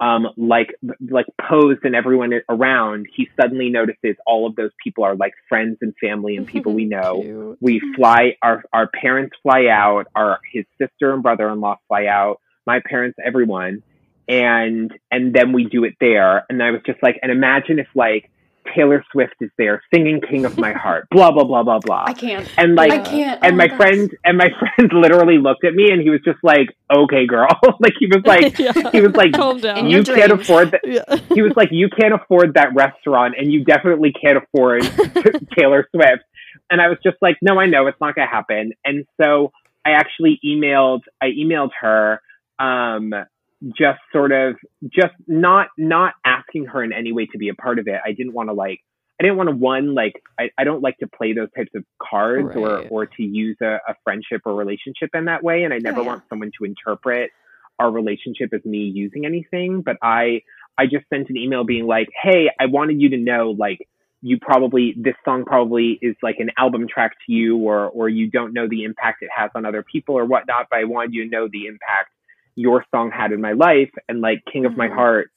um, 0.00 0.28
like, 0.36 0.74
like 1.10 1.26
posed 1.40 1.80
and 1.84 1.96
everyone 1.96 2.32
around, 2.48 3.06
he 3.14 3.28
suddenly 3.40 3.68
notices 3.68 4.16
all 4.26 4.46
of 4.46 4.54
those 4.54 4.70
people 4.82 5.04
are 5.04 5.16
like 5.16 5.32
friends 5.48 5.78
and 5.80 5.94
family 6.00 6.36
and 6.36 6.46
people 6.46 6.72
we 6.72 6.84
know 6.96 7.20
Cute. 7.22 7.58
we 7.60 7.82
fly 7.96 8.36
our 8.42 8.62
our 8.72 8.88
parents 8.88 9.34
fly 9.42 9.66
out 9.66 10.06
our 10.14 10.38
his 10.52 10.64
sister 10.78 11.12
and 11.12 11.22
brother-in-law 11.22 11.78
fly 11.88 12.06
out 12.06 12.40
my 12.66 12.80
parents 12.84 13.18
everyone 13.24 13.82
and 14.28 14.92
and 15.10 15.34
then 15.34 15.52
we 15.52 15.64
do 15.64 15.84
it 15.84 15.94
there 16.00 16.44
and 16.48 16.62
i 16.62 16.70
was 16.70 16.80
just 16.86 17.02
like 17.02 17.18
and 17.22 17.32
imagine 17.32 17.78
if 17.78 17.88
like 17.94 18.30
taylor 18.74 19.04
swift 19.12 19.34
is 19.40 19.50
there 19.58 19.82
singing 19.92 20.20
king 20.28 20.44
of 20.44 20.56
my 20.58 20.72
heart 20.72 21.06
blah 21.12 21.30
blah 21.30 21.44
blah 21.44 21.62
blah 21.62 21.78
blah 21.78 22.04
I 22.06 22.12
can't. 22.14 22.48
and 22.56 22.74
like 22.74 22.92
I 22.92 22.98
can't. 22.98 23.42
and 23.44 23.54
Oh 23.54 23.56
my 23.56 23.66
gosh. 23.68 23.76
friend 23.76 24.10
and 24.24 24.38
my 24.38 24.48
friend 24.58 24.92
literally 24.92 25.38
looked 25.38 25.64
at 25.64 25.74
me 25.74 25.90
and 25.90 26.00
he 26.02 26.10
was 26.10 26.20
just 26.24 26.38
like 26.42 26.68
okay 26.94 27.26
girl 27.26 27.48
like 27.80 27.92
he 27.98 28.06
was 28.06 28.22
like 28.24 28.58
Yeah. 28.58 28.72
he 28.92 29.00
was 29.00 29.14
like 29.14 29.32
calm 29.32 29.58
down. 29.60 29.88
You 29.88 30.02
can't 30.02 30.28
dreams. 30.28 30.42
afford 30.42 30.70
that 30.72 30.80
yeah. 30.84 31.16
he 31.34 31.42
was 31.42 31.52
like, 31.56 31.68
"You 31.72 31.88
can't 31.88 32.14
afford 32.14 32.54
that 32.54 32.74
restaurant, 32.74 33.34
and 33.38 33.52
you 33.52 33.64
definitely 33.64 34.12
can't 34.12 34.38
afford 34.38 34.82
Taylor 35.56 35.86
Swift." 35.94 36.22
And 36.70 36.80
I 36.80 36.88
was 36.88 36.98
just 37.04 37.16
like, 37.20 37.36
"No, 37.42 37.58
I 37.58 37.66
know 37.66 37.86
it's 37.86 38.00
not 38.00 38.14
going 38.14 38.26
to 38.26 38.30
happen." 38.34 38.72
And 38.84 39.04
so 39.20 39.52
I 39.84 39.90
actually 39.92 40.40
emailed, 40.44 41.00
I 41.22 41.26
emailed 41.26 41.70
her, 41.80 42.20
um, 42.58 43.12
just 43.66 43.98
sort 44.12 44.32
of 44.32 44.56
just 44.84 45.14
not 45.26 45.68
not 45.76 46.14
asking 46.24 46.66
her 46.66 46.82
in 46.82 46.92
any 46.92 47.12
way 47.12 47.26
to 47.26 47.38
be 47.38 47.48
a 47.48 47.54
part 47.54 47.78
of 47.78 47.88
it. 47.88 48.00
I 48.04 48.12
didn't 48.12 48.32
want 48.32 48.48
to 48.48 48.52
like 48.52 48.80
I 49.20 49.24
didn't 49.24 49.36
want 49.36 49.50
to 49.50 49.56
one 49.56 49.94
like 49.94 50.22
I, 50.38 50.50
I 50.56 50.64
don't 50.64 50.82
like 50.82 50.98
to 50.98 51.08
play 51.08 51.32
those 51.32 51.48
types 51.56 51.70
of 51.74 51.84
cards 52.00 52.54
or 52.54 52.86
or 52.88 53.06
to 53.06 53.22
use 53.22 53.56
a, 53.60 53.78
a 53.88 53.94
friendship 54.04 54.42
or 54.44 54.54
relationship 54.54 55.10
in 55.14 55.24
that 55.24 55.42
way. 55.42 55.64
And 55.64 55.74
I 55.74 55.78
never 55.78 56.02
yeah. 56.02 56.06
want 56.06 56.22
someone 56.28 56.52
to 56.58 56.64
interpret 56.64 57.30
our 57.80 57.90
relationship 57.90 58.52
as 58.52 58.64
me 58.64 58.78
using 58.78 59.26
anything. 59.26 59.82
But 59.82 59.96
I 60.02 60.42
I 60.78 60.86
just 60.86 61.08
sent 61.12 61.28
an 61.30 61.36
email 61.36 61.64
being 61.64 61.86
like, 61.86 62.08
Hey, 62.22 62.50
I 62.60 62.66
wanted 62.66 63.00
you 63.00 63.10
to 63.10 63.16
know 63.16 63.56
like 63.58 63.88
you 64.20 64.38
probably 64.40 64.94
this 64.96 65.14
song 65.24 65.44
probably 65.44 65.98
is 66.00 66.14
like 66.22 66.36
an 66.38 66.50
album 66.56 66.86
track 66.88 67.12
to 67.26 67.32
you 67.32 67.56
or 67.56 67.88
or 67.88 68.08
you 68.08 68.30
don't 68.30 68.52
know 68.52 68.68
the 68.68 68.84
impact 68.84 69.22
it 69.22 69.30
has 69.34 69.50
on 69.56 69.64
other 69.64 69.82
people 69.82 70.14
or 70.16 70.24
whatnot, 70.24 70.68
but 70.70 70.78
I 70.78 70.84
wanted 70.84 71.14
you 71.14 71.24
to 71.24 71.30
know 71.30 71.48
the 71.50 71.66
impact 71.66 72.10
your 72.58 72.84
song 72.92 73.10
had 73.10 73.30
in 73.32 73.40
my 73.40 73.52
life 73.52 73.90
and 74.08 74.20
like 74.20 74.38
King 74.52 74.64
of 74.66 74.76
My 74.76 74.88
Mhm. 74.88 74.94
Heart 74.98 75.30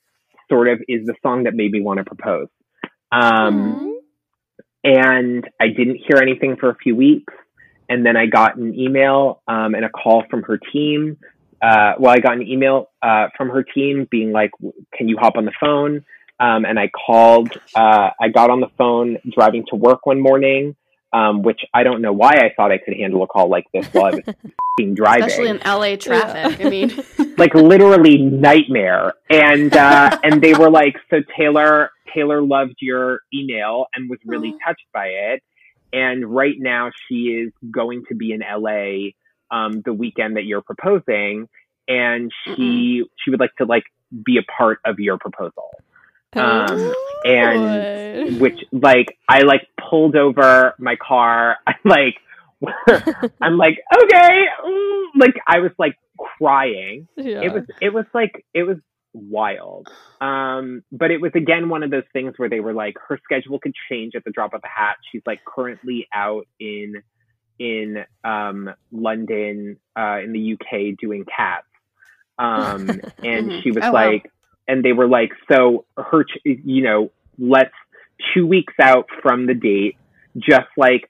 sort 0.49 0.67
of 0.67 0.81
is 0.87 1.05
the 1.05 1.15
song 1.21 1.43
that 1.43 1.53
made 1.53 1.71
me 1.71 1.81
want 1.81 1.99
to 1.99 2.03
propose. 2.03 2.47
Um 3.11 3.53
Mhm. 3.53 3.91
and 4.83 5.49
I 5.59 5.67
didn't 5.67 5.97
hear 6.07 6.17
anything 6.21 6.55
for 6.57 6.69
a 6.69 6.75
few 6.75 6.95
weeks. 6.95 7.33
And 7.89 8.05
then 8.05 8.15
I 8.15 8.25
got 8.25 8.55
an 8.55 8.73
email 8.79 9.41
um, 9.47 9.75
and 9.75 9.83
a 9.85 9.89
call 9.89 10.23
from 10.29 10.43
her 10.43 10.57
team. 10.57 11.17
Uh, 11.61 11.93
well, 11.99 12.11
I 12.11 12.19
got 12.19 12.33
an 12.33 12.47
email 12.47 12.89
uh, 13.03 13.27
from 13.37 13.49
her 13.49 13.63
team 13.63 14.07
being 14.09 14.31
like, 14.31 14.51
"Can 14.95 15.07
you 15.09 15.17
hop 15.19 15.33
on 15.35 15.45
the 15.45 15.51
phone?" 15.59 16.03
Um, 16.39 16.65
and 16.65 16.79
I 16.79 16.87
called. 16.87 17.51
Uh, 17.75 18.09
I 18.19 18.29
got 18.29 18.49
on 18.49 18.61
the 18.61 18.69
phone 18.77 19.17
driving 19.29 19.65
to 19.69 19.75
work 19.75 20.05
one 20.05 20.21
morning, 20.21 20.75
um, 21.13 21.41
which 21.41 21.61
I 21.73 21.83
don't 21.83 22.01
know 22.01 22.13
why 22.13 22.31
I 22.31 22.51
thought 22.55 22.71
I 22.71 22.77
could 22.77 22.95
handle 22.95 23.23
a 23.23 23.27
call 23.27 23.49
like 23.49 23.65
this 23.73 23.85
while 23.87 24.05
I 24.05 24.09
was 24.11 24.21
f***ing 24.27 24.95
driving 24.95 25.25
Especially 25.25 25.49
in 25.49 25.59
LA 25.65 25.95
traffic. 25.97 26.65
I 26.65 26.69
mean, 26.69 27.03
like 27.37 27.53
literally 27.53 28.17
nightmare. 28.17 29.13
And 29.29 29.75
uh, 29.75 30.17
and 30.23 30.41
they 30.41 30.53
were 30.53 30.69
like, 30.69 30.95
so 31.09 31.17
Taylor 31.37 31.91
Taylor 32.13 32.41
loved 32.41 32.75
your 32.79 33.21
email 33.33 33.87
and 33.93 34.09
was 34.09 34.19
really 34.25 34.55
touched 34.65 34.85
by 34.93 35.07
it. 35.07 35.43
And 35.93 36.25
right 36.25 36.55
now 36.57 36.91
she 37.07 37.25
is 37.27 37.51
going 37.69 38.03
to 38.07 38.15
be 38.15 38.31
in 38.31 38.39
LA 38.39 39.11
um, 39.51 39.81
the 39.83 39.93
weekend 39.93 40.37
that 40.37 40.45
you're 40.45 40.61
proposing, 40.61 41.49
and 41.87 42.31
she 42.45 43.03
she 43.23 43.29
would 43.29 43.41
like 43.41 43.55
to 43.57 43.65
like 43.65 43.83
be 44.25 44.37
a 44.37 44.43
part 44.43 44.79
of 44.85 44.99
your 44.99 45.17
proposal. 45.17 45.69
Um, 46.35 46.93
Oh, 47.23 47.29
and 47.29 48.39
which 48.41 48.59
like 48.71 49.17
I 49.29 49.41
like 49.41 49.67
pulled 49.89 50.15
over 50.15 50.73
my 50.79 50.95
car. 50.95 51.57
I 51.67 51.73
like 51.85 52.15
I'm 53.41 53.57
like 53.57 53.79
okay, 54.03 54.45
mm, 54.65 55.03
like 55.15 55.35
I 55.47 55.59
was 55.59 55.71
like 55.77 55.95
crying 56.37 57.07
yeah. 57.17 57.41
it 57.41 57.51
was 57.53 57.63
it 57.81 57.89
was 57.91 58.05
like 58.13 58.45
it 58.53 58.61
was 58.63 58.77
wild 59.13 59.87
um 60.21 60.83
but 60.91 61.09
it 61.09 61.19
was 61.19 61.31
again 61.33 61.67
one 61.69 61.81
of 61.81 61.89
those 61.89 62.03
things 62.13 62.33
where 62.37 62.47
they 62.47 62.59
were 62.59 62.73
like 62.73 62.95
her 63.07 63.19
schedule 63.23 63.57
could 63.59 63.73
change 63.89 64.13
at 64.15 64.23
the 64.23 64.29
drop 64.29 64.53
of 64.53 64.61
a 64.63 64.67
hat 64.67 64.97
she's 65.11 65.23
like 65.25 65.39
currently 65.43 66.07
out 66.13 66.45
in 66.59 67.01
in 67.57 68.05
um 68.23 68.69
london 68.91 69.77
uh 69.97 70.19
in 70.23 70.31
the 70.31 70.53
uk 70.53 70.97
doing 70.99 71.25
cats 71.25 71.65
um 72.37 72.87
and 73.23 73.49
Mhm. 73.51 73.63
she 73.63 73.71
was 73.71 73.83
Oh, 73.83 73.91
wow. 73.91 74.11
Like 74.71 74.77
and 74.77 74.85
they 74.85 74.93
were 74.93 75.07
like 75.07 75.31
so 75.51 75.85
her 75.97 76.23
ch- 76.23 76.39
you 76.45 76.83
know 76.83 77.11
let's 77.39 77.73
two 78.33 78.45
weeks 78.45 78.73
out 78.81 79.07
from 79.21 79.45
the 79.47 79.53
date 79.53 79.97
just 80.37 80.67
like 80.77 81.09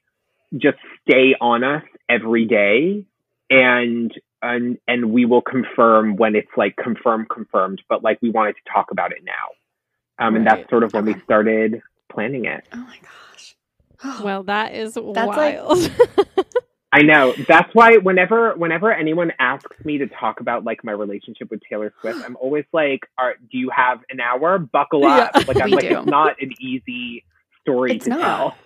just 0.54 0.78
stay 1.08 1.34
on 1.40 1.64
us 1.64 1.82
every 2.08 2.44
day 2.46 3.04
and 3.50 4.12
and 4.42 4.78
and 4.88 5.12
we 5.12 5.24
will 5.24 5.42
confirm 5.42 6.16
when 6.16 6.34
it's 6.34 6.50
like 6.56 6.76
confirmed 6.76 7.28
confirmed 7.28 7.80
but 7.88 8.02
like 8.02 8.18
we 8.22 8.30
wanted 8.30 8.54
to 8.54 8.72
talk 8.72 8.90
about 8.90 9.12
it 9.12 9.22
now. 9.24 10.26
Um 10.26 10.36
and 10.36 10.46
that's 10.46 10.68
sort 10.70 10.82
of 10.82 10.92
when 10.92 11.04
we 11.04 11.18
started 11.20 11.82
planning 12.10 12.44
it. 12.44 12.64
Oh 12.72 12.76
my 12.76 12.98
gosh. 13.02 14.20
well, 14.22 14.42
that 14.44 14.74
is 14.74 14.94
That's 14.94 15.36
like- 15.36 15.62
wild. 15.62 15.90
i 16.92 17.02
know 17.02 17.34
that's 17.48 17.72
why 17.74 17.96
whenever 17.96 18.54
whenever 18.56 18.92
anyone 18.92 19.32
asks 19.38 19.76
me 19.84 19.98
to 19.98 20.06
talk 20.06 20.40
about 20.40 20.64
like 20.64 20.84
my 20.84 20.92
relationship 20.92 21.50
with 21.50 21.60
taylor 21.68 21.92
swift 22.00 22.24
i'm 22.24 22.36
always 22.36 22.64
like 22.72 23.00
Are, 23.18 23.34
do 23.50 23.58
you 23.58 23.70
have 23.74 24.00
an 24.10 24.20
hour 24.20 24.58
buckle 24.58 25.04
up 25.06 25.30
Yeah. 25.34 25.44
like 25.48 25.60
i'm 25.62 25.70
like 25.70 25.88
do. 25.88 25.98
it's 25.98 26.06
not 26.06 26.40
an 26.40 26.52
easy 26.60 27.24
story 27.62 27.92
It's 27.96 28.04
to 28.04 28.10
not. 28.10 28.20
tell 28.20 28.56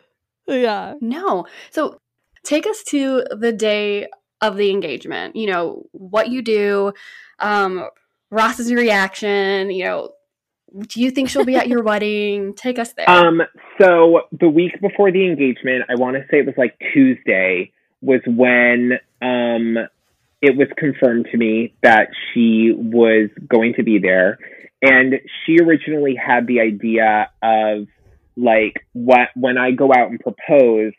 yeah. 0.48 0.94
No. 1.00 1.46
So 1.70 2.00
take 2.44 2.68
us 2.68 2.84
to 2.84 3.24
the 3.36 3.50
day 3.52 4.06
of 4.40 4.56
the 4.56 4.70
engagement. 4.70 5.34
You 5.34 5.48
know, 5.48 5.86
what 5.90 6.28
you 6.28 6.40
do, 6.40 6.92
um, 7.40 7.88
Ross's 8.30 8.72
reaction, 8.72 9.72
you 9.72 9.84
know, 9.84 10.10
do 10.88 11.00
you 11.00 11.10
think 11.10 11.28
she'll 11.30 11.44
be 11.44 11.56
at 11.56 11.66
your 11.66 11.82
wedding? 11.90 12.54
Take 12.54 12.78
us 12.78 12.92
there. 12.92 13.10
Um, 13.10 13.42
so 13.80 14.20
the 14.38 14.48
week 14.48 14.80
before 14.80 15.10
the 15.10 15.26
engagement, 15.26 15.84
I 15.88 15.96
want 15.96 16.14
to 16.16 16.22
say 16.30 16.38
it 16.38 16.46
was 16.46 16.54
like 16.56 16.78
Tuesday, 16.92 17.72
was 18.00 18.20
when 18.26 18.92
um, 19.22 19.76
it 20.42 20.56
was 20.56 20.68
confirmed 20.76 21.28
to 21.32 21.36
me 21.36 21.74
that 21.82 22.08
she 22.32 22.72
was 22.76 23.30
going 23.48 23.74
to 23.74 23.82
be 23.82 23.98
there. 23.98 24.38
And 24.82 25.14
she 25.44 25.58
originally 25.58 26.14
had 26.14 26.46
the 26.46 26.60
idea 26.60 27.30
of 27.42 27.86
like 28.36 28.86
what 28.92 29.28
when 29.34 29.56
I 29.56 29.70
go 29.70 29.90
out 29.92 30.10
and 30.10 30.20
propose, 30.20 30.92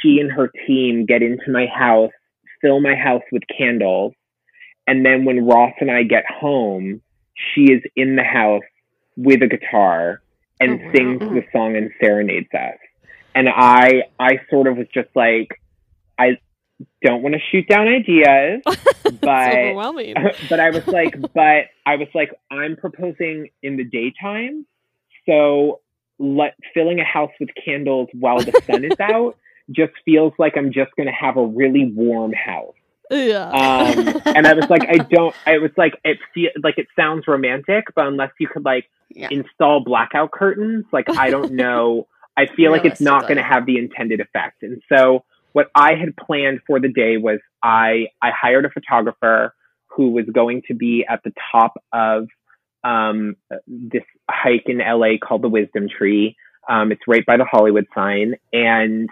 she 0.00 0.18
and 0.20 0.30
her 0.30 0.50
team 0.66 1.06
get 1.06 1.22
into 1.22 1.50
my 1.50 1.66
house, 1.66 2.12
fill 2.60 2.80
my 2.80 2.94
house 2.94 3.22
with 3.32 3.42
candles, 3.56 4.14
and 4.86 5.04
then 5.04 5.24
when 5.24 5.44
Ross 5.46 5.72
and 5.80 5.90
I 5.90 6.04
get 6.04 6.24
home, 6.26 7.02
she 7.34 7.72
is 7.72 7.82
in 7.96 8.16
the 8.16 8.22
house 8.24 8.62
with 9.16 9.42
a 9.42 9.46
guitar 9.48 10.22
and 10.60 10.80
Oh, 10.80 10.84
wow. 10.86 10.92
sings 10.94 11.20
the 11.20 11.42
song 11.52 11.76
and 11.76 11.90
serenades 12.00 12.48
us. 12.54 12.78
And 13.34 13.48
I 13.48 14.04
I 14.18 14.40
sort 14.50 14.66
of 14.66 14.76
was 14.76 14.86
just 14.94 15.08
like 15.14 15.48
I 16.18 16.38
don't 17.02 17.22
want 17.22 17.34
to 17.34 17.40
shoot 17.50 17.68
down 17.68 17.88
ideas, 17.88 18.62
It's 19.04 19.16
but 19.18 19.56
overwhelming. 19.56 20.14
but 20.48 20.60
I 20.60 20.70
was 20.70 20.86
like, 20.86 21.20
but 21.34 21.66
I 21.86 21.96
was 21.96 22.08
like, 22.14 22.32
I'm 22.50 22.76
proposing 22.76 23.50
in 23.62 23.76
the 23.76 23.84
daytime, 23.84 24.66
so 25.26 25.80
let 26.18 26.54
filling 26.74 27.00
a 27.00 27.04
house 27.04 27.30
with 27.38 27.50
candles 27.64 28.08
while 28.12 28.38
the 28.38 28.60
sun 28.66 28.84
is 28.84 28.98
out 29.00 29.36
just 29.70 29.92
feels 30.04 30.32
like 30.38 30.56
I'm 30.56 30.72
just 30.72 30.90
gonna 30.96 31.12
have 31.12 31.36
a 31.36 31.46
really 31.46 31.92
warm 31.94 32.32
house. 32.32 32.74
yeah. 33.10 33.48
Um, 33.48 34.20
and 34.26 34.46
I 34.46 34.54
was 34.54 34.68
like, 34.68 34.82
I 34.88 34.98
don't. 34.98 35.34
I 35.46 35.58
was 35.58 35.70
like, 35.76 35.94
it 36.04 36.18
feel 36.34 36.50
like 36.62 36.78
it 36.78 36.88
sounds 36.96 37.26
romantic, 37.26 37.84
but 37.94 38.06
unless 38.06 38.32
you 38.38 38.48
could 38.48 38.64
like 38.64 38.90
yeah. 39.10 39.28
install 39.30 39.80
blackout 39.80 40.32
curtains, 40.32 40.84
like 40.92 41.08
I 41.16 41.30
don't 41.30 41.52
know. 41.52 42.06
I 42.36 42.46
feel 42.46 42.70
like 42.70 42.84
it's 42.84 43.00
not 43.00 43.22
going 43.22 43.36
to 43.36 43.42
have 43.42 43.66
the 43.66 43.78
intended 43.78 44.20
effect. 44.20 44.62
And 44.62 44.80
so 44.88 45.24
what 45.52 45.70
I 45.74 45.94
had 45.94 46.16
planned 46.16 46.60
for 46.66 46.80
the 46.80 46.88
day 46.88 47.16
was 47.16 47.40
I 47.62 48.08
I 48.22 48.30
hired 48.30 48.64
a 48.64 48.70
photographer 48.70 49.54
who 49.88 50.10
was 50.10 50.26
going 50.32 50.62
to 50.68 50.74
be 50.74 51.04
at 51.08 51.22
the 51.24 51.32
top 51.52 51.74
of 51.92 52.28
um, 52.84 53.36
this 53.66 54.04
hike 54.30 54.66
in 54.66 54.78
LA 54.78 55.18
called 55.20 55.42
the 55.42 55.48
Wisdom 55.48 55.88
Tree. 55.88 56.36
Um, 56.68 56.92
it's 56.92 57.00
right 57.08 57.24
by 57.24 57.36
the 57.36 57.44
Hollywood 57.44 57.86
sign, 57.94 58.34
and 58.52 59.08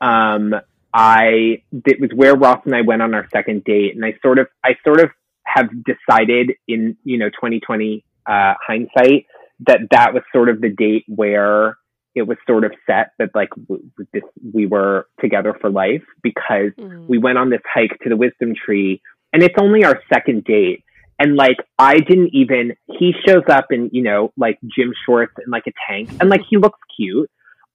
um, 0.00 0.54
I 0.92 1.62
it 1.72 2.00
was 2.00 2.10
where 2.14 2.36
Ross 2.36 2.60
and 2.64 2.74
I 2.74 2.82
went 2.82 3.02
on 3.02 3.14
our 3.14 3.26
second 3.32 3.64
date, 3.64 3.94
and 3.94 4.04
I 4.04 4.14
sort 4.22 4.38
of 4.38 4.48
I 4.64 4.76
sort 4.84 5.00
of 5.00 5.10
have 5.44 5.68
decided 5.84 6.52
in 6.66 6.96
you 7.04 7.18
know 7.18 7.30
2020 7.30 8.04
uh, 8.26 8.54
hindsight 8.64 9.26
that 9.66 9.80
that 9.90 10.14
was 10.14 10.22
sort 10.32 10.48
of 10.48 10.60
the 10.60 10.68
date 10.68 11.04
where 11.08 11.76
it 12.18 12.26
was 12.26 12.36
sort 12.46 12.64
of 12.64 12.72
set 12.86 13.12
that 13.18 13.30
like 13.34 13.50
w- 13.68 13.82
this 14.12 14.22
we 14.52 14.66
were 14.66 15.06
together 15.20 15.54
for 15.60 15.70
life 15.70 16.02
because 16.22 16.72
Mhm. 16.78 17.06
we 17.08 17.16
went 17.18 17.38
on 17.38 17.48
this 17.50 17.62
hike 17.72 17.96
to 18.02 18.08
the 18.08 18.16
wisdom 18.16 18.54
tree 18.54 19.00
and 19.32 19.42
it's 19.42 19.54
only 19.60 19.84
our 19.84 20.00
second 20.12 20.44
date. 20.44 20.84
And 21.20 21.34
like 21.36 21.56
i 21.78 21.94
didn't 22.08 22.30
even 22.32 22.74
he 22.98 23.12
shows 23.26 23.42
up 23.48 23.66
in 23.70 23.90
you 23.92 24.02
know 24.02 24.32
like 24.36 24.58
gym 24.74 24.92
shorts 25.04 25.34
and 25.38 25.50
like 25.50 25.66
a 25.66 25.72
tank 25.88 26.10
and 26.20 26.28
like 26.30 26.42
he 26.50 26.56
looks 26.58 26.78
cute. 26.96 27.30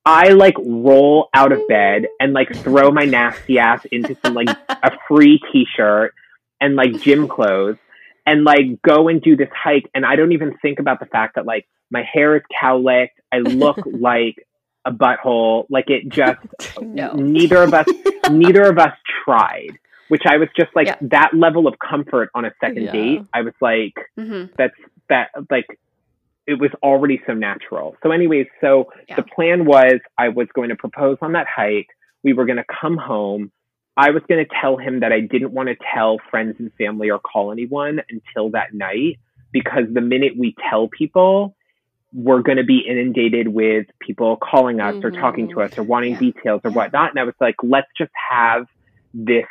I 0.06 0.30
like 0.44 0.56
roll 0.60 1.30
out 1.34 1.52
of 1.54 1.62
bed 1.70 2.08
and 2.20 2.34
like 2.34 2.50
throw 2.66 2.92
my 2.92 3.06
nasty 3.06 3.58
ass 3.58 3.86
into 3.92 4.16
some 4.22 4.34
like 4.34 4.50
a 4.70 4.92
free 5.08 5.40
t-shirt 5.52 6.14
and 6.62 6.76
like 6.76 7.00
gym 7.02 7.28
clothes 7.36 7.78
and 8.26 8.44
like 8.44 8.82
go 8.88 9.08
and 9.08 9.22
do 9.22 9.36
this 9.36 9.50
hike 9.54 9.90
and 9.94 10.06
i 10.06 10.16
don't 10.16 10.32
even 10.32 10.56
think 10.62 10.80
about 10.80 11.00
the 11.00 11.06
fact 11.08 11.36
that 11.36 11.46
like 11.46 11.68
my 11.92 12.04
hair 12.04 12.36
is 12.36 12.42
cowlicked 12.62 13.10
i 13.32 13.38
look 13.38 13.78
like 13.86 14.36
a 14.86 14.92
butthole 14.92 15.66
like 15.70 15.90
it 15.90 16.04
just 16.10 16.40
no. 16.82 17.14
neither 17.14 17.64
of 17.64 17.74
us 17.74 17.86
neither 18.32 18.64
of 18.64 18.78
us 18.78 18.94
tried 19.24 19.72
which 20.10 20.24
i 20.26 20.38
was 20.38 20.50
just 20.58 20.70
like 20.76 20.88
Yeah. 20.88 20.96
that 21.02 21.32
level 21.34 21.68
of 21.68 21.76
comfort 21.80 22.30
on 22.36 22.46
a 22.46 22.52
second 22.60 22.84
Yeah. 22.84 22.92
date 22.92 23.22
i 23.34 23.42
was 23.42 23.54
like 23.62 23.94
hmm 24.18 24.46
that's 24.58 24.76
that 25.10 25.30
like 25.50 25.66
it 26.46 26.60
was 26.60 26.72
already 26.82 27.22
so 27.26 27.34
natural 27.34 27.96
so 28.04 28.12
anyways 28.12 28.48
so 28.60 28.92
Yeah. 29.08 29.16
the 29.18 29.24
plan 29.24 29.66
was 29.66 30.00
i 30.18 30.30
was 30.30 30.48
going 30.54 30.70
to 30.70 30.76
propose 30.76 31.18
on 31.22 31.34
that 31.34 31.48
hike 31.54 31.88
we 32.24 32.34
were 32.34 32.46
going 32.46 32.58
to 32.58 32.66
come 32.82 32.98
home 32.98 33.52
i 33.98 34.10
was 34.10 34.22
going 34.28 34.44
to 34.44 34.52
tell 34.62 34.78
him 34.78 35.02
that 35.02 35.12
i 35.12 35.20
didn't 35.20 35.52
want 35.52 35.70
to 35.70 35.76
tell 35.94 36.20
friends 36.30 36.56
and 36.60 36.72
family 36.74 37.10
or 37.10 37.20
call 37.20 37.52
anyone 37.52 38.02
until 38.10 38.50
that 38.52 38.74
night 38.74 39.20
because 39.54 39.84
the 39.94 40.02
minute 40.02 40.34
we 40.38 40.56
tell 40.70 40.90
people, 40.90 41.56
we're 42.12 42.42
going 42.42 42.58
to 42.58 42.64
be 42.64 42.80
inundated 42.80 43.48
with 43.48 43.88
people 44.00 44.36
calling 44.36 44.82
us 44.82 44.96
or 45.04 45.12
talking 45.12 45.48
to 45.48 45.56
mm-hmm. 45.56 45.72
us 45.72 45.78
or 45.78 45.84
wanting 45.84 46.16
details 46.16 46.62
or 46.64 46.72
whatnot. 46.72 47.12
And 47.12 47.20
I 47.20 47.24
was 47.24 47.36
like, 47.40 47.56
let's 47.64 47.88
just 47.98 48.12
have 48.30 48.66
this 49.14 49.46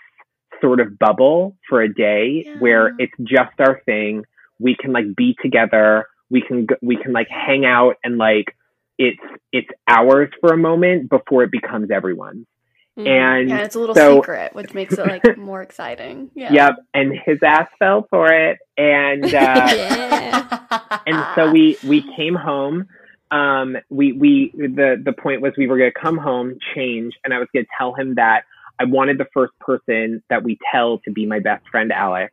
sort 0.60 0.80
of 0.80 0.98
bubble 0.98 1.56
for 1.68 1.80
a 1.80 1.92
day 1.92 2.46
where 2.58 2.94
it's 2.98 3.12
just 3.22 3.58
our 3.58 3.80
thing. 3.86 4.24
We 4.58 4.76
can 4.76 4.92
like 4.92 5.16
be 5.16 5.34
together. 5.40 6.06
We 6.30 6.42
can 6.42 6.66
we 6.82 6.96
can 6.96 7.12
like 7.12 7.28
hang 7.28 7.64
out 7.64 7.96
and 8.04 8.16
like 8.16 8.56
it's 8.98 9.18
it's 9.52 9.68
ours 9.88 10.30
for 10.40 10.52
a 10.52 10.56
moment 10.56 11.10
before 11.10 11.42
it 11.42 11.50
becomes 11.50 11.90
everyone's. 11.90 12.46
Mm. 12.98 13.06
And 13.06 13.48
Yeah, 13.48 13.58
it's 13.64 13.74
a 13.74 13.80
little 13.80 13.94
so, 13.94 14.16
secret, 14.16 14.54
which 14.54 14.74
makes 14.74 14.94
it 14.98 15.06
like 15.06 15.36
more 15.38 15.62
exciting. 15.62 16.30
Yeah. 16.34 16.52
Yep, 16.52 16.76
and 16.94 17.12
his 17.24 17.38
ass 17.42 17.68
fell 17.78 18.06
for 18.10 18.30
it, 18.32 18.58
and 18.76 19.24
uh, 19.26 19.28
Yeah. 19.32 20.98
and 21.06 21.24
so 21.34 21.50
we 21.50 21.78
we 21.86 22.02
came 22.16 22.34
home. 22.34 22.86
Um, 23.30 23.76
we 23.88 24.12
we 24.12 24.52
the 24.54 25.00
the 25.02 25.12
point 25.14 25.40
was 25.40 25.54
we 25.56 25.66
were 25.66 25.78
gonna 25.78 25.90
come 25.90 26.18
home, 26.18 26.58
change, 26.74 27.14
and 27.24 27.32
I 27.32 27.38
was 27.38 27.48
gonna 27.54 27.66
tell 27.78 27.94
him 27.94 28.16
that 28.16 28.44
I 28.78 28.84
wanted 28.84 29.16
the 29.16 29.26
first 29.32 29.52
person 29.58 30.22
that 30.28 30.42
we 30.42 30.58
tell 30.70 30.98
to 31.06 31.10
be 31.12 31.24
my 31.24 31.38
best 31.38 31.66
friend 31.70 31.92
Alex. 31.92 32.32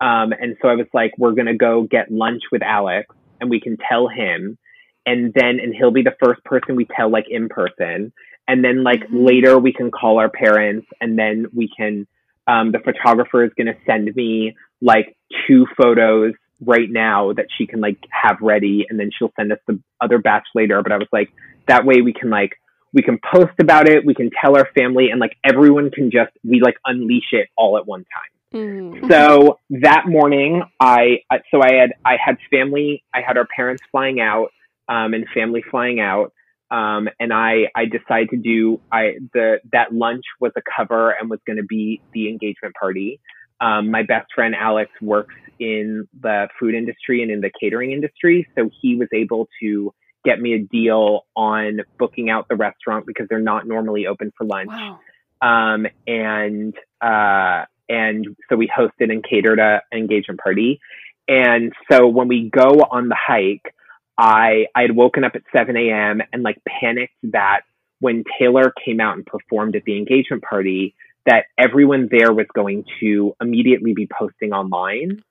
Um, 0.00 0.32
and 0.32 0.56
so 0.60 0.68
I 0.68 0.74
was 0.74 0.86
like, 0.92 1.12
we're 1.18 1.32
gonna 1.32 1.56
go 1.56 1.82
get 1.84 2.10
lunch 2.10 2.42
with 2.50 2.62
Alex, 2.62 3.14
and 3.40 3.48
we 3.48 3.60
can 3.60 3.76
tell 3.88 4.08
him, 4.08 4.58
and 5.06 5.32
then 5.34 5.60
and 5.60 5.72
he'll 5.72 5.92
be 5.92 6.02
the 6.02 6.16
first 6.22 6.42
person 6.44 6.74
we 6.74 6.86
tell 6.96 7.10
like 7.10 7.26
in 7.30 7.48
person, 7.48 8.12
and 8.48 8.64
then 8.64 8.82
like 8.82 9.08
Mhm. 9.08 9.26
later 9.26 9.58
we 9.58 9.72
can 9.72 9.90
call 9.90 10.18
our 10.18 10.28
parents, 10.28 10.86
and 11.00 11.18
then 11.18 11.46
we 11.54 11.68
can. 11.68 12.06
Um, 12.46 12.72
the 12.72 12.78
photographer 12.78 13.42
is 13.42 13.52
gonna 13.56 13.74
send 13.86 14.14
me 14.14 14.54
like 14.82 15.16
two 15.46 15.66
photos 15.80 16.34
right 16.60 16.90
now 16.90 17.32
that 17.32 17.46
she 17.56 17.66
can 17.66 17.80
like 17.80 17.96
have 18.10 18.36
ready 18.40 18.86
and 18.88 19.00
then 19.00 19.10
she'll 19.16 19.32
send 19.36 19.50
us 19.50 19.58
the 19.66 19.78
other 20.00 20.18
batch 20.18 20.46
later 20.54 20.82
but 20.82 20.92
i 20.92 20.96
was 20.96 21.08
like 21.12 21.30
that 21.66 21.84
way 21.84 22.00
we 22.00 22.12
can 22.12 22.30
like 22.30 22.52
we 22.92 23.02
can 23.02 23.18
post 23.32 23.52
about 23.58 23.88
it 23.88 24.04
we 24.06 24.14
can 24.14 24.30
tell 24.40 24.56
our 24.56 24.68
family 24.74 25.10
and 25.10 25.20
like 25.20 25.36
everyone 25.42 25.90
can 25.90 26.10
just 26.10 26.30
we 26.44 26.60
like 26.60 26.76
unleash 26.86 27.32
it 27.32 27.48
all 27.56 27.76
at 27.78 27.86
one 27.86 28.00
time 28.00 28.30
Mm. 28.54 29.10
so 29.10 29.58
that 29.70 30.04
morning 30.06 30.62
i 30.78 31.18
uh, 31.28 31.38
so 31.50 31.60
i 31.60 31.74
had 31.74 31.94
i 32.04 32.16
had 32.24 32.36
family 32.52 33.02
i 33.12 33.20
had 33.20 33.36
our 33.36 33.48
parents 33.56 33.82
flying 33.90 34.20
out 34.20 34.50
um, 34.88 35.12
and 35.12 35.26
family 35.34 35.60
flying 35.72 35.98
out 35.98 36.32
um, 36.78 37.08
and 37.20 37.30
i 37.32 37.52
i 37.74 37.84
decided 37.84 38.28
to 38.30 38.36
do 38.36 38.80
i 38.90 39.02
the 39.32 39.58
that 39.72 39.88
lunch 39.92 40.24
was 40.40 40.52
a 40.56 40.62
cover 40.76 41.10
and 41.10 41.30
was 41.30 41.40
going 41.46 41.56
to 41.64 41.68
be 41.76 42.00
the 42.12 42.28
engagement 42.28 42.74
party 42.80 43.20
um, 43.60 43.90
my 43.90 44.02
best 44.02 44.28
friend 44.34 44.54
alex 44.68 44.90
works 45.00 45.34
in 45.58 46.06
the 46.20 46.48
food 46.58 46.74
industry 46.74 47.22
and 47.22 47.30
in 47.30 47.40
the 47.40 47.50
catering 47.60 47.92
industry 47.92 48.46
so 48.56 48.70
he 48.80 48.96
was 48.96 49.08
able 49.12 49.48
to 49.60 49.92
get 50.24 50.40
me 50.40 50.54
a 50.54 50.58
deal 50.58 51.26
on 51.36 51.80
booking 51.98 52.30
out 52.30 52.46
the 52.48 52.56
restaurant 52.56 53.06
because 53.06 53.26
they're 53.28 53.38
not 53.38 53.66
normally 53.66 54.06
open 54.06 54.32
for 54.36 54.44
lunch 54.44 54.70
Wow. 54.70 55.00
um, 55.42 55.86
and 56.06 56.74
uh, 57.00 57.64
and 57.88 58.26
so 58.48 58.56
we 58.56 58.66
hosted 58.66 59.10
and 59.12 59.22
catered 59.22 59.58
a 59.58 59.82
engagement 59.92 60.40
party. 60.40 60.80
And 61.28 61.72
so 61.90 62.06
when 62.06 62.28
we 62.28 62.50
go 62.50 62.80
on 62.90 63.08
the 63.08 63.16
hike, 63.18 63.73
I 64.18 64.66
I 64.74 64.82
had 64.82 64.94
woken 64.94 65.24
up 65.24 65.32
at 65.34 65.42
7 65.54 65.76
a.m. 65.76 66.22
and 66.32 66.42
like 66.42 66.60
panicked 66.68 67.14
that 67.24 67.62
when 68.00 68.24
Taylor 68.38 68.72
came 68.84 69.00
out 69.00 69.16
and 69.16 69.24
performed 69.26 69.76
at 69.76 69.84
the 69.84 69.96
engagement 69.96 70.42
party, 70.42 70.94
that 71.26 71.46
everyone 71.58 72.08
there 72.10 72.32
was 72.32 72.46
going 72.54 72.84
to 73.00 73.34
immediately 73.40 73.94
be 73.94 74.06
posting 74.06 74.52
online. 74.52 75.22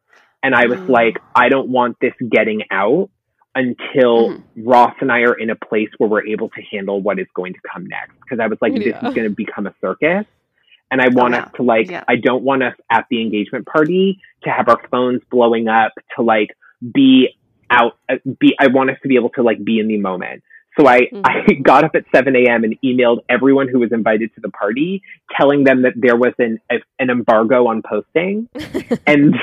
And 0.41 0.53
I 0.55 0.65
was 0.65 0.79
Mm. 0.79 0.89
like, 0.89 1.23
I 1.35 1.49
don't 1.49 1.69
want 1.69 1.97
this 2.01 2.13
getting 2.29 2.63
out 2.71 3.09
until 3.55 4.29
Mhm. 4.31 4.43
Ross 4.57 4.95
and 4.99 5.11
I 5.11 5.19
are 5.21 5.33
in 5.33 5.49
a 5.51 5.55
place 5.55 5.89
where 5.97 6.09
we're 6.09 6.25
able 6.25 6.49
to 6.49 6.61
handle 6.63 6.99
what 7.01 7.19
is 7.19 7.27
going 7.35 7.53
to 7.53 7.59
come 7.71 7.85
next. 7.85 8.13
Because 8.21 8.39
I 8.39 8.47
was 8.47 8.57
like, 8.61 8.73
this 8.73 8.95
is 8.95 9.13
going 9.13 9.29
to 9.29 9.35
become 9.35 9.67
a 9.67 9.73
circus. 9.79 10.25
And 10.91 11.01
I 11.01 11.07
want 11.09 11.33
Oh, 11.35 11.37
yeah. 11.37 11.43
us 11.45 11.51
to 11.55 11.63
like, 11.63 11.89
Yeah. 11.89 12.03
I 12.07 12.15
don't 12.15 12.43
want 12.43 12.63
us 12.63 12.75
at 12.89 13.05
the 13.09 13.21
engagement 13.21 13.65
party 13.67 14.19
to 14.43 14.49
have 14.49 14.67
our 14.67 14.81
phones 14.89 15.23
blowing 15.29 15.67
up 15.67 15.91
to 16.15 16.23
like 16.23 16.49
be 16.93 17.29
out, 17.73 17.97
uh, 18.09 18.15
be, 18.39 18.55
I 18.59 18.67
want 18.67 18.91
us 18.91 18.97
to 19.01 19.07
be 19.07 19.15
able 19.15 19.29
to 19.31 19.43
like 19.43 19.63
be 19.63 19.79
in 19.79 19.87
the 19.87 19.97
moment. 19.97 20.43
So 20.79 20.87
I, 20.87 21.01
Mhm. 21.01 21.21
I 21.25 21.53
got 21.63 21.83
up 21.83 21.95
at 21.95 22.05
7 22.15 22.35
a.m. 22.35 22.63
and 22.63 22.75
emailed 22.83 23.19
everyone 23.29 23.67
who 23.67 23.79
was 23.79 23.91
invited 23.91 24.33
to 24.35 24.41
the 24.41 24.49
party, 24.49 25.01
telling 25.37 25.63
them 25.63 25.83
that 25.83 25.93
there 25.95 26.15
was 26.15 26.33
an, 26.39 26.59
a, 26.71 26.75
an 26.99 27.09
embargo 27.09 27.67
on 27.67 27.81
posting 27.81 28.47
and 29.07 29.35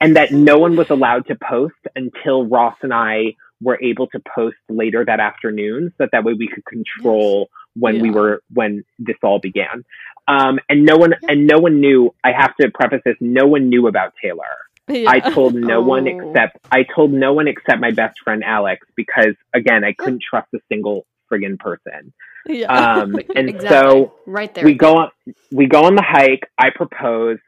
and 0.00 0.16
that 0.16 0.30
no 0.32 0.58
one 0.58 0.76
was 0.76 0.90
allowed 0.90 1.26
to 1.26 1.34
post 1.36 1.74
until 1.96 2.44
Ross 2.46 2.76
and 2.82 2.92
I 2.92 3.34
were 3.60 3.78
able 3.82 4.06
to 4.08 4.20
post 4.34 4.56
later 4.68 5.04
that 5.04 5.18
afternoon, 5.18 5.88
so 5.90 5.94
that 6.04 6.10
that 6.12 6.24
way 6.24 6.34
we 6.34 6.46
could 6.46 6.64
control 6.66 7.48
when 7.74 8.00
we 8.00 8.10
were 8.10 8.42
when 8.52 8.84
this 8.98 9.16
all 9.22 9.38
began. 9.40 9.84
Um, 10.28 10.58
and 10.68 10.84
no 10.84 10.96
one 10.96 11.14
and 11.28 11.46
no 11.46 11.58
one 11.58 11.80
knew. 11.80 12.14
I 12.22 12.32
have 12.32 12.54
to 12.60 12.70
preface 12.70 13.00
this: 13.04 13.16
no 13.20 13.46
one 13.46 13.68
knew 13.68 13.86
about 13.86 14.12
Taylor. 14.22 14.44
Yeah. 14.88 15.10
I 15.10 15.20
told 15.20 15.54
no 15.54 15.80
one 15.80 16.06
Oh. 16.08 16.28
except 16.30 16.58
I 16.70 16.84
told 16.94 17.12
no 17.12 17.32
one 17.32 17.48
except 17.48 17.80
my 17.80 17.90
best 17.90 18.20
friend 18.20 18.44
Alex 18.44 18.86
because 18.96 19.34
again 19.54 19.84
I 19.84 19.92
couldn't 19.92 20.22
trust 20.22 20.48
a 20.54 20.58
single 20.68 21.06
friggin' 21.30 21.58
person. 21.58 22.12
yeah. 22.46 22.66
Um, 22.72 23.16
and 23.34 23.48
Exactly. 23.48 23.68
so 23.68 24.14
right 24.26 24.54
there. 24.54 24.64
we 24.64 24.74
go 24.74 24.96
on 24.98 25.10
we 25.50 25.66
go 25.66 25.84
on 25.84 25.96
the 25.96 26.02
hike 26.06 26.48
i 26.56 26.70
propose 26.70 27.38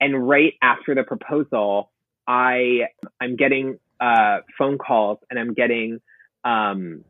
and 0.00 0.28
right 0.28 0.54
after 0.62 0.94
the 0.94 1.02
proposal 1.02 1.90
i 2.28 2.82
i'm 3.20 3.34
getting 3.34 3.78
uh 4.00 4.38
phone 4.56 4.78
calls 4.78 5.18
and 5.30 5.38
i'm 5.40 5.52
getting 5.54 6.00
um 6.44 7.02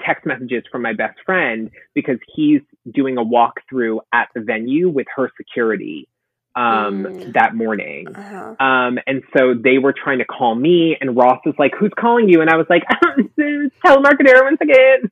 text 0.00 0.24
messages 0.26 0.62
from 0.72 0.80
my 0.82 0.92
best 0.94 1.18
friend 1.26 1.70
because 1.94 2.18
he's 2.34 2.60
doing 2.90 3.18
a 3.18 3.24
walkthrough 3.24 3.98
at 4.14 4.28
the 4.34 4.40
venue 4.40 4.88
with 4.88 5.06
her 5.14 5.30
security 5.36 6.08
um 6.56 7.04
Mm. 7.04 7.32
that 7.34 7.54
morning 7.54 8.06
Uh-huh. 8.14 8.54
um, 8.64 8.98
and 9.06 9.22
so 9.36 9.52
they 9.54 9.76
were 9.78 9.92
trying 9.92 10.18
to 10.18 10.24
call 10.24 10.54
me, 10.54 10.96
and 11.00 11.14
Ross 11.16 11.40
was 11.44 11.54
like, 11.58 11.72
"Who's 11.78 11.92
calling 11.98 12.28
you?" 12.28 12.40
And 12.40 12.48
I 12.50 12.56
was 12.56 12.66
like, 12.70 12.82
"Telemarketer 13.84 14.42
once 14.42 14.60
again." 14.60 15.10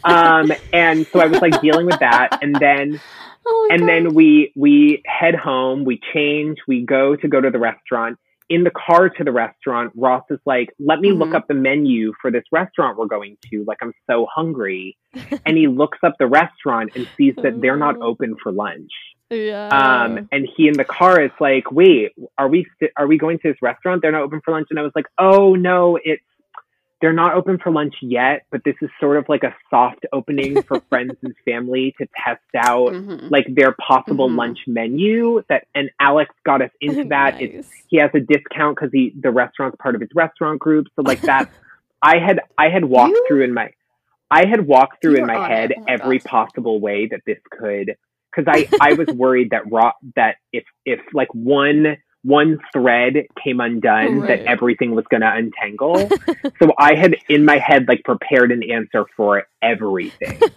um, 0.04 0.52
and 0.72 1.06
so 1.12 1.20
I 1.20 1.26
was 1.26 1.40
like 1.40 1.60
dealing 1.60 1.86
with 1.86 1.98
that, 2.00 2.38
and 2.42 2.54
then 2.56 3.00
Oh 3.46 3.68
and 3.70 3.80
God. 3.80 3.88
then 3.88 4.14
we 4.14 4.52
we 4.54 5.02
head 5.06 5.34
home, 5.34 5.84
we 5.84 5.98
change, 6.12 6.58
we 6.68 6.84
go 6.84 7.16
to 7.16 7.28
go 7.28 7.40
to 7.40 7.50
the 7.50 7.58
restaurant. 7.58 8.18
In 8.50 8.64
the 8.64 8.70
car 8.72 9.08
to 9.08 9.22
the 9.24 9.30
restaurant, 9.32 9.92
Ross 9.96 10.24
is 10.28 10.40
like, 10.44 10.68
"Let 10.80 10.98
me 11.00 11.12
look 11.12 11.30
Mhm. 11.30 11.34
up 11.36 11.46
the 11.48 11.54
menu 11.54 12.12
for 12.20 12.30
this 12.32 12.42
restaurant 12.52 12.98
we're 12.98 13.06
going 13.06 13.36
to. 13.50 13.64
Like, 13.66 13.78
I'm 13.80 13.92
so 14.10 14.26
hungry." 14.34 14.96
and 15.46 15.56
he 15.56 15.66
looks 15.68 15.98
up 16.04 16.14
the 16.18 16.26
restaurant 16.26 16.90
and 16.94 17.06
sees 17.16 17.34
that 17.42 17.60
they're 17.60 17.76
not 17.76 17.96
Oh. 18.00 18.08
open 18.10 18.36
for 18.42 18.52
lunch. 18.52 18.90
Yeah. 19.30 19.68
Um, 19.68 20.28
and 20.32 20.46
he 20.56 20.68
in 20.68 20.74
the 20.74 20.84
car 20.84 21.20
is 21.20 21.30
like, 21.40 21.70
"Wait, 21.70 22.12
are 22.38 22.48
we 22.48 22.66
st- 22.76 22.92
are 22.96 23.06
we 23.06 23.16
going 23.18 23.38
to 23.40 23.48
this 23.52 23.62
restaurant? 23.62 24.02
They're 24.02 24.12
not 24.12 24.22
open 24.22 24.40
for 24.44 24.50
lunch." 24.52 24.68
And 24.70 24.78
I 24.78 24.82
was 24.82 24.92
like, 24.94 25.06
"Oh 25.18 25.54
no, 25.54 25.98
it's 26.02 26.22
they're 27.00 27.12
not 27.14 27.34
open 27.34 27.56
for 27.58 27.70
lunch 27.72 27.94
yet, 28.02 28.42
but 28.50 28.62
this 28.62 28.74
is 28.82 28.90
sort 29.00 29.16
of 29.16 29.24
like 29.28 29.42
a 29.42 29.54
soft 29.70 30.04
opening 30.12 30.60
for 30.62 30.80
friends 30.90 31.12
and 31.22 31.34
family 31.46 31.94
to 31.98 32.06
test 32.26 32.42
out 32.56 32.92
Mhm. 32.92 33.30
like 33.30 33.46
their 33.54 33.72
possible 33.72 34.28
Mhm. 34.28 34.36
lunch 34.36 34.58
menu." 34.66 35.42
That 35.48 35.66
and 35.74 35.90
Alex 36.00 36.34
got 36.44 36.60
us 36.62 36.70
into 36.80 37.04
that. 37.08 37.40
It's 37.40 37.70
he 37.88 37.96
has 37.98 38.10
a 38.14 38.20
discount 38.20 38.76
because 38.76 38.90
he 38.92 39.12
the 39.18 39.30
restaurant's 39.30 39.76
part 39.80 39.94
of 39.94 40.00
his 40.00 40.10
restaurant 40.14 40.58
group. 40.60 40.88
So 40.96 41.02
like 41.02 41.20
that, 41.22 41.48
I 42.02 42.18
had 42.18 42.40
I 42.58 42.68
had 42.68 42.84
walked 42.84 43.12
You- 43.12 43.24
through 43.28 43.42
in 43.44 43.54
my 43.54 43.70
I 44.32 44.46
had 44.46 44.66
walked 44.66 45.02
through 45.02 45.12
You 45.16 45.22
in 45.22 45.26
my 45.26 45.48
head. 45.48 45.72
Oh 45.76 45.80
my 45.80 45.92
every 45.92 46.18
gosh. 46.18 46.30
possible 46.30 46.80
way 46.80 47.06
that 47.06 47.20
this 47.26 47.38
could 47.50 47.96
because 48.34 48.46
I 48.52 48.68
I 48.80 48.94
was 48.94 49.08
worried 49.14 49.50
that 49.50 49.70
raw 49.70 49.92
that 50.16 50.36
if 50.52 50.64
if 50.84 51.00
like 51.12 51.28
one 51.34 51.96
one 52.22 52.58
thread 52.74 53.14
came 53.42 53.60
undone 53.60 54.20
that 54.28 54.40
everything 54.46 54.94
was 54.94 55.06
going 55.10 55.22
to 55.22 55.32
untangle. 55.34 56.10
so 56.62 56.70
I 56.78 56.94
had 56.94 57.16
in 57.30 57.46
my 57.46 57.56
head 57.58 57.88
like 57.88 58.04
prepared 58.04 58.52
an 58.52 58.62
answer 58.70 59.06
for 59.16 59.44
everything. 59.62 60.38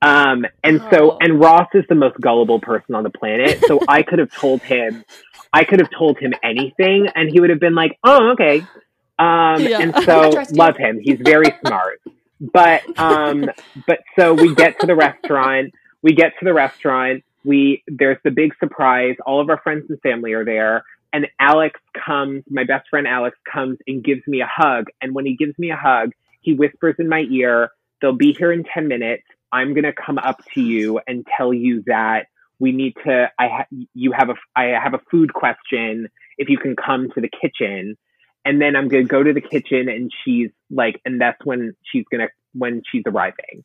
Um, 0.00 0.46
and 0.62 0.80
so, 0.92 1.12
Oh. 1.12 1.18
and 1.20 1.40
Ross 1.40 1.66
is 1.74 1.82
the 1.88 1.96
most 1.96 2.20
gullible 2.20 2.60
person 2.60 2.94
on 2.94 3.02
the 3.02 3.10
planet. 3.10 3.64
So 3.66 3.80
I 3.88 4.02
could 4.04 4.20
have 4.20 4.30
told 4.40 4.62
him, 4.62 5.02
I 5.52 5.64
could 5.64 5.80
have 5.80 5.90
told 5.90 6.20
him 6.20 6.34
anything, 6.44 7.08
and 7.16 7.28
he 7.28 7.40
would 7.40 7.50
have 7.50 7.58
been 7.58 7.74
like, 7.74 7.98
"Oh, 8.04 8.30
okay." 8.34 8.60
Um, 9.18 9.60
Yeah. 9.62 9.80
and 9.80 9.92
so 10.04 10.30
love 10.52 10.76
him. 10.76 11.00
He's 11.02 11.18
very 11.20 11.52
smart. 11.66 12.00
But 12.40 12.82
um, 12.96 13.46
but 13.88 13.98
so 14.16 14.34
we 14.34 14.54
get 14.54 14.78
to 14.82 14.86
the 14.86 14.94
restaurant. 14.94 15.74
We 16.02 16.12
get 16.14 16.32
to 16.38 16.44
the 16.44 16.54
restaurant. 16.54 17.24
We 17.44 17.82
there's 17.88 18.18
the 18.24 18.30
big 18.30 18.54
surprise. 18.58 19.16
All 19.26 19.40
of 19.40 19.50
our 19.50 19.60
friends 19.62 19.86
and 19.88 20.00
family 20.00 20.32
are 20.32 20.44
there. 20.44 20.84
And 21.12 21.26
Alex 21.40 21.80
comes, 22.06 22.44
my 22.50 22.64
best 22.64 22.88
friend 22.90 23.06
Alex 23.06 23.36
comes 23.50 23.78
and 23.86 24.04
gives 24.04 24.22
me 24.26 24.42
a 24.42 24.48
hug. 24.48 24.86
And 25.00 25.14
when 25.14 25.24
he 25.26 25.36
gives 25.36 25.58
me 25.58 25.70
a 25.70 25.76
hug, 25.76 26.12
he 26.42 26.54
whispers 26.54 26.96
in 26.98 27.08
my 27.08 27.24
ear, 27.30 27.70
they'll 28.00 28.12
be 28.12 28.34
here 28.34 28.52
in 28.52 28.64
10 28.64 28.88
minutes. 28.88 29.24
I'm 29.50 29.72
going 29.74 29.84
to 29.84 29.94
come 29.94 30.18
up 30.18 30.42
to 30.54 30.60
you 30.60 31.00
and 31.06 31.26
tell 31.36 31.54
you 31.54 31.82
that 31.86 32.26
we 32.58 32.72
need 32.72 32.94
to, 33.06 33.30
I 33.38 33.48
ha- 33.48 33.66
you 33.94 34.12
have 34.12 34.28
a, 34.28 34.34
I 34.54 34.64
have 34.82 34.92
a 34.94 35.00
food 35.10 35.32
question 35.32 36.08
if 36.36 36.50
you 36.50 36.58
can 36.58 36.76
come 36.76 37.08
to 37.14 37.20
the 37.22 37.30
kitchen. 37.30 37.96
and 38.44 38.60
then 38.60 38.76
I'm 38.76 38.88
gonna 38.88 39.04
go 39.04 39.22
to 39.22 39.32
the 39.32 39.40
kitchen, 39.42 39.88
and 39.88 40.10
she's 40.24 40.50
like, 40.70 41.00
and 41.04 41.20
that's 41.20 41.44
when 41.44 41.74
she's 41.84 42.04
gonna 42.10 42.28
when 42.54 42.82
she's 42.90 43.02
arriving. 43.06 43.64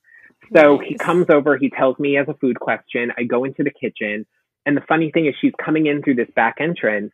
So 0.55 0.79
he 0.79 0.95
comes 0.95 1.27
over, 1.29 1.57
he 1.57 1.69
tells 1.69 1.97
me 1.99 2.09
he 2.09 2.15
has 2.15 2.27
a 2.27 2.33
food 2.35 2.59
question. 2.59 3.11
I 3.17 3.23
go 3.23 3.43
into 3.43 3.63
the 3.63 3.71
kitchen, 3.71 4.25
and 4.65 4.77
the 4.77 4.81
funny 4.87 5.11
thing 5.11 5.25
is, 5.25 5.35
she's 5.39 5.53
coming 5.63 5.87
in 5.87 6.01
through 6.03 6.15
this 6.15 6.29
back 6.35 6.57
entrance, 6.59 7.13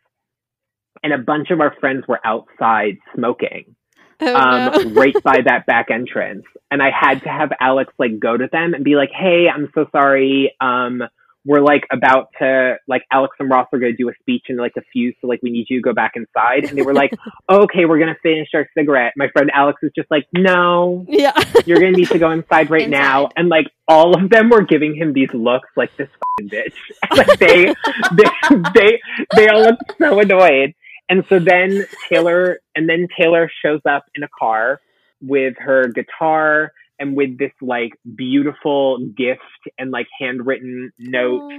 and 1.02 1.12
a 1.12 1.18
bunch 1.18 1.50
of 1.50 1.60
our 1.60 1.74
friends 1.80 2.04
were 2.08 2.20
outside 2.24 2.98
smoking 3.14 3.76
Oh, 4.20 4.34
um, 4.34 4.72
no. 4.72 4.90
right 5.00 5.14
by 5.22 5.40
that 5.44 5.66
back 5.66 5.90
entrance. 5.90 6.44
And 6.70 6.82
I 6.82 6.90
had 6.90 7.22
to 7.22 7.28
have 7.28 7.52
Alex 7.60 7.92
like 7.98 8.18
go 8.18 8.36
to 8.36 8.48
them 8.50 8.74
and 8.74 8.84
be 8.84 8.96
like, 8.96 9.10
"Hey, 9.10 9.48
I'm 9.48 9.70
so 9.74 9.86
sorry. 9.92 10.54
Um, 10.60 11.02
we're 11.44 11.60
like 11.60 11.86
about 11.90 12.28
to 12.38 12.76
like 12.86 13.02
Alex 13.10 13.36
and 13.38 13.50
Ross 13.50 13.66
are 13.72 13.78
going 13.78 13.92
to 13.92 13.96
do 13.96 14.08
a 14.08 14.12
speech 14.20 14.44
in 14.48 14.56
like 14.56 14.74
a 14.76 14.82
few, 14.92 15.12
so 15.20 15.26
like 15.26 15.40
we 15.42 15.50
need 15.50 15.66
you 15.70 15.78
to 15.78 15.82
go 15.82 15.92
back 15.92 16.12
inside." 16.14 16.64
And 16.64 16.76
they 16.76 16.82
were 16.82 16.94
like, 16.94 17.12
"Okay, 17.50 17.84
we're 17.86 17.98
going 17.98 18.12
to 18.14 18.20
finish 18.22 18.48
our 18.54 18.68
cigarette." 18.76 19.14
My 19.16 19.28
friend 19.28 19.50
Alex 19.54 19.80
is 19.82 19.90
just 19.96 20.10
like, 20.10 20.26
"No, 20.34 21.06
yeah. 21.08 21.32
you're 21.66 21.80
going 21.80 21.94
to 21.94 21.98
need 21.98 22.10
to 22.10 22.18
go 22.18 22.30
inside 22.30 22.70
right 22.70 22.88
now." 22.88 23.28
And 23.36 23.48
like 23.48 23.66
all 23.88 24.14
of 24.14 24.30
them 24.30 24.50
were 24.50 24.62
giving 24.62 24.94
him 24.94 25.12
these 25.12 25.32
looks 25.32 25.68
like 25.76 25.96
this 25.96 26.08
fucking 26.38 26.50
bitch. 26.50 26.74
like 27.16 27.38
they, 27.38 27.74
they, 28.14 28.70
they, 28.74 29.00
they 29.36 29.48
all 29.48 29.62
looked 29.62 29.94
so 29.98 30.20
annoyed. 30.20 30.74
And 31.08 31.24
so 31.28 31.40
then 31.40 31.86
Taylor, 32.08 32.60
and 32.76 32.88
then 32.88 33.08
Taylor 33.18 33.50
shows 33.64 33.80
up 33.88 34.04
in 34.14 34.22
a 34.22 34.28
car 34.38 34.80
with 35.20 35.54
her 35.58 35.88
guitar 35.88 36.72
and 37.00 37.16
with 37.16 37.38
this 37.38 37.50
like 37.60 37.92
beautiful 38.14 38.98
gift 38.98 39.40
and 39.78 39.90
like 39.90 40.06
handwritten 40.20 40.92
note. 40.98 41.50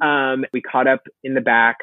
Um, 0.00 0.44
we 0.52 0.62
caught 0.62 0.86
up 0.86 1.02
in 1.22 1.34
the 1.34 1.40
back 1.40 1.78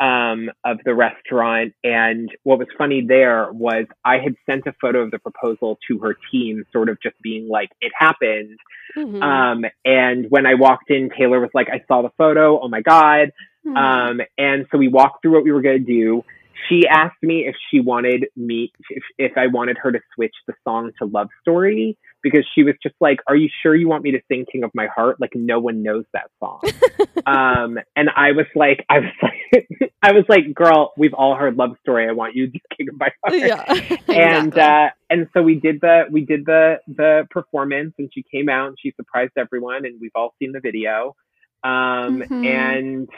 um, 0.00 0.50
of 0.64 0.78
the 0.84 0.94
restaurant, 0.94 1.74
and 1.84 2.30
what 2.42 2.58
was 2.58 2.68
funny 2.78 3.04
there 3.06 3.52
was 3.52 3.86
I 4.04 4.18
had 4.18 4.34
sent 4.48 4.66
a 4.66 4.72
photo 4.80 5.00
of 5.00 5.10
the 5.10 5.18
proposal 5.18 5.78
to 5.88 5.98
her 5.98 6.16
team, 6.30 6.64
sort 6.72 6.88
of 6.88 6.98
just 7.02 7.20
being 7.22 7.48
like, 7.48 7.70
"It 7.80 7.92
happened." 7.96 8.58
Mhm. 8.96 9.22
Um, 9.22 9.64
and 9.84 10.26
when 10.30 10.46
I 10.46 10.54
walked 10.54 10.90
in, 10.90 11.10
Taylor 11.10 11.40
was 11.40 11.50
like, 11.54 11.68
"I 11.68 11.82
saw 11.86 12.02
the 12.02 12.10
photo. 12.18 12.58
Oh 12.60 12.68
my 12.68 12.80
god!" 12.80 13.30
Hmm. 13.64 13.76
Um, 13.76 14.20
and 14.38 14.66
so 14.72 14.78
we 14.78 14.88
walked 14.88 15.22
through 15.22 15.32
what 15.32 15.44
we 15.44 15.52
were 15.52 15.62
going 15.62 15.84
to 15.84 15.92
do. 15.92 16.24
She 16.68 16.86
asked 16.88 17.22
me 17.22 17.46
if 17.46 17.56
she 17.70 17.80
wanted 17.80 18.26
me, 18.36 18.72
if, 18.90 19.02
if 19.18 19.36
I 19.36 19.48
wanted 19.48 19.78
her 19.78 19.90
to 19.92 20.00
switch 20.14 20.34
the 20.46 20.54
song 20.64 20.92
to 20.98 21.06
Love 21.06 21.28
Story 21.40 21.96
because 22.22 22.46
she 22.54 22.62
was 22.62 22.74
just 22.82 22.94
like, 23.00 23.18
Are 23.26 23.36
you 23.36 23.48
sure 23.62 23.74
you 23.74 23.88
want 23.88 24.04
me 24.04 24.12
to 24.12 24.20
sing 24.28 24.46
King 24.50 24.64
of 24.64 24.70
My 24.74 24.86
Heart? 24.86 25.20
Like, 25.20 25.32
no 25.34 25.60
one 25.60 25.82
knows 25.82 26.04
that 26.12 26.30
song. 26.40 26.60
um, 27.26 27.78
and 27.96 28.10
I 28.14 28.32
was 28.32 28.46
like, 28.54 28.84
I 28.88 29.00
was 29.00 29.10
like, 29.22 29.92
I 30.02 30.12
was 30.12 30.24
like, 30.28 30.54
Girl, 30.54 30.92
we've 30.96 31.14
all 31.14 31.34
heard 31.36 31.56
Love 31.56 31.76
Story. 31.80 32.08
I 32.08 32.12
want 32.12 32.34
you 32.34 32.46
to 32.46 32.52
do 32.52 32.58
King 32.76 32.88
of 32.88 32.98
My 32.98 33.10
Heart 33.24 33.38
yeah. 33.38 33.98
and 34.08 34.56
uh 34.58 34.90
and 35.10 35.28
so 35.32 35.42
we 35.42 35.54
did 35.56 35.80
the 35.80 36.04
we 36.10 36.24
did 36.24 36.44
the 36.46 36.78
the 36.86 37.26
performance 37.30 37.94
and 37.98 38.10
she 38.12 38.22
came 38.22 38.48
out 38.48 38.68
and 38.68 38.76
she 38.80 38.92
surprised 38.96 39.32
everyone 39.36 39.84
and 39.84 40.00
we've 40.00 40.12
all 40.14 40.34
seen 40.38 40.52
the 40.52 40.60
video 40.60 41.14
um 41.64 42.22
Mhm. 42.22 42.46
and 42.46 43.08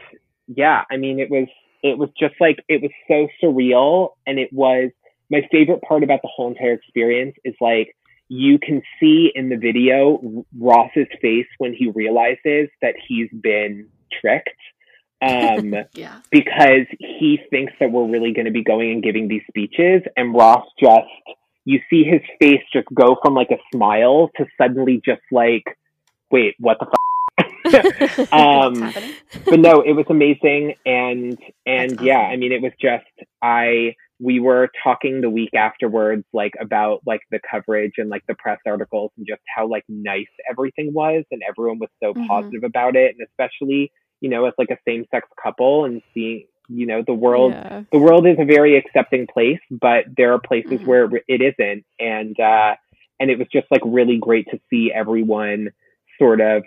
yeah 0.48 0.84
i 0.90 0.96
mean 0.96 1.18
it 1.18 1.30
was 1.30 1.48
it 1.82 1.96
was 1.98 2.10
just 2.18 2.34
like 2.40 2.58
it 2.68 2.82
was 2.82 2.90
so 3.08 3.28
surreal 3.42 4.10
and 4.26 4.38
it 4.38 4.52
was 4.52 4.90
my 5.30 5.46
favorite 5.50 5.80
part 5.82 6.02
about 6.02 6.20
the 6.22 6.28
whole 6.28 6.48
entire 6.48 6.74
experience 6.74 7.34
is 7.44 7.54
like 7.60 7.96
you 8.28 8.58
can 8.58 8.82
see 8.98 9.30
in 9.34 9.48
the 9.48 9.56
video 9.56 10.44
ross's 10.58 11.06
face 11.20 11.46
when 11.58 11.74
he 11.74 11.90
realizes 11.90 12.68
that 12.80 12.94
he's 13.06 13.28
been 13.30 13.88
tricked 14.20 14.48
um 15.22 15.74
yeah. 15.92 16.20
because 16.30 16.86
he 16.98 17.38
thinks 17.50 17.72
that 17.80 17.90
we're 17.90 18.06
really 18.06 18.32
going 18.32 18.46
to 18.46 18.50
be 18.50 18.64
going 18.64 18.92
and 18.92 19.02
giving 19.02 19.28
these 19.28 19.42
speeches 19.48 20.02
and 20.16 20.34
Ross 20.34 20.64
just 20.78 21.06
you 21.64 21.80
see 21.88 22.04
his 22.04 22.20
face 22.38 22.62
just 22.72 22.88
go 22.94 23.16
from 23.22 23.34
like 23.34 23.50
a 23.50 23.58
smile 23.72 24.30
to 24.36 24.46
suddenly 24.58 25.00
just 25.04 25.22
like 25.30 25.64
wait 26.30 26.54
what 26.58 26.78
the 26.78 26.86
fuck 26.86 27.03
um 28.32 28.92
but 29.44 29.58
no 29.60 29.80
it 29.80 29.92
was 29.92 30.06
amazing 30.10 30.74
and 30.86 31.38
and 31.66 31.90
That's 31.92 32.02
yeah 32.02 32.18
awesome. 32.18 32.32
i 32.32 32.36
mean 32.36 32.52
it 32.52 32.62
was 32.62 32.72
just 32.80 33.04
i 33.42 33.94
we 34.20 34.38
were 34.40 34.68
talking 34.82 35.20
the 35.20 35.30
week 35.30 35.54
afterwards 35.54 36.24
like 36.32 36.52
about 36.60 37.00
like 37.04 37.20
the 37.30 37.40
coverage 37.50 37.92
and 37.98 38.08
like 38.08 38.22
the 38.28 38.34
press 38.36 38.58
articles 38.66 39.10
and 39.16 39.26
just 39.26 39.42
how 39.54 39.66
like 39.66 39.84
nice 39.88 40.26
everything 40.50 40.92
was 40.92 41.24
and 41.30 41.42
everyone 41.48 41.78
was 41.78 41.90
so 42.02 42.14
Mhm. 42.14 42.26
positive 42.28 42.62
about 42.64 42.96
it 42.96 43.14
and 43.18 43.26
especially 43.28 43.90
you 44.20 44.28
know 44.30 44.44
as 44.46 44.54
like 44.56 44.70
a 44.70 44.78
same 44.86 45.04
sex 45.10 45.28
couple 45.42 45.84
and 45.84 46.00
seeing 46.14 46.46
you 46.68 46.86
know 46.86 47.02
the 47.06 47.12
world 47.12 47.52
Yeah. 47.52 47.82
the 47.92 47.98
world 47.98 48.26
is 48.26 48.36
a 48.38 48.44
very 48.46 48.76
accepting 48.78 49.26
place, 49.26 49.60
but 49.70 50.04
there 50.16 50.32
are 50.32 50.38
places 50.38 50.80
Mhm. 50.80 50.86
where 50.86 51.10
it 51.28 51.42
isn't, 51.42 51.84
and 52.00 52.38
uh, 52.40 52.76
and 53.20 53.30
it 53.30 53.38
was 53.38 53.48
just 53.52 53.66
like 53.70 53.82
really 53.84 54.16
great 54.16 54.46
to 54.50 54.58
see 54.70 54.90
everyone 54.90 55.68
sort 56.18 56.40
of, 56.40 56.62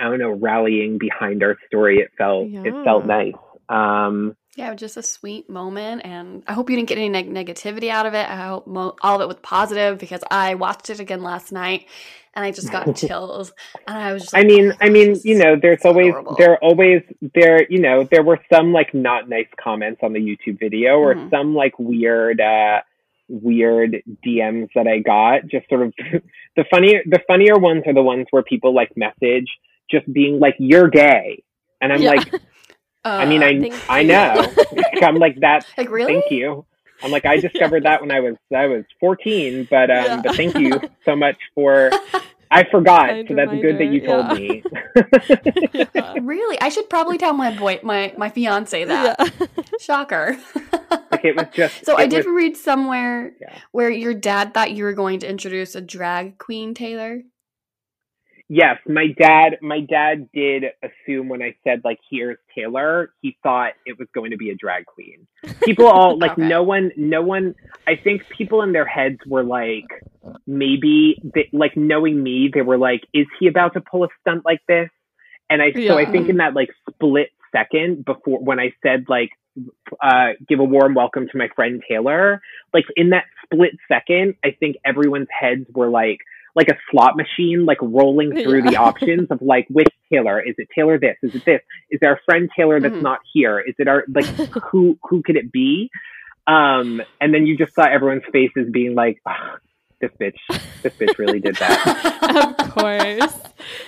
I 0.00 0.04
don't 0.04 0.18
know, 0.18 0.30
rallying 0.32 0.98
behind 0.98 1.42
our 1.42 1.56
story. 1.66 1.98
It 1.98 2.10
felt 2.18 2.48
it 2.48 2.84
felt 2.84 3.06
nice. 3.06 3.34
Um, 3.68 4.36
Yeah, 4.56 4.74
just 4.74 4.96
a 4.96 5.02
sweet 5.02 5.48
moment, 5.50 6.02
and 6.04 6.42
I 6.46 6.52
hope 6.52 6.70
you 6.70 6.76
didn't 6.76 6.88
get 6.88 6.98
any 6.98 7.08
neg- 7.08 7.30
negativity 7.32 7.88
out 7.88 8.06
of 8.06 8.14
it. 8.14 8.28
I 8.28 8.36
hope 8.48 8.66
mo- 8.66 8.94
all 9.02 9.16
of 9.16 9.20
it 9.20 9.26
was 9.28 9.38
positive 9.42 9.98
because 9.98 10.22
I 10.30 10.54
watched 10.54 10.90
it 10.90 11.00
again 11.00 11.22
last 11.22 11.50
night, 11.50 11.86
and 12.34 12.44
I 12.44 12.50
just 12.52 12.70
got 12.70 12.94
chills, 12.96 13.52
and 13.88 13.96
I 13.98 14.12
was 14.12 14.22
just. 14.24 14.36
I 14.36 14.44
mean, 14.44 14.70
"Oh 14.72 14.76
I 14.80 14.90
mean, 14.90 15.16
you 15.24 15.38
know, 15.38 15.56
there's 15.60 15.82
so 15.82 15.88
always 15.88 16.08
adorable." 16.10 16.36
there 16.38 16.52
are 16.52 16.62
always 16.62 17.02
there, 17.34 17.66
you 17.70 17.80
know, 17.80 18.04
there 18.04 18.22
were 18.22 18.38
some 18.52 18.72
like 18.72 18.92
not 18.94 19.28
nice 19.28 19.48
comments 19.58 20.00
on 20.02 20.12
the 20.12 20.20
YouTube 20.20 20.60
video 20.60 20.98
or 20.98 21.14
Mhm. 21.14 21.30
some 21.30 21.54
like 21.54 21.76
weird 21.78 22.40
uh 22.40 22.80
weird 23.28 24.02
DMs 24.24 24.68
that 24.74 24.86
I 24.86 24.98
got. 24.98 25.46
Just 25.48 25.68
sort 25.68 25.82
of 25.82 25.94
the 26.56 26.64
funnier 26.70 27.02
the 27.06 27.20
funnier 27.26 27.56
ones 27.58 27.82
are 27.86 27.94
the 27.94 28.02
ones 28.02 28.26
where 28.30 28.42
people 28.42 28.74
like 28.74 28.90
message 28.96 29.48
just 29.90 30.10
being 30.12 30.38
like, 30.40 30.56
You're 30.58 30.88
gay. 30.88 31.42
And 31.80 31.92
I'm 31.92 32.02
Yeah. 32.02 32.10
like, 32.14 32.34
I 33.04 33.26
mean 33.26 33.42
Uh, 33.42 33.76
I 33.88 33.98
I 34.00 34.02
know. 34.02 34.46
I'm 35.02 35.16
like 35.16 35.40
that 35.40 35.66
like 35.78 35.90
really. 35.90 36.14
thank 36.14 36.30
you. 36.30 36.64
I'm 37.02 37.10
like 37.10 37.26
I 37.26 37.36
discovered 37.36 37.84
that 37.84 38.00
when 38.00 38.10
I 38.10 38.20
was 38.20 38.36
I 38.54 38.66
was 38.66 38.84
14, 39.00 39.68
but 39.70 39.90
um 39.90 39.96
Yeah. 40.04 40.22
but 40.22 40.36
thank 40.36 40.56
you 40.56 40.80
so 41.04 41.14
much 41.14 41.36
for 41.54 41.90
I 42.50 42.62
forgot, 42.70 43.08
Kind 43.08 43.26
so 43.28 43.34
that's 43.34 43.50
good 43.50 43.78
that 43.78 43.86
you 43.86 44.00
told 44.06 44.26
reminder, 44.38 44.40
me. 44.40 44.62
Yeah. 45.94 46.14
Really, 46.22 46.60
I 46.60 46.68
should 46.68 46.88
probably 46.88 47.18
tell 47.18 47.32
my 47.32 47.54
boy, 47.56 47.80
my 47.82 48.14
my 48.16 48.30
fiance 48.30 48.84
that. 48.84 49.16
Yeah. 49.18 49.46
Shocker. 49.80 50.36
like 51.10 51.24
it 51.24 51.36
was 51.36 51.46
just 51.52 51.84
so 51.84 51.96
I 51.96 52.06
did 52.06 52.18
was- 52.24 52.26
read 52.26 52.56
somewhere 52.56 53.32
Yeah. 53.40 53.58
where 53.72 53.90
your 53.90 54.14
dad 54.14 54.54
thought 54.54 54.70
you 54.72 54.84
were 54.84 54.92
going 54.92 55.18
to 55.20 55.28
introduce 55.28 55.74
a 55.74 55.80
drag 55.80 56.38
queen, 56.38 56.74
Taylor. 56.74 57.22
Yes, 58.48 58.76
my 58.86 59.08
dad 59.18 59.58
my 59.62 59.80
dad 59.80 60.28
did 60.32 60.64
assume 60.82 61.28
when 61.28 61.42
I 61.42 61.54
said 61.64 61.82
like 61.84 61.98
here's 62.10 62.38
Taylor, 62.54 63.12
he 63.22 63.36
thought 63.42 63.72
it 63.86 63.98
was 63.98 64.08
going 64.14 64.30
to 64.32 64.36
be 64.36 64.50
a 64.50 64.54
drag 64.54 64.86
queen. 64.86 65.26
People 65.64 65.86
all 65.86 66.18
like 66.24 66.32
Okay. 66.32 66.42
no 66.48 66.62
one 66.62 66.90
no 66.96 67.22
one 67.22 67.54
I 67.86 67.96
think 67.96 68.22
people 68.36 68.62
in 68.62 68.72
their 68.72 68.86
heads 68.86 69.18
were 69.26 69.44
like 69.44 69.86
maybe 70.46 71.16
they, 71.34 71.48
like 71.52 71.76
knowing 71.76 72.22
me 72.22 72.50
they 72.52 72.62
were 72.62 72.78
like 72.78 73.02
is 73.12 73.26
he 73.38 73.46
about 73.48 73.74
to 73.74 73.80
pull 73.80 74.04
a 74.04 74.08
stunt 74.20 74.44
like 74.44 74.60
this? 74.68 74.88
And 75.50 75.62
I 75.62 75.72
so 75.86 75.98
I 75.98 76.04
think 76.10 76.28
in 76.28 76.38
that 76.38 76.54
like 76.54 76.70
split 76.90 77.30
second 77.52 78.04
before 78.04 78.40
when 78.42 78.58
I 78.58 78.72
said 78.82 79.06
like 79.08 79.30
uh 80.02 80.30
give 80.48 80.58
a 80.58 80.64
warm 80.64 80.94
welcome 80.94 81.28
to 81.30 81.38
my 81.38 81.48
friend 81.54 81.82
Taylor, 81.88 82.40
like 82.72 82.84
in 82.96 83.10
that 83.10 83.24
split 83.44 83.72
second, 83.88 84.34
I 84.44 84.50
think 84.58 84.76
everyone's 84.84 85.28
heads 85.30 85.66
were 85.72 85.88
like 85.88 86.18
like 86.54 86.68
a 86.68 86.76
slot 86.90 87.16
machine, 87.16 87.64
like 87.66 87.78
rolling 87.82 88.32
through 88.42 88.62
the 88.62 88.76
options 88.76 89.28
of 89.30 89.40
like 89.42 89.66
which 89.70 89.88
Taylor 90.12 90.40
is 90.40 90.54
it? 90.58 90.68
Taylor 90.74 90.98
this? 90.98 91.16
Is 91.22 91.34
it 91.34 91.44
this? 91.44 91.60
Is 91.90 91.98
there 92.00 92.12
a 92.14 92.20
friend 92.24 92.48
Taylor 92.56 92.80
that's 92.80 92.94
Mhm. 92.94 93.02
not 93.02 93.20
here? 93.32 93.58
Is 93.60 93.74
it 93.78 93.88
our 93.88 94.04
like 94.12 94.24
who 94.70 94.98
who 95.02 95.22
could 95.22 95.36
it 95.36 95.50
be? 95.52 95.90
Um, 96.46 97.00
and 97.20 97.32
then 97.32 97.46
you 97.46 97.56
just 97.56 97.74
saw 97.74 97.84
everyone's 97.84 98.22
faces 98.30 98.68
being 98.70 98.94
like, 98.94 99.18
"Ah, 99.26 99.56
this 100.00 100.10
bitch, 100.20 100.36
this 100.82 100.92
bitch 100.94 101.16
really 101.18 101.40
did 101.40 101.56
that. 101.56 102.56
of 102.60 102.70
course. 102.74 103.40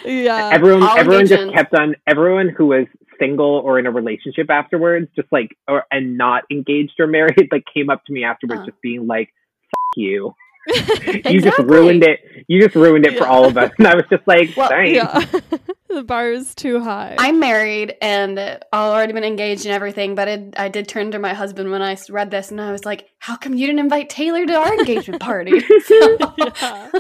Yeah. 0.04 0.50
everyone 0.52 0.82
all 0.82 0.96
everyone 0.98 1.26
just 1.26 1.52
kept 1.52 1.74
on 1.74 1.96
everyone 2.06 2.48
who 2.48 2.66
was 2.66 2.86
single 3.18 3.60
or 3.64 3.78
in 3.78 3.86
a 3.86 3.90
relationship 3.90 4.50
afterwards, 4.50 5.08
just 5.14 5.28
like 5.30 5.54
or 5.68 5.84
and 5.90 6.16
not 6.16 6.44
engaged 6.50 6.98
or 6.98 7.06
married, 7.06 7.48
like 7.52 7.64
came 7.72 7.90
up 7.90 8.04
to 8.06 8.12
me 8.12 8.24
afterwards, 8.24 8.62
Uh. 8.62 8.66
just 8.66 8.80
being 8.80 9.06
like, 9.06 9.28
"Fuck 9.70 9.96
you." 9.96 10.34
you 11.30 11.40
just 11.40 11.58
ruined 11.58 12.02
it. 12.04 12.20
You 12.48 12.60
just 12.62 12.74
ruined 12.74 13.06
it 13.06 13.16
for 13.18 13.26
all 13.26 13.44
of 13.46 13.56
us. 13.56 13.70
And 13.78 13.86
I 13.86 13.94
was 13.94 14.04
just 14.10 14.26
like, 14.26 14.56
Well, 14.56 14.68
thanks. 14.68 14.92
yeah. 14.94 15.40
the 15.88 16.02
bar 16.02 16.30
is 16.30 16.54
too 16.54 16.80
high. 16.82 17.14
I'm 17.18 17.38
married 17.40 17.94
and 18.02 18.38
I've 18.38 18.60
already 18.72 19.12
been 19.12 19.24
engaged 19.24 19.64
and 19.66 19.74
everything, 19.74 20.14
but 20.14 20.28
it, 20.28 20.54
I 20.58 20.68
did 20.68 20.88
turn 20.88 21.10
to 21.12 21.18
my 21.18 21.34
husband 21.34 21.70
when 21.70 21.82
I 21.82 21.96
read 22.10 22.30
this 22.30 22.50
and 22.50 22.60
I 22.60 22.72
was 22.72 22.84
like, 22.84 23.08
how 23.18 23.36
come 23.36 23.54
you 23.54 23.66
didn't 23.66 23.80
invite 23.80 24.10
Taylor 24.10 24.44
to 24.46 24.54
our 24.54 24.74
engagement 24.74 25.20
party? 25.22 25.60
so, 25.60 26.18
so 26.54 26.90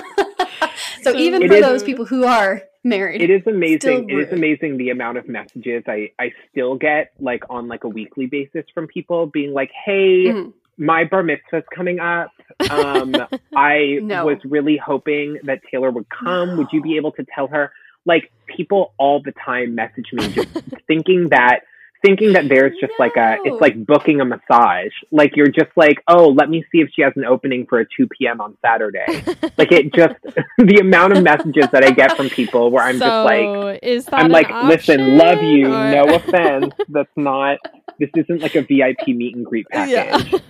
So 1.02 1.14
even 1.16 1.46
for 1.46 1.54
is- 1.54 1.62
those 1.62 1.82
people 1.82 2.04
who 2.04 2.24
are 2.24 2.62
married, 2.84 3.20
It 3.22 3.30
is 3.30 3.42
amazing. 3.46 4.08
It 4.10 4.14
is 4.18 4.32
amazing 4.32 4.76
the 4.78 4.90
amount 4.90 5.18
of 5.18 5.28
messages 5.28 5.82
I, 5.86 6.10
I 6.18 6.30
still 6.50 6.76
get 6.76 7.12
like 7.20 7.44
on 7.50 7.68
like 7.68 7.84
a 7.84 7.88
weekly 7.88 8.26
basis 8.26 8.64
from 8.74 8.86
people 8.86 9.26
being 9.26 9.52
like, 9.52 9.70
Hey, 9.84 10.26
Mhm. 10.26 10.52
my 10.78 11.04
bar 11.04 11.22
mitzvah's 11.22 11.64
coming 11.74 11.98
up. 12.00 12.30
Um, 12.70 13.14
I 13.56 13.98
No. 14.02 14.26
was 14.26 14.38
really 14.44 14.76
hoping 14.76 15.38
that 15.44 15.60
Taylor 15.70 15.90
would 15.90 16.06
come. 16.08 16.56
Would 16.56 16.68
you 16.72 16.80
be 16.82 16.96
able 16.96 17.12
to 17.12 17.24
tell 17.34 17.46
her? 17.48 17.72
Like 18.04 18.30
people 18.46 18.92
all 18.98 19.20
the 19.20 19.32
time 19.32 19.74
message 19.74 20.12
me 20.12 20.28
just 20.28 20.48
thinking 20.86 21.28
that 21.30 21.60
thinking 22.04 22.32
that 22.34 22.48
there's 22.48 22.72
just 22.80 22.92
like 22.98 23.16
a 23.16 23.36
it's 23.44 23.60
like 23.60 23.84
booking 23.86 24.20
a 24.20 24.24
massage. 24.24 24.92
Like 25.10 25.36
you're 25.36 25.48
just 25.48 25.70
like, 25.76 26.02
oh, 26.08 26.28
let 26.28 26.48
me 26.50 26.64
see 26.72 26.78
if 26.80 26.88
she 26.94 27.02
has 27.02 27.12
an 27.16 27.24
opening 27.24 27.66
for 27.66 27.80
a 27.80 27.86
two 27.96 28.06
p.m. 28.08 28.40
on 28.40 28.56
Saturday. 28.64 29.04
like 29.58 29.72
it 29.72 29.92
just 29.94 30.14
the 30.58 30.78
amount 30.80 31.16
of 31.16 31.22
messages 31.22 31.66
that 31.72 31.84
I 31.84 31.90
get 31.90 32.16
from 32.16 32.28
people 32.28 32.70
where 32.70 32.84
I'm 32.84 32.98
so 32.98 33.06
just 33.06 33.24
like 33.24 33.80
is 33.82 34.04
that 34.06 34.14
I'm 34.20 34.26
an 34.26 34.32
like, 34.32 34.50
listen, 34.64 35.16
love 35.18 35.42
you. 35.42 35.66
or- 35.66 35.90
No 35.90 36.14
offense. 36.14 36.72
That's 36.88 37.10
not. 37.16 37.58
This 37.98 38.10
isn't 38.16 38.40
like 38.42 38.54
a 38.56 38.62
VIP 38.62 39.08
meet 39.08 39.36
and 39.36 39.44
greet 39.46 39.66
package. 39.70 39.92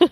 Yeah. 0.01 0.09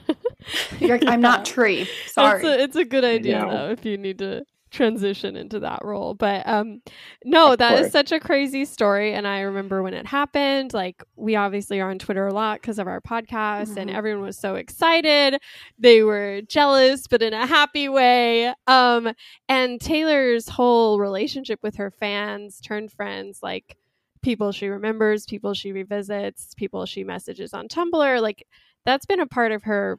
You're 0.78 0.98
like, 0.98 1.08
I'm 1.08 1.20
not 1.20 1.44
tree. 1.46 1.88
Sorry. 2.06 2.36
It's 2.38 2.44
a, 2.46 2.62
it's 2.62 2.76
a 2.76 2.84
good 2.84 3.04
idea 3.04 3.40
know. 3.40 3.50
though 3.50 3.70
if 3.72 3.84
you 3.84 3.96
need 3.96 4.18
to 4.18 4.44
transition 4.74 5.36
into 5.36 5.60
that 5.60 5.80
role. 5.82 6.12
But 6.14 6.46
um 6.46 6.82
no, 7.24 7.52
Of 7.52 7.58
that 7.60 7.74
is 7.74 7.80
course. 7.82 7.92
such 7.92 8.12
a 8.12 8.20
crazy 8.20 8.64
story 8.64 9.14
and 9.14 9.26
I 9.26 9.40
remember 9.40 9.82
when 9.82 9.94
it 9.94 10.04
happened, 10.06 10.74
like 10.74 11.02
we 11.16 11.36
obviously 11.36 11.80
are 11.80 11.88
on 11.90 11.98
Twitter 11.98 12.26
a 12.26 12.34
lot 12.34 12.60
because 12.60 12.78
of 12.78 12.86
our 12.86 13.00
podcast 13.00 13.76
and 13.76 13.88
Mhm. 13.88 13.94
everyone 13.94 14.24
was 14.26 14.38
so 14.38 14.56
excited. 14.56 15.40
They 15.78 16.02
were 16.02 16.42
jealous 16.42 17.06
but 17.06 17.22
in 17.22 17.32
a 17.32 17.46
happy 17.46 17.88
way. 17.88 18.52
Um 18.66 19.12
and 19.48 19.80
Taylor's 19.80 20.48
whole 20.48 20.98
relationship 20.98 21.60
with 21.62 21.76
her 21.76 21.90
fans 21.90 22.60
turned 22.60 22.92
friends 22.92 23.38
like 23.42 23.76
people 24.22 24.52
she 24.52 24.68
remembers, 24.68 25.26
people 25.26 25.54
she 25.54 25.72
revisits, 25.72 26.54
people 26.54 26.84
she 26.86 27.04
messages 27.04 27.54
on 27.54 27.68
Tumblr, 27.68 28.20
like 28.20 28.46
that's 28.84 29.06
been 29.06 29.20
a 29.20 29.26
part 29.26 29.52
of 29.52 29.62
her 29.64 29.98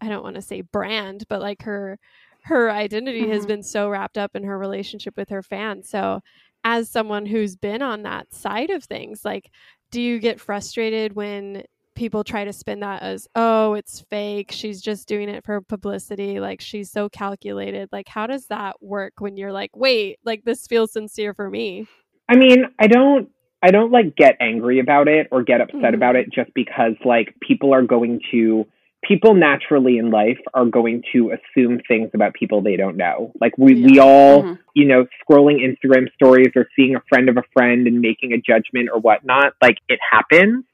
I 0.00 0.08
don't 0.08 0.22
want 0.24 0.34
to 0.36 0.42
say 0.42 0.60
brand, 0.60 1.24
but 1.28 1.40
like 1.40 1.62
her 1.62 1.98
her 2.44 2.70
identity 2.70 3.28
has 3.28 3.44
Mhm. 3.44 3.48
been 3.48 3.62
so 3.62 3.88
wrapped 3.88 4.18
up 4.18 4.34
in 4.36 4.44
her 4.44 4.58
relationship 4.58 5.16
with 5.16 5.28
her 5.30 5.42
fans. 5.42 5.88
So 5.88 6.20
as 6.62 6.90
someone 6.90 7.26
who's 7.26 7.56
been 7.56 7.82
on 7.82 8.02
that 8.02 8.32
side 8.32 8.70
of 8.70 8.84
things, 8.84 9.24
like 9.24 9.50
do 9.90 10.00
you 10.00 10.18
get 10.18 10.40
frustrated 10.40 11.14
when 11.14 11.62
people 11.94 12.24
try 12.24 12.44
to 12.44 12.52
spin 12.52 12.80
that 12.80 13.00
as 13.02 13.28
oh 13.36 13.74
it's 13.74 14.00
fake 14.10 14.50
she's 14.50 14.82
just 14.82 15.06
doing 15.06 15.28
it 15.28 15.44
for 15.44 15.60
publicity 15.60 16.40
like 16.40 16.60
she's 16.60 16.90
so 16.90 17.08
calculated 17.08 17.88
like 17.92 18.08
how 18.08 18.26
does 18.26 18.48
that 18.48 18.74
work 18.82 19.12
when 19.20 19.36
you're 19.36 19.52
like 19.52 19.70
wait 19.76 20.18
like 20.24 20.42
this 20.42 20.66
feels 20.66 20.90
sincere 20.92 21.32
for 21.32 21.48
me 21.48 21.86
I 22.28 22.36
mean, 22.36 22.64
I 22.78 22.86
don't. 22.86 23.28
I 23.62 23.70
don't 23.70 23.92
like 23.92 24.16
get 24.16 24.36
angry 24.40 24.78
about 24.78 25.08
it 25.08 25.28
or 25.30 25.42
get 25.42 25.60
upset 25.60 25.80
Mhm. 25.80 25.94
about 25.94 26.16
it 26.16 26.30
just 26.32 26.52
because 26.54 26.94
like 27.04 27.34
people 27.40 27.72
are 27.72 27.82
going 27.82 28.20
to 28.30 28.66
people 29.06 29.34
naturally 29.34 29.98
in 29.98 30.10
life 30.10 30.38
are 30.54 30.64
going 30.64 31.02
to 31.12 31.32
assume 31.36 31.80
things 31.86 32.10
about 32.14 32.34
people 32.34 32.62
they 32.62 32.76
don't 32.76 32.96
know. 32.96 33.32
Like 33.40 33.56
we 33.58 33.74
we 33.74 33.98
all 33.98 34.42
Mhm. 34.42 34.58
you 34.74 34.86
know, 34.86 35.06
scrolling 35.22 35.58
Instagram 35.62 36.12
stories 36.14 36.50
or 36.56 36.66
seeing 36.74 36.96
a 36.96 37.00
friend 37.08 37.28
of 37.28 37.36
a 37.36 37.44
friend 37.52 37.86
and 37.86 38.00
making 38.00 38.32
a 38.32 38.38
judgment 38.38 38.88
or 38.92 38.98
whatnot, 39.00 39.52
like 39.62 39.78
it 39.88 40.00
happens. 40.10 40.64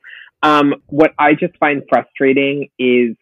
Um, 0.42 0.76
what 0.86 1.12
I 1.18 1.34
just 1.34 1.54
find 1.58 1.82
frustrating 1.88 2.68
is 2.78 3.14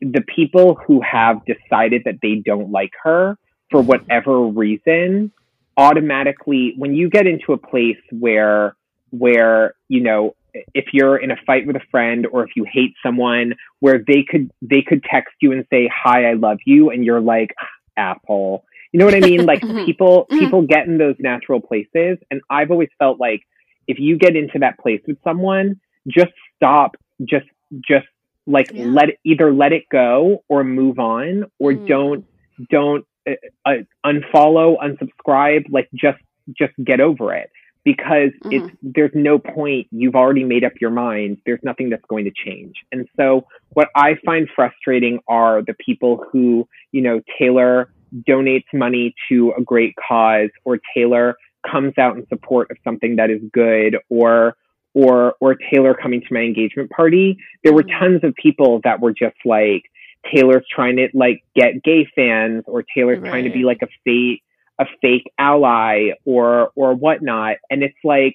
the 0.00 0.22
people 0.34 0.74
who 0.86 1.02
have 1.02 1.42
decided 1.44 2.02
that 2.06 2.16
they 2.22 2.36
don't 2.36 2.70
like 2.70 2.92
her 3.02 3.36
for 3.70 3.82
whatever 3.82 4.40
reason 4.46 5.32
automatically 5.76 6.74
when 6.76 6.94
you 6.94 7.08
get 7.08 7.26
into 7.26 7.52
a 7.52 7.58
place 7.58 7.98
where 8.10 8.74
where 9.10 9.74
you 9.88 10.00
know 10.00 10.34
if 10.74 10.86
you're 10.92 11.16
in 11.16 11.30
a 11.30 11.36
fight 11.46 11.66
with 11.66 11.76
a 11.76 11.80
friend 11.90 12.26
or 12.30 12.44
if 12.44 12.50
you 12.56 12.64
hate 12.70 12.94
someone 13.04 13.54
where 13.80 13.98
they 14.06 14.22
could 14.28 14.50
they 14.60 14.82
could 14.82 15.02
text 15.04 15.34
you 15.40 15.52
and 15.52 15.66
say 15.70 15.88
hi 15.92 16.24
i 16.30 16.34
love 16.34 16.58
you 16.66 16.90
and 16.90 17.04
you're 17.04 17.20
like 17.20 17.54
asshole 17.96 18.64
you 18.92 18.98
know 18.98 19.04
what 19.04 19.14
i 19.14 19.20
mean 19.20 19.46
like 19.46 19.62
Mhm. 19.62 19.84
people 19.86 20.26
Mhm. 20.30 20.38
people 20.38 20.62
get 20.62 20.86
in 20.86 20.98
those 20.98 21.16
natural 21.18 21.60
places 21.60 22.18
and 22.30 22.40
i've 22.50 22.70
always 22.70 22.88
felt 22.98 23.18
like 23.20 23.42
if 23.86 23.98
you 23.98 24.16
get 24.18 24.36
into 24.36 24.58
that 24.58 24.78
place 24.78 25.00
with 25.06 25.18
someone 25.24 25.80
just 26.08 26.32
stop 26.56 26.96
just 27.24 27.46
just 27.80 28.06
like 28.46 28.70
Yeah. 28.74 28.84
let 28.88 29.08
it, 29.10 29.18
either 29.24 29.52
let 29.52 29.72
it 29.72 29.84
go 29.90 30.42
or 30.48 30.64
move 30.64 30.98
on 30.98 31.44
or 31.58 31.72
Mm. 31.72 31.86
don't 31.86 32.24
don't 32.70 33.04
uh, 33.28 33.32
uh, 33.64 33.74
unfollow 34.04 34.76
unsubscribe 34.82 35.64
like 35.70 35.88
just 35.94 36.18
just 36.58 36.72
get 36.84 37.00
over 37.00 37.32
it 37.32 37.50
because 37.84 38.30
it's 38.50 38.70
there's 38.82 39.10
no 39.14 39.38
point. 39.38 39.88
You've 39.90 40.14
already 40.14 40.44
made 40.44 40.64
up 40.64 40.72
your 40.80 40.90
mind. 40.90 41.38
There's 41.46 41.60
nothing 41.62 41.90
that's 41.90 42.04
going 42.08 42.24
to 42.24 42.32
change. 42.44 42.76
And 42.92 43.08
so 43.16 43.46
what 43.74 43.88
i 43.96 44.16
find 44.24 44.48
frustrating 44.54 45.18
are 45.28 45.62
the 45.62 45.74
people 45.74 46.24
who 46.30 46.68
you 46.92 47.00
know 47.00 47.20
taylor 47.38 47.88
donates 48.28 48.66
money 48.74 49.14
to 49.28 49.52
a 49.56 49.62
great 49.62 49.94
cause 50.08 50.50
or 50.64 50.78
taylor 50.94 51.36
comes 51.70 51.94
out 51.96 52.16
in 52.16 52.26
support 52.28 52.70
of 52.70 52.76
something 52.84 53.16
that 53.16 53.30
is 53.30 53.40
good 53.52 53.96
or 54.10 54.56
or 54.94 55.34
or 55.40 55.54
taylor 55.72 55.94
coming 55.94 56.20
to 56.20 56.34
my 56.34 56.40
engagement 56.40 56.90
party. 56.90 57.38
There 57.64 57.72
were 57.72 57.82
Mhm. 57.82 57.98
tons 57.98 58.24
of 58.24 58.34
people 58.34 58.80
that 58.84 59.00
were 59.00 59.12
just 59.12 59.36
like 59.44 59.84
taylor's 60.32 60.64
trying 60.70 60.96
to 60.96 61.08
like 61.14 61.42
get 61.56 61.82
gay 61.82 62.04
fans 62.14 62.64
or 62.66 62.84
taylor's 62.94 63.18
trying 63.28 63.44
to 63.44 63.50
be 63.50 63.64
like 63.64 63.80
a 63.82 63.88
fake 64.04 64.42
a 64.78 64.86
fake 65.00 65.30
ally 65.38 66.10
or 66.24 66.70
or 66.74 66.94
whatnot. 66.94 67.56
And 67.70 67.82
it's 67.82 67.98
like 68.04 68.34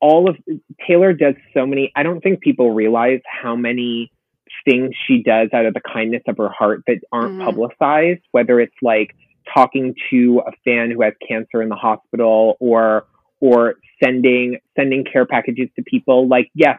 all 0.00 0.28
of 0.28 0.36
taylor 0.86 1.14
does 1.14 1.34
so 1.54 1.64
many 1.64 1.90
i 1.96 2.02
don't 2.02 2.20
think 2.20 2.42
people 2.42 2.72
realize 2.72 3.20
how 3.24 3.56
many 3.56 4.12
things 4.66 4.90
she 5.06 5.22
does 5.22 5.48
out 5.54 5.64
of 5.64 5.72
the 5.72 5.80
kindness 5.80 6.22
of 6.28 6.36
her 6.36 6.50
heart 6.50 6.82
that 6.86 6.98
aren't 7.10 7.38
Mhm. 7.38 7.44
publicized 7.44 8.20
whether 8.32 8.60
it's 8.60 8.76
like 8.82 9.16
talking 9.54 9.94
to 10.10 10.42
a 10.46 10.52
fan 10.64 10.90
who 10.90 11.00
has 11.02 11.14
cancer 11.26 11.62
in 11.62 11.68
the 11.70 11.74
hospital 11.74 12.56
or 12.60 13.06
or 13.40 13.76
sending 14.02 14.58
sending 14.78 15.04
care 15.04 15.26
packages 15.26 15.68
to 15.76 15.82
people. 15.82 16.28
Like 16.28 16.50
yes 16.54 16.78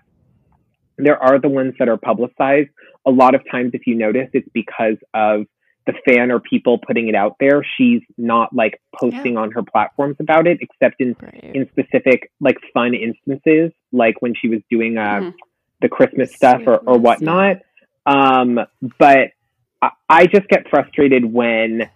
there 0.97 1.17
are 1.17 1.39
the 1.39 1.49
ones 1.49 1.73
that 1.79 1.89
are 1.89 1.97
publicized. 1.97 2.69
A 3.05 3.11
lot 3.11 3.33
of 3.33 3.41
times 3.49 3.71
if 3.73 3.87
you 3.87 3.95
notice 3.95 4.29
it's 4.33 4.47
because 4.53 4.97
of 5.13 5.45
the 5.85 5.93
fan 6.05 6.31
or 6.31 6.39
people 6.39 6.77
putting 6.77 7.07
it 7.07 7.15
out 7.15 7.35
there 7.39 7.65
she's 7.77 8.01
not 8.17 8.53
like 8.53 8.79
posting 8.95 9.37
on 9.37 9.51
her 9.51 9.61
platforms 9.61 10.15
about 10.19 10.47
it 10.47 10.59
except 10.61 11.01
in 11.01 11.15
right. 11.21 11.51
in 11.55 11.67
specific 11.69 12.31
like 12.39 12.57
fun 12.73 12.93
instances 12.93 13.71
like 13.91 14.21
when 14.21 14.33
she 14.33 14.47
was 14.47 14.59
doing 14.69 14.97
uh, 14.97 15.19
Mhm. 15.19 15.33
the 15.81 15.89
christmas 15.89 16.33
stuff 16.33 16.61
or, 16.65 16.77
or 16.77 16.97
whatnot. 16.97 17.57
Um 18.05 18.59
but 18.97 19.31
I, 19.81 19.89
I 20.09 20.25
just 20.27 20.47
get 20.47 20.69
frustrated 20.69 21.25
when 21.25 21.89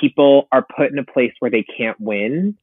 people 0.00 0.48
are 0.52 0.66
put 0.76 0.90
in 0.90 0.98
a 0.98 1.04
place 1.04 1.32
where 1.38 1.50
they 1.50 1.62
can't 1.62 1.98
win 2.00 2.56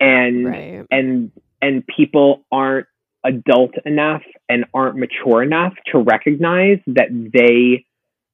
and 0.00 0.46
right. 0.46 0.86
and 0.90 1.30
and 1.60 1.86
people 1.86 2.44
aren't 2.52 2.86
adult 3.24 3.72
enough 3.84 4.22
and 4.48 4.64
aren't 4.72 4.96
mature 4.96 5.42
enough 5.42 5.74
to 5.92 5.98
recognize 5.98 6.78
that 6.86 7.08
they 7.10 7.84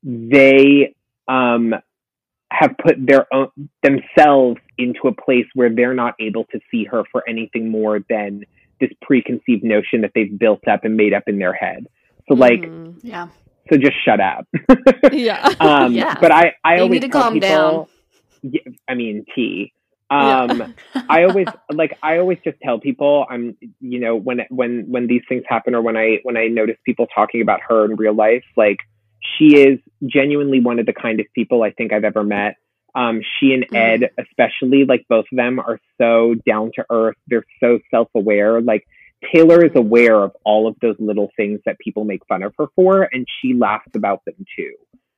they 0.02 0.94
um 1.36 1.74
have 2.60 2.72
put 2.84 2.96
their 3.10 3.24
own 3.32 3.48
themselves 3.82 4.60
into 4.76 5.02
a 5.08 5.12
place 5.24 5.46
where 5.54 5.70
they're 5.74 5.94
not 5.94 6.14
able 6.20 6.44
to 6.52 6.58
see 6.70 6.84
her 6.84 7.02
for 7.10 7.20
anything 7.28 7.70
more 7.70 8.00
than 8.10 8.44
this 8.80 8.90
preconceived 9.00 9.64
notion 9.64 10.02
that 10.02 10.10
they've 10.14 10.38
built 10.38 10.66
up 10.68 10.84
and 10.84 10.96
made 10.96 11.14
up 11.14 11.24
in 11.26 11.38
their 11.38 11.54
head. 11.64 11.86
So 12.28 12.34
like 12.34 12.62
Mhm. 12.62 12.96
Yeah. 13.02 13.28
so 13.70 13.78
just 13.78 13.96
shut 14.04 14.20
up. 14.20 14.46
yeah 15.12 15.40
um 15.60 15.92
Yeah. 15.94 16.14
but 16.20 16.30
I 16.32 16.44
I 16.64 16.76
You 16.76 16.82
always 16.82 17.00
need 17.00 17.06
to 17.06 17.12
tell 17.12 17.22
calm 17.22 17.34
people, 17.34 17.88
down. 18.44 18.52
I 18.90 18.94
mean 18.94 19.24
T. 19.34 19.72
Yeah. 20.10 20.42
Um 20.42 20.74
I 21.08 21.24
always 21.24 21.46
like 21.72 21.92
I 22.02 22.18
always 22.18 22.38
just 22.44 22.58
tell 22.62 22.78
people 22.88 23.24
I'm 23.30 23.56
you 23.80 23.98
know 24.04 24.14
when 24.16 24.40
when 24.50 24.84
when 24.94 25.06
these 25.06 25.22
things 25.28 25.44
happen 25.48 25.74
or 25.74 25.80
when 25.80 25.96
I 25.96 26.18
when 26.24 26.36
I 26.36 26.48
notice 26.48 26.76
people 26.84 27.06
talking 27.14 27.40
about 27.40 27.60
her 27.68 27.78
in 27.86 27.96
real 27.96 28.14
life 28.14 28.44
like 28.56 28.76
she 29.36 29.56
is 29.56 29.78
genuinely 30.04 30.60
one 30.60 30.78
of 30.78 30.86
the 30.86 30.92
kindest 30.92 31.30
people 31.34 31.62
I 31.62 31.70
think 31.70 31.92
I've 31.92 32.04
ever 32.04 32.22
met. 32.22 32.56
Um 32.94 33.22
she 33.38 33.54
and 33.54 33.66
Ed 33.74 34.10
especially 34.18 34.84
like 34.84 35.06
both 35.08 35.24
of 35.32 35.36
them 35.36 35.58
are 35.58 35.80
so 35.98 36.34
down 36.46 36.72
to 36.76 36.84
earth. 36.90 37.16
They're 37.26 37.46
so 37.60 37.78
self-aware. 37.90 38.60
Like 38.60 38.86
Taylor 39.32 39.64
is 39.64 39.72
aware 39.76 40.22
of 40.22 40.32
all 40.44 40.66
of 40.66 40.76
those 40.82 40.96
little 40.98 41.30
things 41.36 41.60
that 41.64 41.78
people 41.78 42.04
make 42.04 42.26
fun 42.26 42.42
of 42.42 42.54
her 42.58 42.66
for 42.74 43.02
and 43.02 43.26
she 43.40 43.54
laughs 43.54 43.90
about 43.94 44.24
them 44.24 44.44
too. 44.56 44.74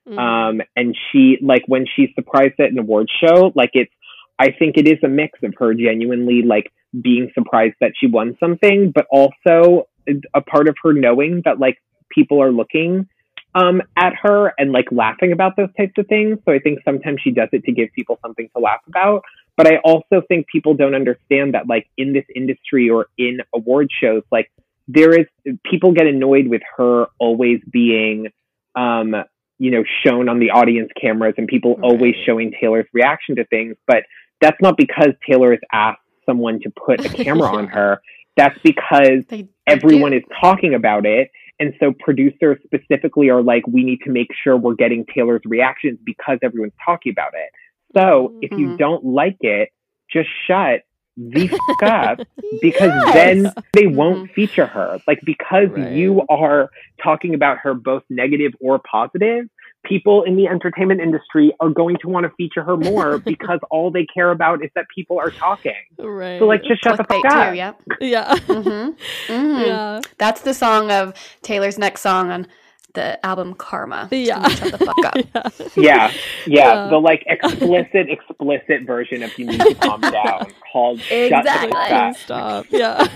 Mhm. 0.09 0.19
Um, 0.19 0.63
and 0.77 0.97
she 1.11 1.39
like 1.41 1.65
when 1.67 1.87
she's 1.87 2.11
surprised 2.15 2.61
at 2.61 2.71
an 2.71 2.79
award 2.79 3.09
show, 3.21 3.53
like 3.55 3.71
it's 3.75 3.93
I 4.39 4.51
think 4.51 4.77
it 4.77 4.87
is 4.87 4.99
a 5.03 5.09
mix 5.09 5.39
of 5.43 5.55
her 5.59 5.75
genuinely 5.75 6.43
like 6.43 6.73
being 7.01 7.31
surprised 7.35 7.77
that 7.81 7.93
she 7.97 8.07
won 8.07 8.37
something, 8.39 8.91
but 8.91 9.07
also 9.11 9.89
a 10.35 10.41
part 10.41 10.69
of 10.69 10.77
her 10.83 10.93
knowing 10.93 11.43
that 11.45 11.59
like 11.59 11.79
people 12.11 12.43
are 12.43 12.53
looking 12.53 13.09
um 13.55 13.83
at 13.97 14.15
her 14.23 14.53
and 14.59 14.73
like 14.73 14.87
laughing 14.91 15.33
about 15.33 15.57
those 15.57 15.69
types 15.77 15.93
of 15.99 16.07
things. 16.09 16.39
So 16.45 16.53
I 16.53 16.59
think 16.59 16.81
sometimes 16.85 17.21
she 17.23 17.31
does 17.31 17.49
it 17.53 17.65
to 17.65 17.73
give 17.73 17.91
people 17.95 18.19
something 18.23 18.49
to 18.57 18.61
laugh 18.63 18.81
about. 18.89 19.23
But 19.57 19.69
I 19.69 19.77
also 19.85 20.23
think 20.27 20.49
people 20.49 20.75
don't 20.75 20.95
understand 20.95 21.55
that 21.55 21.69
like 21.69 21.89
in 21.97 22.13
this 22.13 22.25
industry 22.35 22.91
or 22.91 23.07
in 23.17 23.39
award 23.55 23.89
shows, 24.01 24.23
like 24.33 24.51
there 24.89 25.13
is 25.19 25.27
people 25.65 25.93
get 25.93 26.07
annoyed 26.07 26.49
with 26.49 26.63
her 26.77 27.07
always 27.19 27.61
being 27.71 28.29
um 28.75 29.15
you 29.59 29.71
know, 29.71 29.85
shown 30.05 30.29
on 30.29 30.41
the 30.41 30.51
audience 30.51 30.91
cameras 31.01 31.35
and 31.39 31.47
people 31.47 31.79
always 31.81 32.15
showing 32.27 32.53
Taylor's 32.61 32.87
reaction 32.93 33.37
to 33.37 33.45
things. 33.47 33.77
But 33.87 34.03
that's 34.41 34.61
not 34.61 34.77
because 34.77 35.11
Taylor 35.29 35.53
has 35.53 35.61
asked 35.73 36.01
someone 36.27 36.59
to 36.61 36.71
put 36.71 37.05
a 37.05 37.09
camera 37.09 37.49
on 37.49 37.67
her. 37.79 38.03
That's 38.37 38.59
because 38.65 39.25
They, 39.29 39.43
they 39.43 39.49
everyone 39.69 40.11
do. 40.11 40.19
is 40.19 40.25
talking 40.41 40.75
about 40.75 41.07
it. 41.07 41.31
And 41.61 41.73
so 41.79 41.93
producers 42.01 42.59
specifically 42.65 43.29
are 43.31 43.43
like, 43.43 43.67
we 43.67 43.85
need 43.85 44.01
to 44.05 44.11
make 44.11 44.29
sure 44.43 44.57
we're 44.57 44.75
getting 44.75 45.05
Taylor's 45.15 45.43
reactions 45.45 45.99
because 46.05 46.39
everyone's 46.43 46.73
talking 46.85 47.13
about 47.13 47.33
it. 47.35 47.51
So 47.97 48.35
if 48.43 48.51
you 48.59 48.69
Mhm. 48.71 48.79
don't 48.79 49.05
like 49.05 49.37
it, 49.41 49.71
just 50.11 50.29
shut 50.47 50.83
the 51.17 51.47
fuck 51.79 51.83
up 51.85 52.21
because 52.61 52.91
Yes. 53.07 53.15
then 53.15 53.53
they 53.73 53.87
won't 53.87 54.33
feature 54.33 54.67
her. 54.67 54.99
Like 55.07 55.21
because 55.25 55.69
Right. 55.71 55.93
you 55.93 56.23
are 56.29 56.71
talking 57.03 57.35
about 57.35 57.59
her 57.59 57.73
both 57.75 58.03
negative 58.11 58.53
or 58.61 58.81
positive, 58.81 59.47
people 59.85 60.23
in 60.23 60.37
the 60.37 60.47
entertainment 60.47 61.01
industry 61.01 61.55
are 61.61 61.69
going 61.69 61.97
to 62.03 62.09
want 62.09 62.25
to 62.25 62.33
feature 62.37 62.63
her 62.63 62.77
more 62.77 63.19
because 63.25 63.61
all 63.71 63.91
they 63.91 64.07
care 64.07 64.31
about 64.31 64.65
is 64.65 64.71
that 64.75 64.87
people 64.95 65.19
are 65.19 65.31
talking. 65.39 65.73
right. 65.99 66.39
So 66.39 66.47
like 66.47 66.63
just 66.65 66.83
shut 66.83 66.97
the 66.97 67.05
Clickbait 67.05 67.23
fuck 67.23 67.33
up. 67.33 67.51
too, 67.51 67.57
yep. 67.57 67.81
yeah. 68.01 68.37
hmm 68.37 68.91
hmm 69.29 69.61
Yeah. 69.61 70.01
That's 70.19 70.43
the 70.43 70.55
song 70.55 70.91
of 70.91 71.15
Taylor's 71.43 71.79
next 71.79 72.01
song 72.01 72.31
on 72.31 72.47
the 72.95 73.25
album 73.27 73.55
Karma. 73.55 74.09
Yeah. 74.11 74.37
gonna 74.43 74.51
Shut 74.57 74.73
the 74.73 74.79
fuck 74.79 75.05
up. 75.05 75.17
yeah. 75.77 75.83
Yeah, 75.85 76.11
yeah, 76.47 76.85
Yeah. 76.85 76.89
the 76.89 76.97
like 76.99 77.23
explicit, 77.27 78.09
explicit 78.09 78.87
version 78.87 79.23
of 79.23 79.37
"You 79.39 79.47
Need 79.47 79.61
to 79.61 79.75
Calm 79.75 80.01
Down" 80.01 80.47
called 80.73 81.01
"Shut 81.01 81.09
the 81.31 81.39
Exactly. 81.39 81.71
Fuck 81.73 81.91
Up." 81.93 82.17
Stop. 82.17 82.67
Yeah. 82.71 83.07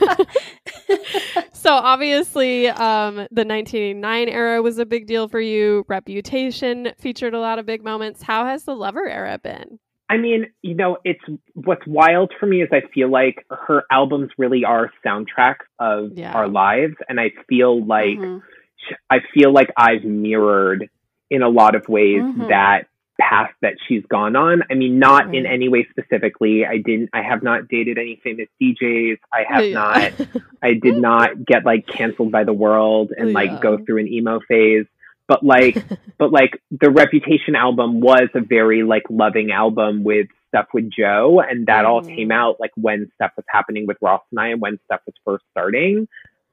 so 1.53 1.73
obviously, 1.73 2.69
um, 2.69 3.17
the 3.31 3.45
1989 3.45 4.29
era 4.29 4.63
was 4.63 4.79
a 4.79 4.87
big 4.87 5.07
deal 5.07 5.29
for 5.29 5.41
you. 5.41 5.85
Reputation 5.89 6.93
featured 6.99 7.35
a 7.35 7.41
lot 7.41 7.59
of 7.59 7.67
big 7.67 7.83
moments. 7.85 8.23
How 8.23 8.45
has 8.47 8.65
the 8.65 8.75
Lover 8.75 9.09
era 9.09 9.39
been? 9.43 9.79
I 10.11 10.17
mean, 10.17 10.47
you 10.63 10.75
know, 10.75 10.97
it's 11.05 11.21
what's 11.53 11.87
wild 11.87 12.33
for 12.41 12.47
me 12.47 12.63
is 12.63 12.69
I 12.73 12.81
feel 12.95 13.11
like 13.11 13.45
her 13.51 13.85
albums 13.93 14.31
really 14.39 14.65
are 14.65 14.91
soundtracks 15.05 15.67
of 15.79 16.13
Yeah. 16.15 16.33
our 16.33 16.49
lives, 16.49 16.95
and 17.11 17.21
I 17.21 17.31
feel 17.49 17.85
like 17.85 18.17
Mhm. 18.19 18.43
I 19.11 19.21
feel 19.35 19.53
like 19.53 19.71
I've 19.77 20.05
mirrored 20.05 20.89
in 21.31 21.43
a 21.43 21.49
lot 21.49 21.75
of 21.75 21.89
ways 21.89 22.23
Mhm. 22.23 22.49
that 22.49 22.87
path 23.21 23.51
that 23.63 23.75
she's 23.87 24.05
gone 24.07 24.37
on. 24.37 24.63
I 24.71 24.75
mean, 24.75 24.99
not 25.01 25.35
in 25.35 25.45
any 25.45 25.69
way 25.69 25.87
specifically. 25.91 26.65
I 26.65 26.79
didn't. 26.79 27.11
I 27.13 27.23
have 27.23 27.43
not 27.43 27.67
dated 27.69 27.99
any 27.99 28.21
famous 28.23 28.49
DJs. 28.63 29.19
I 29.33 29.43
have 29.49 29.65
Yeah. 29.65 29.75
not. 29.75 30.13
I 30.63 30.75
did 30.75 30.97
not 30.97 31.45
get 31.45 31.65
like 31.65 31.87
canceled 31.87 32.31
by 32.31 32.45
the 32.45 32.53
world 32.53 33.13
and 33.17 33.33
like 33.33 33.51
Yeah. 33.51 33.59
go 33.61 33.79
through 33.79 33.99
an 33.99 34.09
emo 34.09 34.41
phase. 34.47 34.87
But 35.27 35.43
like, 35.45 35.77
but 36.19 36.31
like 36.33 36.63
the 36.71 36.91
Reputation 36.91 37.57
album 37.57 38.01
was 38.01 38.29
a 38.35 38.41
very 38.41 38.83
like 38.85 39.03
loving 39.11 39.51
album 39.51 40.05
with 40.05 40.29
stuff 40.49 40.69
with 40.73 40.89
Joe, 40.91 41.41
and 41.41 41.67
that 41.67 41.85
all 41.85 42.01
Mhm. 42.03 42.15
came 42.17 42.31
out 42.33 42.59
like 42.61 42.71
when 42.77 43.11
stuff 43.17 43.33
was 43.37 43.45
happening 43.51 43.87
with 43.87 43.99
Ross 44.01 44.23
and 44.31 44.41
I, 44.41 44.49
and 44.49 44.61
when 44.61 44.79
stuff 44.87 45.01
was 45.07 45.15
first 45.25 45.45
starting. 45.51 46.09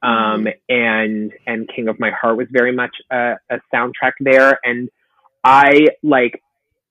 Um, 0.06 0.48
and 0.70 1.32
and 1.48 1.68
King 1.74 1.88
of 1.88 2.00
My 2.00 2.12
Heart 2.12 2.38
was 2.38 2.48
very 2.52 2.72
much 2.76 2.96
a, 3.12 3.36
a 3.50 3.58
soundtrack 3.74 4.14
there, 4.20 4.60
and 4.64 4.90
I 5.44 5.88
like. 6.04 6.42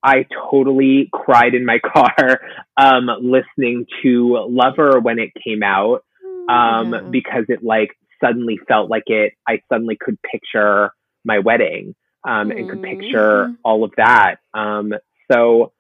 I 0.07 0.27
totally 0.51 1.09
cried 1.11 1.55
in 1.55 1.65
my 1.65 1.79
car 1.95 2.41
um, 2.77 3.09
listening 3.23 3.87
to 4.03 4.47
Lover 4.51 5.01
when 5.01 5.19
it 5.19 5.31
came 5.43 5.63
out 5.63 6.05
um, 6.47 6.93
Yeah. 6.93 7.01
because 7.11 7.45
it 7.49 7.65
like 7.65 7.97
suddenly 8.23 8.59
felt 8.69 8.91
like 8.91 9.05
it. 9.07 9.33
I 9.49 9.63
suddenly 9.73 9.97
could 9.99 10.19
picture 10.31 10.91
my 11.25 11.39
wedding 11.39 11.95
um, 12.23 12.51
and 12.51 12.69
could 12.69 12.83
picture 12.83 13.47
Mhm. 13.47 13.57
all 13.65 13.83
of 13.83 13.93
that. 13.97 14.41
Um, 14.53 14.93
so, 15.33 15.73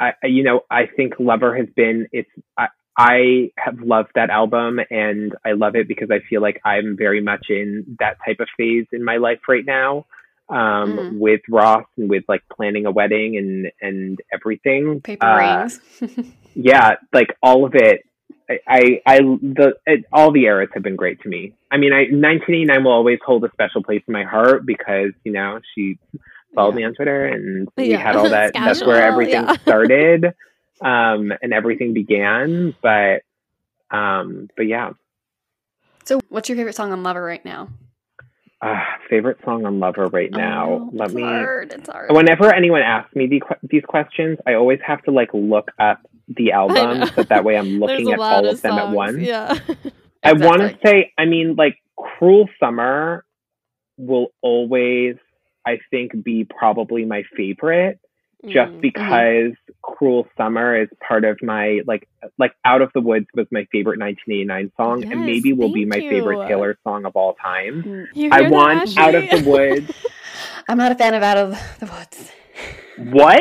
I, 0.00 0.14
I- 0.20 0.26
you 0.26 0.42
know, 0.42 0.62
I 0.68 0.86
think 0.86 1.14
Lover 1.20 1.56
has 1.56 1.68
been. 1.76 2.08
It's. 2.10 2.30
I, 2.58 2.68
I 3.00 3.50
have 3.56 3.80
loved 3.80 4.10
that 4.14 4.30
album 4.30 4.78
and 4.90 5.34
I 5.44 5.52
love 5.52 5.74
it 5.74 5.88
because 5.88 6.10
I 6.10 6.18
feel 6.28 6.42
like 6.42 6.60
I'm 6.64 6.96
very 6.96 7.20
much 7.20 7.46
in 7.48 7.96
that 7.98 8.16
type 8.26 8.40
of 8.40 8.48
phase 8.56 8.86
in 8.92 9.02
my 9.04 9.16
life 9.16 9.40
right 9.48 9.64
now. 9.64 10.06
Um, 10.48 10.58
Mhm. 10.98 11.18
with 11.20 11.42
Ross 11.48 11.84
and 11.96 12.10
with 12.10 12.24
like 12.28 12.42
planning 12.56 12.84
a 12.84 12.90
wedding 12.90 13.36
and 13.36 13.70
and 13.80 14.18
everything. 14.32 15.00
Paper 15.00 15.24
Uh, 15.26 15.36
rings. 15.36 15.80
yeah, 16.54 16.96
like 17.12 17.30
all 17.42 17.64
of 17.64 17.74
it. 17.76 18.04
I, 18.50 18.58
I, 18.66 18.82
I 19.06 19.18
the 19.20 19.74
it, 19.86 20.04
all 20.12 20.32
the 20.32 20.44
eras 20.46 20.70
have 20.74 20.82
been 20.82 20.96
great 20.96 21.20
to 21.22 21.28
me. 21.28 21.54
I 21.70 21.76
mean, 21.76 21.92
I 21.92 22.00
1989 22.10 22.82
will 22.82 22.90
always 22.90 23.20
hold 23.24 23.44
a 23.44 23.50
special 23.52 23.82
place 23.84 24.02
in 24.08 24.12
my 24.12 24.24
heart 24.24 24.66
because 24.66 25.12
you 25.22 25.30
know 25.32 25.60
she 25.74 25.98
followed 26.56 26.70
Yeah. 26.72 26.76
me 26.78 26.84
on 26.84 26.94
Twitter 26.94 27.26
and 27.26 27.68
we 27.76 27.90
Yeah. 27.92 27.98
had 27.98 28.16
all 28.16 28.28
that. 28.36 28.52
That's 28.52 28.84
where 28.84 29.00
everything 29.10 29.44
yeah. 29.44 29.56
started, 29.62 30.34
um, 30.80 31.32
and 31.42 31.52
everything 31.52 31.94
began. 31.94 32.74
But, 32.82 33.22
um, 33.90 34.48
but 34.56 34.66
yeah, 34.66 34.90
so, 36.04 36.20
what's 36.28 36.48
your 36.48 36.56
favorite 36.56 36.74
song 36.74 36.92
on 36.92 37.02
Lover 37.02 37.22
right 37.22 37.44
now? 37.44 37.68
uh, 38.62 38.84
favorite 39.08 39.38
song 39.44 39.64
on 39.64 39.80
Lover 39.80 40.06
right 40.06 40.30
now. 40.30 40.70
Oh, 40.70 40.90
Let 40.92 41.06
it's 41.06 41.14
me. 41.14 41.22
Hard. 41.22 41.72
It's 41.72 41.88
hard. 41.88 42.12
Whenever 42.12 42.52
anyone 42.52 42.82
asks 42.82 43.14
me 43.14 43.26
the, 43.26 43.42
these 43.62 43.84
questions, 43.86 44.38
I 44.46 44.54
always 44.54 44.80
have 44.86 45.02
to 45.04 45.10
like 45.10 45.30
look 45.32 45.70
up 45.78 46.00
the 46.28 46.46
know. 46.46 46.68
albums, 46.68 47.14
so 47.14 47.22
that 47.24 47.44
way 47.44 47.56
I'm 47.56 47.68
looking 47.80 48.12
at 48.12 48.18
all 48.18 48.46
of 48.46 48.60
them 48.60 48.78
at 48.78 48.90
once. 48.90 49.18
Yeah. 49.18 49.58
I 50.22 50.34
want 50.34 50.60
to 50.60 50.78
say, 50.84 51.12
I 51.16 51.24
mean, 51.24 51.56
like, 51.56 51.78
Cruel 51.96 52.48
Summer 52.62 53.24
will 53.96 54.28
always, 54.42 55.16
I 55.66 55.78
think, 55.90 56.22
be 56.22 56.44
probably 56.44 57.06
my 57.06 57.22
favorite, 57.34 57.98
just 58.46 58.72
Mm. 58.72 58.80
because 58.80 59.52
Cruel 59.82 60.26
Summer 60.36 60.80
is 60.82 60.88
part 61.06 61.24
of 61.24 61.38
my, 61.42 61.80
like, 61.86 62.08
like 62.38 62.52
Out 62.64 62.82
of 62.82 62.90
the 62.94 63.00
Woods 63.00 63.26
was 63.34 63.46
my 63.50 63.66
favorite 63.72 63.98
1989 63.98 64.72
song, 64.76 65.04
and 65.10 65.24
maybe 65.26 65.52
will 65.52 65.72
be 65.72 65.88
thank 65.88 66.04
my 66.04 66.08
favorite. 66.10 66.48
Taylor 66.48 66.76
song 66.84 67.04
of 67.04 67.16
all 67.16 67.34
time. 67.34 68.06
I 68.10 68.18
hear 68.18 68.30
that, 68.30 68.50
want 68.50 68.96
Out 68.98 69.14
of 69.14 69.28
the 69.30 69.48
Woods. 69.50 69.92
I'm 70.68 70.78
not 70.78 70.92
a 70.92 70.94
fan 70.94 71.14
of 71.14 71.22
Out 71.22 71.36
of 71.36 71.50
the 71.80 71.86
Woods. 71.86 72.32
what? 73.12 73.40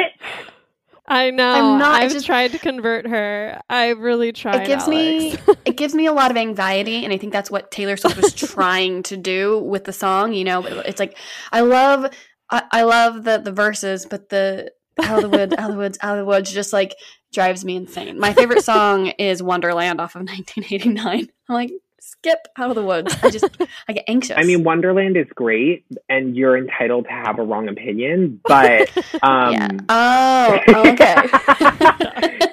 I 1.11 1.31
know. 1.31 1.49
I'm 1.49 1.79
not- 1.79 1.99
I 1.99 2.05
I've 2.05 2.11
just- 2.11 2.25
tried 2.27 2.51
to 2.51 2.59
convert 2.59 3.07
her. 3.07 3.59
I 3.69 3.89
really 3.89 4.31
tried. 4.31 4.61
it 4.61 4.67
gives 4.67 4.87
me 4.87 5.35
it 5.65 5.75
gives 5.75 5.95
me 5.95 6.05
a 6.05 6.13
lot 6.13 6.29
of 6.31 6.37
anxiety 6.37 7.03
and 7.03 7.11
i 7.13 7.17
think 7.17 7.33
that's 7.33 7.49
what 7.49 7.71
taylor 7.71 7.97
swift 7.97 8.17
was 8.17 8.33
trying 8.33 9.01
to 9.03 9.17
do 9.17 9.59
with 9.59 9.85
the 9.85 9.93
song 9.93 10.33
you 10.33 10.43
know 10.43 10.63
it's 10.63 10.99
like 10.99 11.17
i 11.51 11.61
love 11.61 12.05
i, 12.51 12.61
I 12.71 12.83
love 12.83 13.23
the 13.23 13.39
the 13.39 13.51
verses 13.51 14.05
but 14.05 14.29
the 14.29 14.71
out 15.03 15.23
of 15.23 15.29
the 15.31 15.37
woods 15.37 15.53
out 15.57 15.69
of 15.69 15.75
the 15.75 15.81
woods 15.81 15.97
out 16.01 16.17
of 16.17 16.25
the 16.25 16.25
woods 16.25 16.51
just 16.51 16.73
like 16.73 16.95
drives 17.31 17.63
me 17.63 17.75
insane. 17.75 18.19
My 18.19 18.33
favorite 18.33 18.63
song 18.63 19.07
is 19.07 19.41
wonderland 19.43 20.01
off 20.01 20.15
of 20.15 20.21
1989 20.27 21.29
i'm 21.49 21.55
like 21.55 21.71
skip 22.09 22.47
out 22.57 22.69
of 22.69 22.75
the 22.75 22.83
woods. 22.83 23.15
I 23.23 23.29
just 23.29 23.45
i 23.87 23.93
get 23.93 24.05
anxious. 24.07 24.35
I 24.37 24.43
mean, 24.43 24.63
Wonderland 24.63 25.17
is 25.17 25.27
great, 25.35 25.85
and 26.07 26.35
you're 26.35 26.57
entitled 26.57 27.05
to 27.05 27.11
have 27.11 27.39
a 27.39 27.43
wrong 27.43 27.67
opinion, 27.69 28.39
but 28.43 28.89
um, 29.23 29.53
yeah 29.53 29.69
oh 29.89 30.59
okay. 30.89 31.15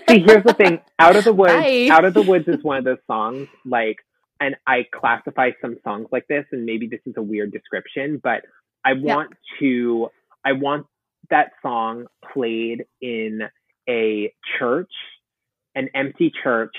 See, 0.08 0.20
here's 0.20 0.44
the 0.44 0.54
thing. 0.56 0.80
Out 0.98 1.16
of 1.16 1.24
the 1.24 1.32
Woods, 1.32 1.52
Bye. 1.52 1.88
Out 1.90 2.04
of 2.04 2.14
the 2.14 2.22
Woods 2.22 2.46
is 2.48 2.62
one 2.62 2.78
of 2.78 2.84
those 2.84 2.98
songs 3.06 3.48
like 3.64 3.98
and 4.38 4.54
I 4.66 4.84
classify 4.94 5.50
some 5.62 5.76
songs 5.82 6.08
like 6.12 6.26
this 6.28 6.44
and 6.52 6.66
maybe 6.66 6.86
this 6.86 7.00
is 7.06 7.14
a 7.16 7.22
weird 7.22 7.52
description, 7.52 8.20
but 8.22 8.42
I 8.84 8.92
want 8.92 9.32
to 9.60 10.08
I 10.44 10.52
want 10.52 10.86
that 11.30 11.52
song 11.62 12.06
played 12.32 12.84
in 13.00 13.42
a 13.88 14.32
church, 14.58 14.90
an 15.74 15.88
empty 15.94 16.32
church 16.42 16.74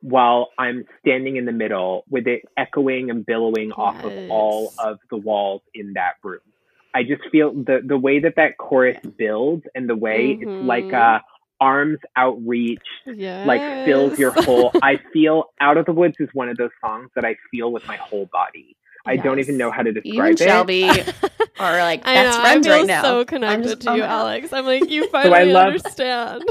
while 0.00 0.48
I'm 0.58 0.84
standing 1.00 1.36
in 1.36 1.44
the 1.44 1.52
middle 1.52 2.04
with 2.10 2.26
it 2.26 2.42
echoing 2.56 3.10
and 3.10 3.24
billowing 3.24 3.72
off 3.72 4.02
of 4.02 4.12
all 4.30 4.72
of 4.78 4.98
the 5.10 5.16
walls 5.16 5.62
in 5.74 5.92
that 5.94 6.14
room. 6.24 6.40
I 6.94 7.04
just 7.04 7.22
feel 7.30 7.52
the 7.52 7.80
the 7.84 7.96
way 7.96 8.18
that 8.20 8.34
that 8.36 8.58
chorus 8.58 8.98
builds 9.16 9.64
and 9.74 9.88
the 9.88 9.96
way 9.96 10.38
it's 10.40 10.66
like 10.66 10.84
Mhm. 10.84 11.18
uh 11.18 11.20
arms 11.60 12.00
outreach 12.16 12.82
yes. 13.06 13.46
like 13.46 13.60
fills 13.84 14.18
your 14.18 14.32
whole 14.32 14.72
I 14.82 14.98
feel 15.12 15.44
Out 15.60 15.76
of 15.76 15.86
the 15.86 15.92
Woods 15.92 16.16
is 16.18 16.28
one 16.34 16.48
of 16.48 16.56
those 16.56 16.72
songs 16.84 17.10
that 17.14 17.24
I 17.24 17.36
feel 17.52 17.70
with 17.70 17.86
my 17.86 17.96
whole 17.96 18.28
body. 18.32 18.76
I 19.04 19.16
don't 19.16 19.38
even 19.40 19.56
know 19.56 19.70
how 19.70 19.82
to 19.82 19.92
describe 19.92 20.14
you 20.14 20.22
and 20.22 20.36
describe 20.36 20.70
it. 20.70 21.04
shelby 21.04 21.12
are 21.58 21.78
like 21.78 22.02
I 22.06 22.14
best 22.14 22.36
know, 22.38 22.42
friends 22.42 22.66
I 22.66 22.70
feel 22.70 22.78
right 22.78 22.86
now 22.86 23.02
so 23.02 23.20
I'm 23.20 23.26
connected 23.26 23.64
just- 23.68 23.80
to 23.82 23.96
you, 23.96 24.02
oh 24.02 24.06
my 24.06 24.12
Alex. 24.12 24.52
I'm 24.52 24.64
like, 24.66 24.90
you 24.90 25.08
finally 25.10 25.52
love- 25.52 25.66
understand. 25.68 26.44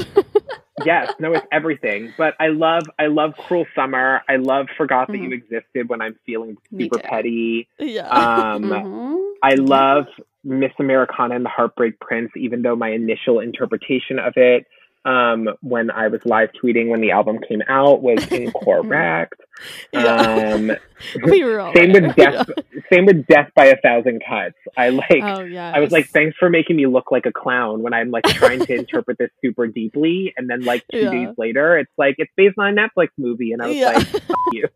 yes, 0.86 1.14
no, 1.20 1.34
it's 1.34 1.46
everything. 1.52 2.14
But 2.18 2.34
I 2.40 2.48
love 2.48 2.84
I 3.00 3.08
love 3.08 3.34
Cruel 3.38 3.66
Summer. 3.76 4.22
I 4.28 4.36
love 4.38 4.68
Forgot 4.78 5.08
That 5.10 5.18
You 5.18 5.32
Existed 5.32 5.90
when 5.90 6.02
I'm 6.02 6.18
feeling 6.26 6.58
super 6.78 7.00
petty. 7.00 7.68
yeah. 7.80 8.08
Um 8.10 8.64
Mhm. 8.64 9.32
I 9.44 9.56
love 9.56 10.06
Miss 10.44 10.72
Americana 10.80 11.36
and 11.36 11.46
the 11.46 11.50
Heartbreak 11.50 12.00
Prince, 12.00 12.32
even 12.36 12.62
though 12.64 12.76
my 12.76 12.90
initial 12.90 13.40
interpretation 13.40 14.20
of 14.20 14.34
it 14.36 14.66
um, 15.06 15.50
when 15.62 15.90
I 15.92 16.08
was 16.10 16.26
live 16.26 16.50
tweeting 16.64 16.90
when 16.90 17.02
the 17.02 17.12
album 17.12 17.40
came 17.48 17.62
out 17.68 18.02
was 18.02 18.26
incorrect. 18.32 19.36
Yeah. 19.94 20.16
Um, 20.56 20.72
we 21.26 21.44
were 21.44 21.60
all 21.60 21.72
same 21.76 21.92
with 21.92 22.16
death. 22.16 22.50
Same 22.92 23.06
with 23.06 23.28
death 23.28 23.52
by 23.56 23.66
a 23.66 23.76
thousand 23.82 24.24
cuts. 24.28 24.56
I 24.76 24.90
like. 24.90 25.22
Oh 25.22 25.42
yeah. 25.44 25.72
I 25.76 25.80
was 25.80 25.92
like, 25.92 26.08
thanks 26.10 26.36
for 26.38 26.50
making 26.50 26.78
me 26.78 26.88
look 26.88 27.12
like 27.12 27.28
a 27.28 27.32
clown 27.32 27.84
when 27.84 27.94
I'm 27.94 28.10
like 28.10 28.24
trying 28.24 28.66
to 28.66 28.74
interpret 28.74 29.20
this 29.20 29.30
super 29.40 29.68
deeply, 29.68 30.34
and 30.36 30.50
then 30.50 30.64
like 30.66 30.84
two 30.92 31.00
Yeah. 31.00 31.12
days 31.12 31.36
later, 31.38 31.78
it's 31.78 31.92
like 31.98 32.16
it's 32.18 32.32
based 32.36 32.58
on 32.58 32.76
a 32.76 32.82
Netflix 32.82 33.10
movie, 33.20 33.52
and 33.52 33.62
I 33.62 33.68
was 33.68 33.76
Yeah. 33.78 33.92
like, 33.92 34.08
Fuck 34.08 34.38
you. 34.54 34.68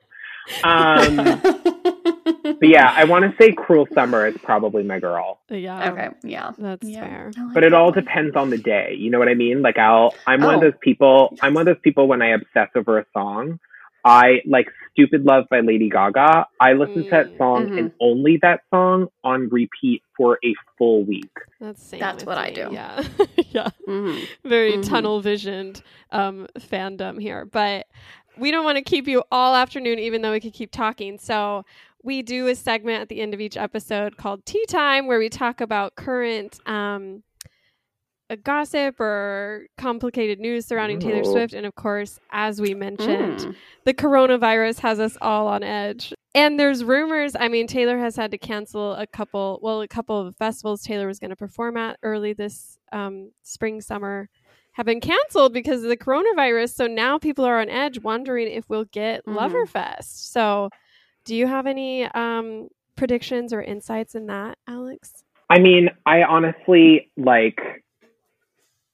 Um, 0.63 1.15
but 2.59 2.67
yeah, 2.69 2.91
I 2.95 3.05
want 3.05 3.23
to 3.25 3.33
say 3.43 3.51
"Cruel 3.53 3.87
Summer" 3.93 4.27
is 4.27 4.35
probably 4.43 4.83
my 4.83 4.99
girl, 4.99 5.39
yeah. 5.49 5.91
okay, 5.91 6.09
yeah. 6.23 6.51
That's 6.57 6.87
Yeah. 6.87 7.01
fair. 7.05 7.31
Like 7.37 7.53
but 7.53 7.63
it 7.63 7.73
all 7.73 7.85
one. 7.85 7.93
depends 7.93 8.35
on 8.35 8.49
the 8.49 8.57
day. 8.57 8.95
You 8.97 9.09
know 9.11 9.19
what 9.19 9.27
I 9.27 9.33
mean? 9.33 9.61
Like 9.61 9.77
I'll, 9.77 10.13
I'm 10.27 10.41
one 10.41 10.55
of 10.55 10.61
Oh. 10.61 10.65
those 10.65 10.79
people. 10.81 11.35
I'm 11.41 11.53
one 11.53 11.67
of 11.67 11.75
those 11.75 11.81
people 11.83 12.07
when 12.07 12.21
I 12.21 12.29
obsess 12.29 12.69
over 12.75 12.99
a 12.99 13.05
song. 13.13 13.59
I 14.03 14.41
like 14.45 14.67
"Stupid 14.91 15.25
Love" 15.25 15.45
by 15.49 15.61
Lady 15.61 15.89
Gaga. 15.89 16.45
I 16.59 16.73
listen 16.73 17.05
to 17.05 17.09
that 17.09 17.31
Mm. 17.31 17.37
song 17.39 17.67
Mhm. 17.69 17.79
and 17.79 17.91
only 17.99 18.37
that 18.43 18.61
song 18.69 19.07
on 19.23 19.49
repeat 19.49 20.03
for 20.15 20.37
a 20.45 20.53
full 20.77 21.03
week. 21.03 21.31
That's 21.59 21.81
same 21.81 21.99
That's 22.01 22.17
with 22.23 22.27
what 22.27 22.37
I 22.37 22.51
do. 22.51 22.69
Yeah. 22.71 23.03
yeah. 23.49 23.69
Mhm. 23.87 24.27
Very 24.43 24.73
Mhm. 24.73 24.87
tunnel 24.87 25.21
visioned 25.21 25.81
um, 26.11 26.45
fandom 26.59 27.19
here. 27.19 27.45
But 27.45 27.87
we 28.37 28.51
don't 28.51 28.63
want 28.63 28.77
to 28.77 28.83
keep 28.83 29.07
you 29.07 29.23
all 29.31 29.55
afternoon, 29.55 29.99
even 29.99 30.21
though 30.21 30.31
we 30.31 30.39
could 30.39 30.53
keep 30.53 30.71
talking. 30.71 31.17
So 31.17 31.63
we 32.03 32.21
do 32.21 32.47
a 32.47 32.55
segment 32.55 33.01
at 33.01 33.09
the 33.09 33.21
end 33.21 33.33
of 33.33 33.41
each 33.41 33.57
episode 33.57 34.17
called 34.17 34.45
Tea 34.45 34.65
Time, 34.67 35.07
where 35.07 35.19
we 35.19 35.29
talk 35.29 35.61
about 35.61 35.95
current 35.95 36.59
um, 36.67 37.23
uh, 38.29 38.35
gossip 38.43 38.99
or 38.99 39.67
complicated 39.77 40.39
news 40.39 40.65
surrounding 40.65 40.99
Taylor 40.99 41.21
Ooh. 41.21 41.31
Swift. 41.31 41.53
And 41.53 41.65
of 41.65 41.75
course, 41.75 42.19
as 42.31 42.59
we 42.59 42.73
mentioned, 42.73 43.39
Mm. 43.39 43.55
the 43.85 43.93
coronavirus 43.93 44.79
has 44.79 44.99
us 44.99 45.17
all 45.21 45.47
on 45.47 45.63
edge. 45.63 46.13
And 46.33 46.59
there's 46.59 46.83
rumors. 46.83 47.35
I 47.39 47.47
mean, 47.47 47.65
Taylor 47.65 47.97
has 47.97 48.15
had 48.15 48.31
to 48.31 48.37
cancel 48.37 48.93
a 48.95 49.07
couple, 49.07 49.59
well, 49.61 49.81
a 49.81 49.87
couple 49.87 50.19
of 50.27 50.35
festivals 50.35 50.81
Taylor 50.81 51.07
was 51.07 51.17
going 51.17 51.29
to 51.29 51.35
perform 51.35 51.77
at 51.77 51.97
early 52.03 52.33
this 52.33 52.77
um, 52.91 53.31
spring, 53.43 53.79
summer 53.79 54.29
have 54.75 54.85
been 54.85 54.99
canceled 55.01 55.53
because 55.53 55.83
of 55.83 55.89
the 55.89 55.97
coronavirus. 55.97 56.73
So 56.73 56.85
now 56.87 57.17
people 57.17 57.45
are 57.45 57.59
on 57.59 57.69
edge 57.69 57.99
wondering 58.01 58.47
if 58.49 58.69
we'll 58.69 58.85
get 58.85 59.25
Mhm. 59.25 59.35
Loverfest. 59.35 60.31
So 60.31 60.69
do 61.23 61.35
you 61.35 61.47
have 61.47 61.65
any 61.65 62.03
um, 62.03 62.67
predictions 62.95 63.51
or 63.53 63.61
insights 63.61 64.15
in 64.15 64.27
that, 64.27 64.57
Alex? 64.67 65.23
I 65.49 65.59
mean, 65.59 65.89
I 66.05 66.23
honestly 66.23 67.09
like. 67.17 67.59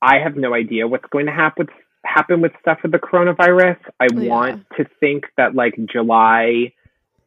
I 0.03 0.17
have 0.17 0.35
no 0.35 0.53
idea 0.55 0.87
what's 0.87 1.05
going 1.11 1.27
to 1.27 1.31
happen 1.31 1.67
with 1.67 1.75
happen 2.03 2.41
with 2.41 2.51
stuff 2.59 2.79
with 2.81 2.91
the 2.91 2.97
coronavirus. 2.99 3.77
I 3.99 4.07
Yeah. 4.11 4.29
want 4.29 4.65
to 4.77 4.85
think 4.99 5.25
that 5.37 5.53
like 5.53 5.75
July 5.85 6.73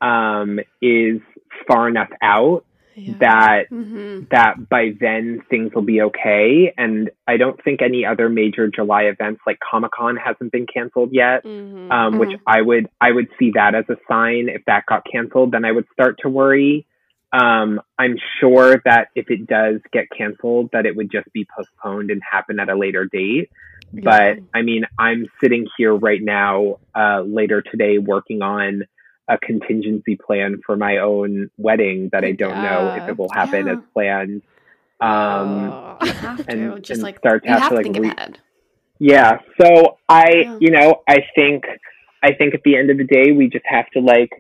um, 0.01 0.59
is 0.83 1.21
far 1.69 1.89
enough 1.89 2.11
out 2.21 2.65
Yeah. 2.97 3.15
that 3.21 3.71
Mhm. 3.71 4.29
that 4.31 4.69
by 4.69 4.93
then 5.01 5.43
things 5.51 5.75
will 5.75 5.83
be 5.83 6.01
okay. 6.03 6.73
And 6.77 7.11
I 7.27 7.37
don't 7.37 7.63
think 7.63 7.83
any 7.83 8.05
other 8.07 8.29
major 8.29 8.69
July 8.69 9.05
events 9.05 9.41
like 9.47 9.59
Comic 9.61 9.91
Con 9.93 10.17
hasn't 10.17 10.53
been 10.53 10.67
canceled 10.67 11.13
yet. 11.13 11.45
Mhm. 11.45 11.91
Um, 11.91 12.19
which 12.19 12.39
I 12.47 12.63
would 12.63 12.89
I 13.01 13.11
would 13.13 13.29
see 13.39 13.51
that 13.53 13.75
as 13.75 13.85
a 13.89 13.97
sign. 14.09 14.49
If 14.49 14.65
that 14.67 14.87
got 14.87 15.05
canceled, 15.11 15.53
then 15.53 15.65
I 15.65 15.73
would 15.73 15.87
start 15.93 16.19
to 16.23 16.29
worry. 16.29 16.87
Um, 17.33 17.81
I'm 17.99 18.17
sure 18.39 18.81
that 18.85 19.09
if 19.17 19.29
it 19.29 19.47
does 19.49 19.81
get 19.93 20.07
canceled, 20.17 20.71
that 20.73 20.87
it 20.87 20.95
would 20.95 21.11
just 21.11 21.33
be 21.33 21.45
postponed 21.57 22.11
and 22.13 22.23
happen 22.23 22.61
at 22.61 22.69
a 22.69 22.77
later 22.77 23.07
date. 23.07 23.51
But 23.93 24.37
Yeah. 24.37 24.43
I 24.55 24.63
mean, 24.63 24.85
I'm 24.99 25.27
sitting 25.43 25.67
here 25.77 25.95
right 25.95 26.23
now, 26.23 26.79
uh, 26.95 27.23
later 27.27 27.61
today, 27.61 27.99
working 27.99 28.41
on 28.43 28.85
a 29.29 29.39
contingency 29.39 30.17
plan 30.17 30.61
for 30.67 30.77
my 30.77 30.99
own 30.99 31.51
wedding 31.57 32.11
that 32.13 32.25
I 32.25 32.33
don't 32.33 32.63
know 32.63 32.95
if 33.01 33.09
it 33.09 33.19
will 33.19 33.31
happen 33.33 33.67
Yeah. 33.67 33.73
as 33.75 33.79
planned. 33.93 34.43
Um, 35.01 35.71
Oh. 35.73 35.99
You 36.03 36.13
have 36.13 36.47
to 36.47 36.51
and- 36.53 36.85
just 36.85 36.99
and 36.99 37.03
like 37.03 37.19
start 37.19 37.43
to 37.45 37.49
have 37.51 37.61
have 37.61 37.69
to, 37.71 37.75
like, 37.77 37.85
think 37.85 37.99
re- 37.99 38.09
ahead. 38.09 38.39
yeah. 38.99 39.39
So 39.61 39.99
I, 40.09 40.31
Yeah. 40.31 40.59
you 40.61 40.71
know, 40.71 41.03
I 41.09 41.25
think, 41.35 41.65
I 42.23 42.33
think 42.33 42.55
at 42.55 42.63
the 42.65 42.77
end 42.77 42.91
of 42.91 42.99
the 42.99 43.05
day, 43.05 43.33
we 43.33 43.49
just 43.49 43.67
have 43.67 43.89
to 43.91 44.01
like 44.01 44.31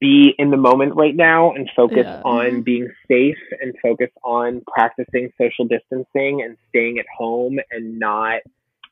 be 0.00 0.34
in 0.38 0.50
the 0.50 0.56
moment 0.56 0.94
right 0.94 1.14
now 1.16 1.52
and 1.52 1.68
focus 1.74 2.04
Yeah. 2.06 2.22
on 2.24 2.46
Mhm. 2.46 2.64
being 2.64 2.88
safe 3.08 3.38
and 3.60 3.74
focus 3.82 4.10
on 4.22 4.62
practicing 4.66 5.32
social 5.40 5.64
distancing 5.66 6.42
and 6.42 6.56
staying 6.68 6.98
at 6.98 7.06
home 7.16 7.58
and 7.72 7.98
not, 7.98 8.40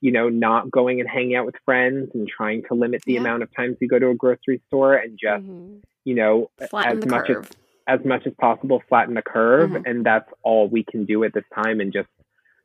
you 0.03 0.11
know, 0.11 0.29
not 0.29 0.71
going 0.71 1.01
and 1.01 1.09
hanging 1.09 1.37
out 1.37 1.47
with 1.47 1.55
friends 1.65 2.11
and 2.13 2.29
trying 2.29 2.63
to 2.65 2.75
limit 2.75 3.01
the 3.07 3.15
Yeah. 3.15 3.21
amount 3.21 3.43
of 3.45 3.55
times 3.55 3.77
you 3.81 3.89
go 3.89 3.99
to 4.01 4.09
a 4.11 4.15
grocery 4.15 4.61
store 4.67 4.95
and 4.95 5.17
just, 5.19 5.47
Mhm. 5.47 5.81
you 6.05 6.15
know, 6.17 6.51
Flatten 6.69 6.99
as 6.99 7.07
much 7.07 7.27
curve. 7.29 7.45
as 7.49 7.57
as 7.89 8.05
much 8.05 8.25
as 8.29 8.35
possible 8.35 8.81
flatten 8.89 9.15
the 9.15 9.23
curve 9.23 9.71
Mhm. 9.71 9.83
and 9.87 10.05
that's 10.07 10.31
all 10.45 10.69
we 10.69 10.85
can 10.85 11.05
do 11.05 11.25
at 11.25 11.33
this 11.33 11.45
time 11.53 11.81
and 11.81 11.93
just 11.93 12.09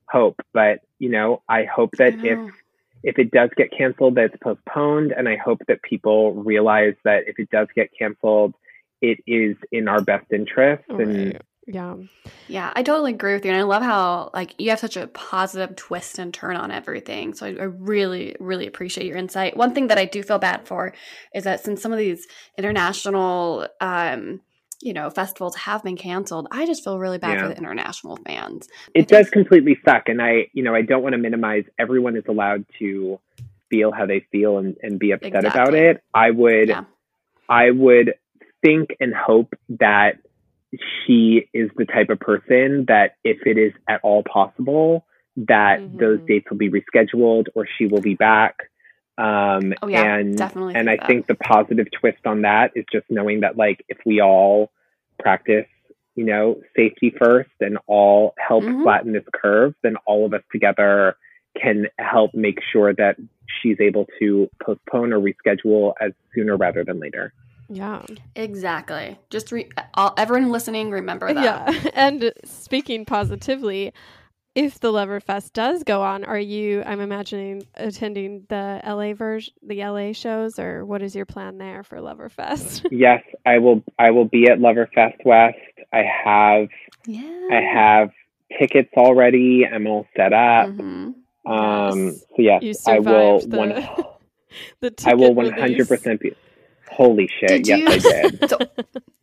hope 0.10 0.40
but 0.54 0.82
you 1.00 1.10
know 1.10 1.42
i 1.50 1.64
hope 1.64 1.90
that 1.98 2.14
I 2.24 2.28
if 2.28 2.40
if 3.04 3.18
it 3.20 3.32
does 3.32 3.50
get 3.58 3.72
canceled 3.72 4.14
that 4.16 4.26
it's 4.26 4.38
postponed 4.38 5.12
and 5.12 5.28
i 5.28 5.36
hope 5.36 5.60
that 5.68 5.82
people 5.82 6.34
realize 6.36 6.94
that 7.04 7.28
if 7.28 7.40
it 7.40 7.50
does 7.50 7.68
get 7.76 7.90
canceled 7.98 8.54
it 9.02 9.18
is 9.26 9.58
in 9.72 9.88
our 9.88 10.02
best 10.02 10.32
interest 10.32 10.84
and 10.88 11.34
Right. 11.34 11.42
Yeah. 11.68 11.96
Yeah, 12.48 12.72
I 12.76 12.82
totally 12.82 13.14
agree 13.14 13.34
with 13.34 13.44
you. 13.44 13.52
And 13.52 13.60
I 13.60 13.64
love 13.64 13.84
how 13.84 14.32
like 14.34 14.56
you 14.58 14.70
have 14.70 14.80
such 14.80 14.96
a 14.96 15.08
positive 15.08 15.76
twist 15.76 16.18
and 16.18 16.34
turn 16.34 16.56
on 16.56 16.72
everything. 16.72 17.34
So 17.34 17.46
I, 17.46 17.50
I 17.50 17.64
really, 17.64 18.36
really 18.40 18.68
appreciate 18.68 19.06
your 19.06 19.18
insight. 19.18 19.58
One 19.58 19.74
thing 19.74 19.88
that 19.88 19.98
I 19.98 20.06
do 20.06 20.24
feel 20.24 20.40
bad 20.40 20.66
for 20.66 20.94
is 21.36 21.44
that 21.44 21.64
since 21.64 21.82
some 21.82 21.92
of 21.92 22.00
these 22.00 22.26
international 22.58 23.68
um, 23.82 24.40
you 24.82 24.94
know, 24.94 25.10
festivals 25.10 25.56
have 25.56 25.84
been 25.84 25.98
canceled, 25.98 26.48
I 26.52 26.66
just 26.66 26.84
feel 26.84 27.00
really 27.00 27.18
bad 27.18 27.40
for 27.40 27.48
the 27.50 27.58
international 27.58 28.18
fans. 28.26 28.68
it 28.94 29.08
does 29.08 29.30
completely 29.30 29.78
suck 29.84 30.08
and 30.08 30.22
i 30.22 30.48
you 30.54 30.64
know 30.64 30.74
i 30.74 30.82
don't 30.82 31.04
want 31.04 31.14
to 31.14 31.18
minimize 31.18 31.64
everyone 31.80 32.16
is 32.16 32.24
allowed 32.28 32.66
to 32.80 33.20
feel 33.70 33.92
how 33.92 34.06
they 34.06 34.22
feel 34.32 34.58
and, 34.58 34.78
and 34.82 35.00
be 35.00 35.12
upset 35.12 35.46
about 35.46 35.74
it 35.74 36.02
i 36.14 36.32
would 36.32 36.70
Yeah. 36.70 36.84
i 37.50 37.72
would 37.72 38.14
think 38.62 38.96
and 39.00 39.14
hope 39.14 39.54
that 39.70 40.20
she 41.06 41.48
is 41.54 41.70
the 41.78 41.86
type 41.86 42.10
of 42.10 42.20
person 42.20 42.86
that 42.88 43.16
if 43.24 43.46
it 43.46 43.58
is 43.58 43.74
at 43.88 44.02
all 44.04 44.24
possible 44.24 45.06
that 45.38 45.80
Mhm. 45.80 46.00
those 46.00 46.20
dates 46.28 46.50
will 46.50 46.58
be 46.58 46.70
rescheduled 46.70 47.48
or 47.56 47.66
she 47.78 47.86
will 47.86 48.02
be 48.02 48.16
back 48.16 48.56
um 49.20 49.74
Oh, 49.82 49.88
yeah, 49.88 50.16
and 50.16 50.38
definitely 50.38 50.76
and 50.76 50.90
i 50.90 50.96
that. 50.98 51.08
think 51.08 51.26
the 51.28 51.36
positive 51.36 51.88
twist 51.92 52.20
on 52.26 52.42
that 52.42 52.72
is 52.76 52.86
just 52.92 53.06
knowing 53.10 53.40
that 53.42 53.56
like 53.58 53.84
if 53.88 53.98
we 54.06 54.20
all 54.22 54.72
practice 55.20 55.66
you 56.16 56.24
know 56.24 56.60
safety 56.76 57.10
first 57.18 57.50
and 57.62 57.78
all 57.88 58.34
help 58.38 58.64
Mhm. 58.64 58.84
flatten 58.84 59.14
this 59.14 59.24
curve 59.34 59.74
then 59.84 59.96
all 60.06 60.26
of 60.26 60.34
us 60.34 60.44
together 60.52 61.16
can 61.60 61.88
help 61.98 62.34
make 62.36 62.62
sure 62.72 62.94
that 62.94 63.16
she's 63.48 63.80
able 63.80 64.08
to 64.20 64.48
postpone 64.62 65.14
or 65.14 65.20
reschedule 65.20 65.94
as 66.00 66.12
sooner 66.36 66.56
rather 66.56 66.84
than 66.84 67.00
later 67.00 67.34
Yeah. 67.70 68.04
Exactly. 68.36 69.18
Just 69.30 69.52
re- 69.52 69.70
all, 69.94 70.14
everyone 70.18 70.52
listening, 70.52 70.92
remember 70.92 71.34
that. 71.34 71.44
Yeah. 71.44 71.90
And 71.94 72.32
speaking 72.46 73.06
positively, 73.06 73.94
if 74.56 74.80
the 74.80 74.92
Loverfest 74.92 75.54
does 75.54 75.84
go 75.84 76.02
on, 76.02 76.24
are 76.24 76.40
you, 76.40 76.82
I'm 76.86 77.00
imagining, 77.00 77.68
attending 77.76 78.46
the 78.50 78.82
LA 78.86 79.14
version, 79.14 79.54
the 79.62 79.84
LA 79.84 80.14
shows, 80.14 80.58
or 80.58 80.84
what 80.86 81.02
is 81.04 81.16
your 81.16 81.26
plan 81.26 81.58
there 81.60 81.84
for 81.84 81.98
Loverfest? 81.98 82.88
yes 82.92 83.22
i 83.46 83.58
will 83.60 83.84
i 84.00 84.10
will 84.12 84.26
be 84.26 84.50
at 84.50 84.58
loverfest 84.60 85.24
west 85.26 85.58
i 85.94 86.02
have 86.26 86.70
Yeah. 87.06 87.48
i 87.52 87.62
have 87.62 88.10
tickets 88.58 88.90
already 88.98 89.66
i'm 89.66 89.86
all 89.88 90.08
set 90.16 90.34
up 90.34 90.70
Mhm. 90.70 91.14
um 91.46 92.00
Yes. 92.06 92.20
so 92.30 92.36
yes 92.42 92.64
You 92.64 92.94
i 92.94 93.00
will 93.00 93.40
survived 93.42 93.52
the- 93.52 93.58
one 93.58 93.70
the 94.82 94.94
i 95.06 95.14
will 95.14 95.36
ticket 95.36 95.88
100% 95.88 96.20
be 96.20 96.34
holy 96.98 97.30
shit 97.40 97.50
Did 97.50 97.68
yes 97.68 97.80
you? 97.80 98.12
i 98.12 98.30
did 98.30 98.50
so, 98.50 98.58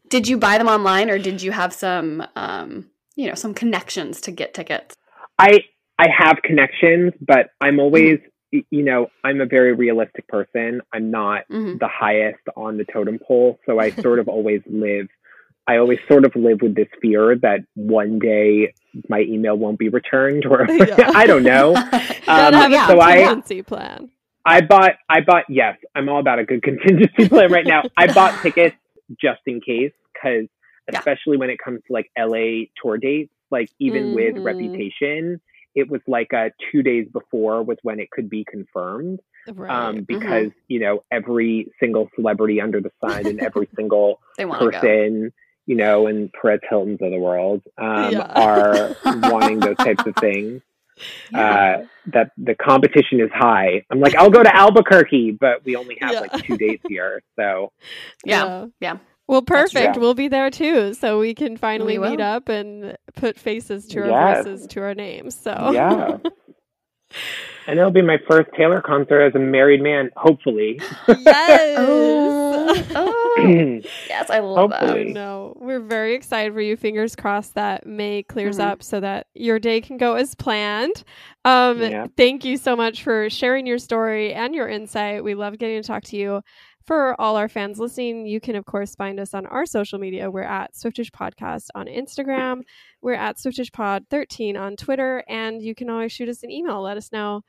did 0.09 0.29
you 0.29 0.37
buy 0.39 0.59
them 0.59 0.68
online, 0.68 1.11
or 1.11 1.18
did 1.18 1.43
you 1.43 1.51
have 1.51 1.72
some, 1.72 2.25
um, 2.37 2.89
you 3.16 3.27
know, 3.29 3.35
some 3.35 3.53
connections 3.53 4.20
to 4.22 4.31
get 4.31 4.55
tickets? 4.55 4.95
I 5.39 5.61
I 5.99 6.07
have 6.16 6.37
connections, 6.43 7.12
but 7.20 7.51
I'm 7.61 7.81
always 7.81 8.18
y- 8.53 8.64
you 8.70 8.83
know 8.85 9.09
I'm 9.25 9.41
a 9.41 9.47
very 9.47 9.72
realistic 9.72 10.27
person. 10.29 10.81
I'm 10.93 11.11
not 11.11 11.41
Mhm. 11.51 11.79
the 11.81 11.89
highest 11.89 12.45
on 12.57 12.77
the 12.79 12.85
totem 12.93 13.18
pole, 13.18 13.59
so 13.66 13.81
I 13.81 13.91
sort 14.07 14.18
of 14.20 14.29
always 14.29 14.62
live. 14.66 15.09
I 15.66 15.79
always 15.79 15.99
sort 16.11 16.25
of 16.27 16.33
live 16.37 16.59
with 16.61 16.75
this 16.77 16.89
fear 17.01 17.37
that 17.47 17.61
one 17.75 18.18
day 18.18 18.75
my 19.09 19.20
email 19.22 19.57
won't 19.57 19.79
be 19.79 19.89
returned, 19.89 20.45
or 20.47 20.66
Yeah. 20.70 21.11
I 21.14 21.27
don't 21.27 21.43
know. 21.43 21.75
Um, 21.75 22.53
have 22.55 22.70
a 22.72 22.87
so 22.87 23.01
I 23.01 23.14
contingency 23.16 23.62
plan. 23.62 24.11
I 24.45 24.61
bought 24.61 24.92
I 25.09 25.20
bought 25.20 25.45
yes, 25.49 25.76
I'm 25.95 26.09
all 26.09 26.20
about 26.20 26.38
a 26.38 26.45
good 26.45 26.62
contingency 26.68 27.28
plan 27.28 27.51
right 27.51 27.66
now. 27.66 27.82
I 27.97 28.12
bought 28.12 28.34
tickets 28.42 28.76
just 29.20 29.40
in 29.47 29.61
case 29.61 29.92
because 30.12 30.47
Yeah. 30.90 30.99
especially 30.99 31.36
when 31.38 31.51
it 31.51 31.59
comes 31.64 31.80
to 31.86 31.92
like 31.92 32.11
LA 32.18 32.66
tour 32.82 32.99
dates, 32.99 33.32
like 33.51 33.70
even 33.78 34.12
with 34.14 34.36
Mhm. 34.36 34.45
Reputation, 34.45 35.40
it 35.74 35.88
was 35.90 36.01
like 36.07 36.32
uh, 36.34 36.51
two 36.70 36.82
days 36.82 37.09
before 37.12 37.62
was 37.62 37.78
when 37.82 37.99
it 38.01 38.11
could 38.11 38.28
be 38.28 38.45
confirmed 38.45 39.20
Right. 39.47 39.70
um, 39.70 40.03
because 40.05 40.51
you 40.68 40.80
know 40.80 41.05
every 41.11 41.68
single 41.80 42.09
celebrity 42.14 42.61
under 42.61 42.80
the 42.80 42.90
sun 43.03 43.26
and 43.26 43.40
every 43.40 43.68
single 43.76 44.20
to 44.38 44.45
go. 44.47 44.55
person 44.70 45.32
you 45.66 45.76
know 45.76 46.07
and 46.07 46.30
Perez 46.32 46.61
Hilton's 46.68 47.01
of 47.03 47.11
the 47.11 47.18
world 47.18 47.62
um, 47.78 48.12
Yeah. 48.12 48.32
are 48.36 48.95
wanting 49.07 49.61
those 49.61 49.76
types 49.78 50.03
of 50.07 50.14
things. 50.16 50.61
Yeah. 51.32 51.40
Uh, 51.82 51.86
that 52.12 52.30
the 52.36 52.55
competition 52.55 53.20
is 53.20 53.30
high. 53.32 53.84
I'm 53.90 54.01
like, 54.01 54.14
I'll 54.14 54.30
go 54.30 54.42
to 54.42 54.55
Albuquerque, 54.57 55.32
but 55.40 55.64
we 55.64 55.74
only 55.76 55.97
have 56.01 56.12
Yeah. 56.12 56.20
like 56.20 56.32
two 56.45 56.57
dates 56.57 56.82
here, 56.88 57.22
so 57.36 57.72
yeah. 58.24 58.66
yeah. 58.80 58.99
Well, 59.26 59.40
perfect. 59.42 59.95
true. 59.95 60.03
We'll 60.03 60.14
be 60.14 60.28
there 60.28 60.51
too, 60.51 60.92
so 60.95 61.18
we 61.18 61.34
can 61.34 61.57
finally 61.57 61.99
We 61.99 62.11
meet 62.11 62.20
up 62.20 62.49
and 62.51 62.97
put 63.16 63.38
faces 63.38 63.86
to 63.88 64.03
our 64.03 64.09
Yes. 64.09 64.45
voices 64.45 64.66
to 64.68 64.82
our 64.82 64.95
names. 64.95 65.34
So 65.38 65.70
yeah. 65.72 66.18
And 67.66 67.78
it'll 67.78 67.90
be 67.90 68.02
my 68.02 68.18
first 68.28 68.50
Taylor 68.56 68.82
concert 68.82 69.22
as 69.22 69.34
a 69.34 69.38
married 69.38 69.80
man, 69.82 70.10
hopefully. 70.16 70.80
yes. 71.08 71.78
Oh, 71.86 72.84
oh. 72.96 73.80
yes, 74.08 74.30
I 74.30 74.38
love 74.40 74.72
I 74.72 74.78
Hopefully. 74.78 75.04
that. 75.08 75.12
know. 75.12 75.54
We're 75.60 75.80
very 75.80 76.14
excited 76.14 76.52
for 76.54 76.60
you. 76.60 76.76
Fingers 76.76 77.14
crossed 77.16 77.54
that 77.54 77.86
May 77.86 78.22
clears 78.22 78.58
Mhm. 78.58 78.64
up 78.64 78.82
so 78.82 79.00
that 79.00 79.26
your 79.34 79.58
day 79.58 79.80
can 79.80 79.96
go 79.96 80.14
as 80.14 80.34
planned. 80.34 81.02
Um, 81.44 81.80
Yeah. 81.82 82.06
Thank 82.16 82.44
you 82.44 82.56
so 82.56 82.74
much 82.76 83.02
for 83.02 83.28
sharing 83.28 83.66
your 83.66 83.78
story 83.78 84.32
and 84.32 84.54
your 84.54 84.68
insight. 84.68 85.24
We 85.24 85.34
love 85.34 85.58
getting 85.58 85.80
to 85.82 85.86
talk 85.86 86.04
to 86.04 86.16
you. 86.16 86.42
For 86.87 87.18
all 87.18 87.37
our 87.37 87.49
fans 87.49 87.78
listening, 87.78 88.26
you 88.26 88.41
can, 88.41 88.57
of 88.57 88.66
course, 88.66 88.95
find 88.95 89.18
us 89.18 89.32
on 89.32 89.47
our 89.47 89.64
social 89.64 89.99
media. 89.99 90.30
We're 90.30 90.43
at 90.43 90.76
Swiftish 90.76 91.11
Podcast 91.11 91.68
on 91.74 91.87
Instagram. 91.87 92.62
We're 93.01 93.14
at 93.14 93.39
SwiftishPod13 93.39 94.59
on 94.61 94.76
Twitter. 94.76 95.24
And 95.26 95.62
you 95.62 95.74
can 95.74 95.89
always 95.89 96.12
shoot 96.12 96.28
us 96.28 96.43
an 96.43 96.51
email. 96.51 96.82
Let 96.82 96.99
us 96.99 97.11
know 97.11 97.43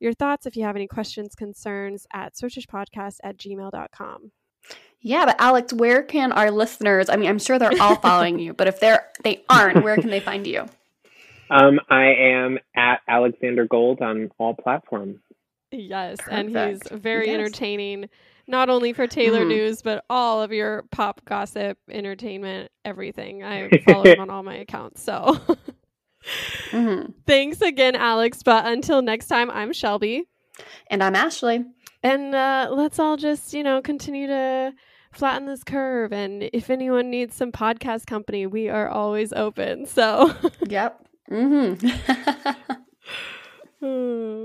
your 0.00 0.12
thoughts 0.12 0.44
if 0.46 0.56
you 0.56 0.64
have 0.64 0.74
any 0.74 0.88
questions, 0.88 1.36
concerns 1.36 2.06
at 2.12 2.34
SwiftishPodcast 2.34 3.18
at 3.22 3.36
gmail.com. 3.36 4.32
Yeah, 5.02 5.24
but 5.24 5.36
Alex, 5.40 5.72
where 5.72 6.02
can 6.02 6.32
our 6.32 6.50
listeners? 6.50 7.08
I 7.08 7.16
mean, 7.16 7.28
I'm 7.30 7.38
sure 7.38 7.58
they're 7.60 7.80
all 7.80 7.96
following 7.96 8.38
you, 8.40 8.52
but 8.54 8.66
if 8.66 8.80
they're 8.80 9.06
they 9.22 9.44
aren't, 9.48 9.82
where 9.84 9.96
can 9.96 10.10
they 10.10 10.20
find 10.20 10.46
you? 10.46 10.66
Um, 11.48 11.80
I 11.88 12.06
am 12.06 12.58
at 12.76 13.00
Alexander 13.08 13.66
Gold 13.66 14.02
on 14.02 14.30
all 14.38 14.54
platforms. 14.54 15.18
Yes, 15.70 16.18
and 16.30 16.48
he's 16.56 16.80
very 16.90 17.26
Yes. 17.28 17.34
entertaining, 17.34 18.08
not 18.50 18.68
only 18.68 18.92
for 18.92 19.06
Taylor 19.06 19.44
Mhm. 19.44 19.48
News, 19.48 19.82
but 19.82 20.04
all 20.10 20.42
of 20.42 20.52
your 20.52 20.82
pop 20.90 21.24
gossip, 21.24 21.78
entertainment, 21.88 22.70
everything. 22.84 23.42
I 23.42 23.68
follow 23.84 24.04
him 24.04 24.20
on 24.20 24.30
all 24.30 24.42
my 24.42 24.56
accounts. 24.56 25.02
So 25.02 25.38
hmm 26.70 27.02
thanks 27.26 27.60
again, 27.62 27.96
Alex. 27.96 28.42
But 28.42 28.66
until 28.66 29.02
next 29.02 29.26
time, 29.28 29.50
I'm 29.50 29.72
Shelby. 29.72 30.24
And 30.90 31.02
I'm 31.02 31.14
Ashley. 31.14 31.64
And 32.02 32.34
uh, 32.34 32.68
let's 32.72 32.98
all 32.98 33.16
just, 33.16 33.52
you 33.54 33.62
know, 33.62 33.80
continue 33.80 34.26
to 34.26 34.72
flatten 35.12 35.46
this 35.46 35.62
curve. 35.64 36.12
And 36.12 36.48
if 36.52 36.70
anyone 36.70 37.10
needs 37.10 37.34
some 37.36 37.52
podcast 37.52 38.06
company, 38.06 38.46
we 38.46 38.68
are 38.68 38.88
always 38.88 39.32
open. 39.32 39.86
So. 39.86 40.34
Yep. 40.68 41.06
hmm 41.28 41.74
Hmm. 41.74 41.78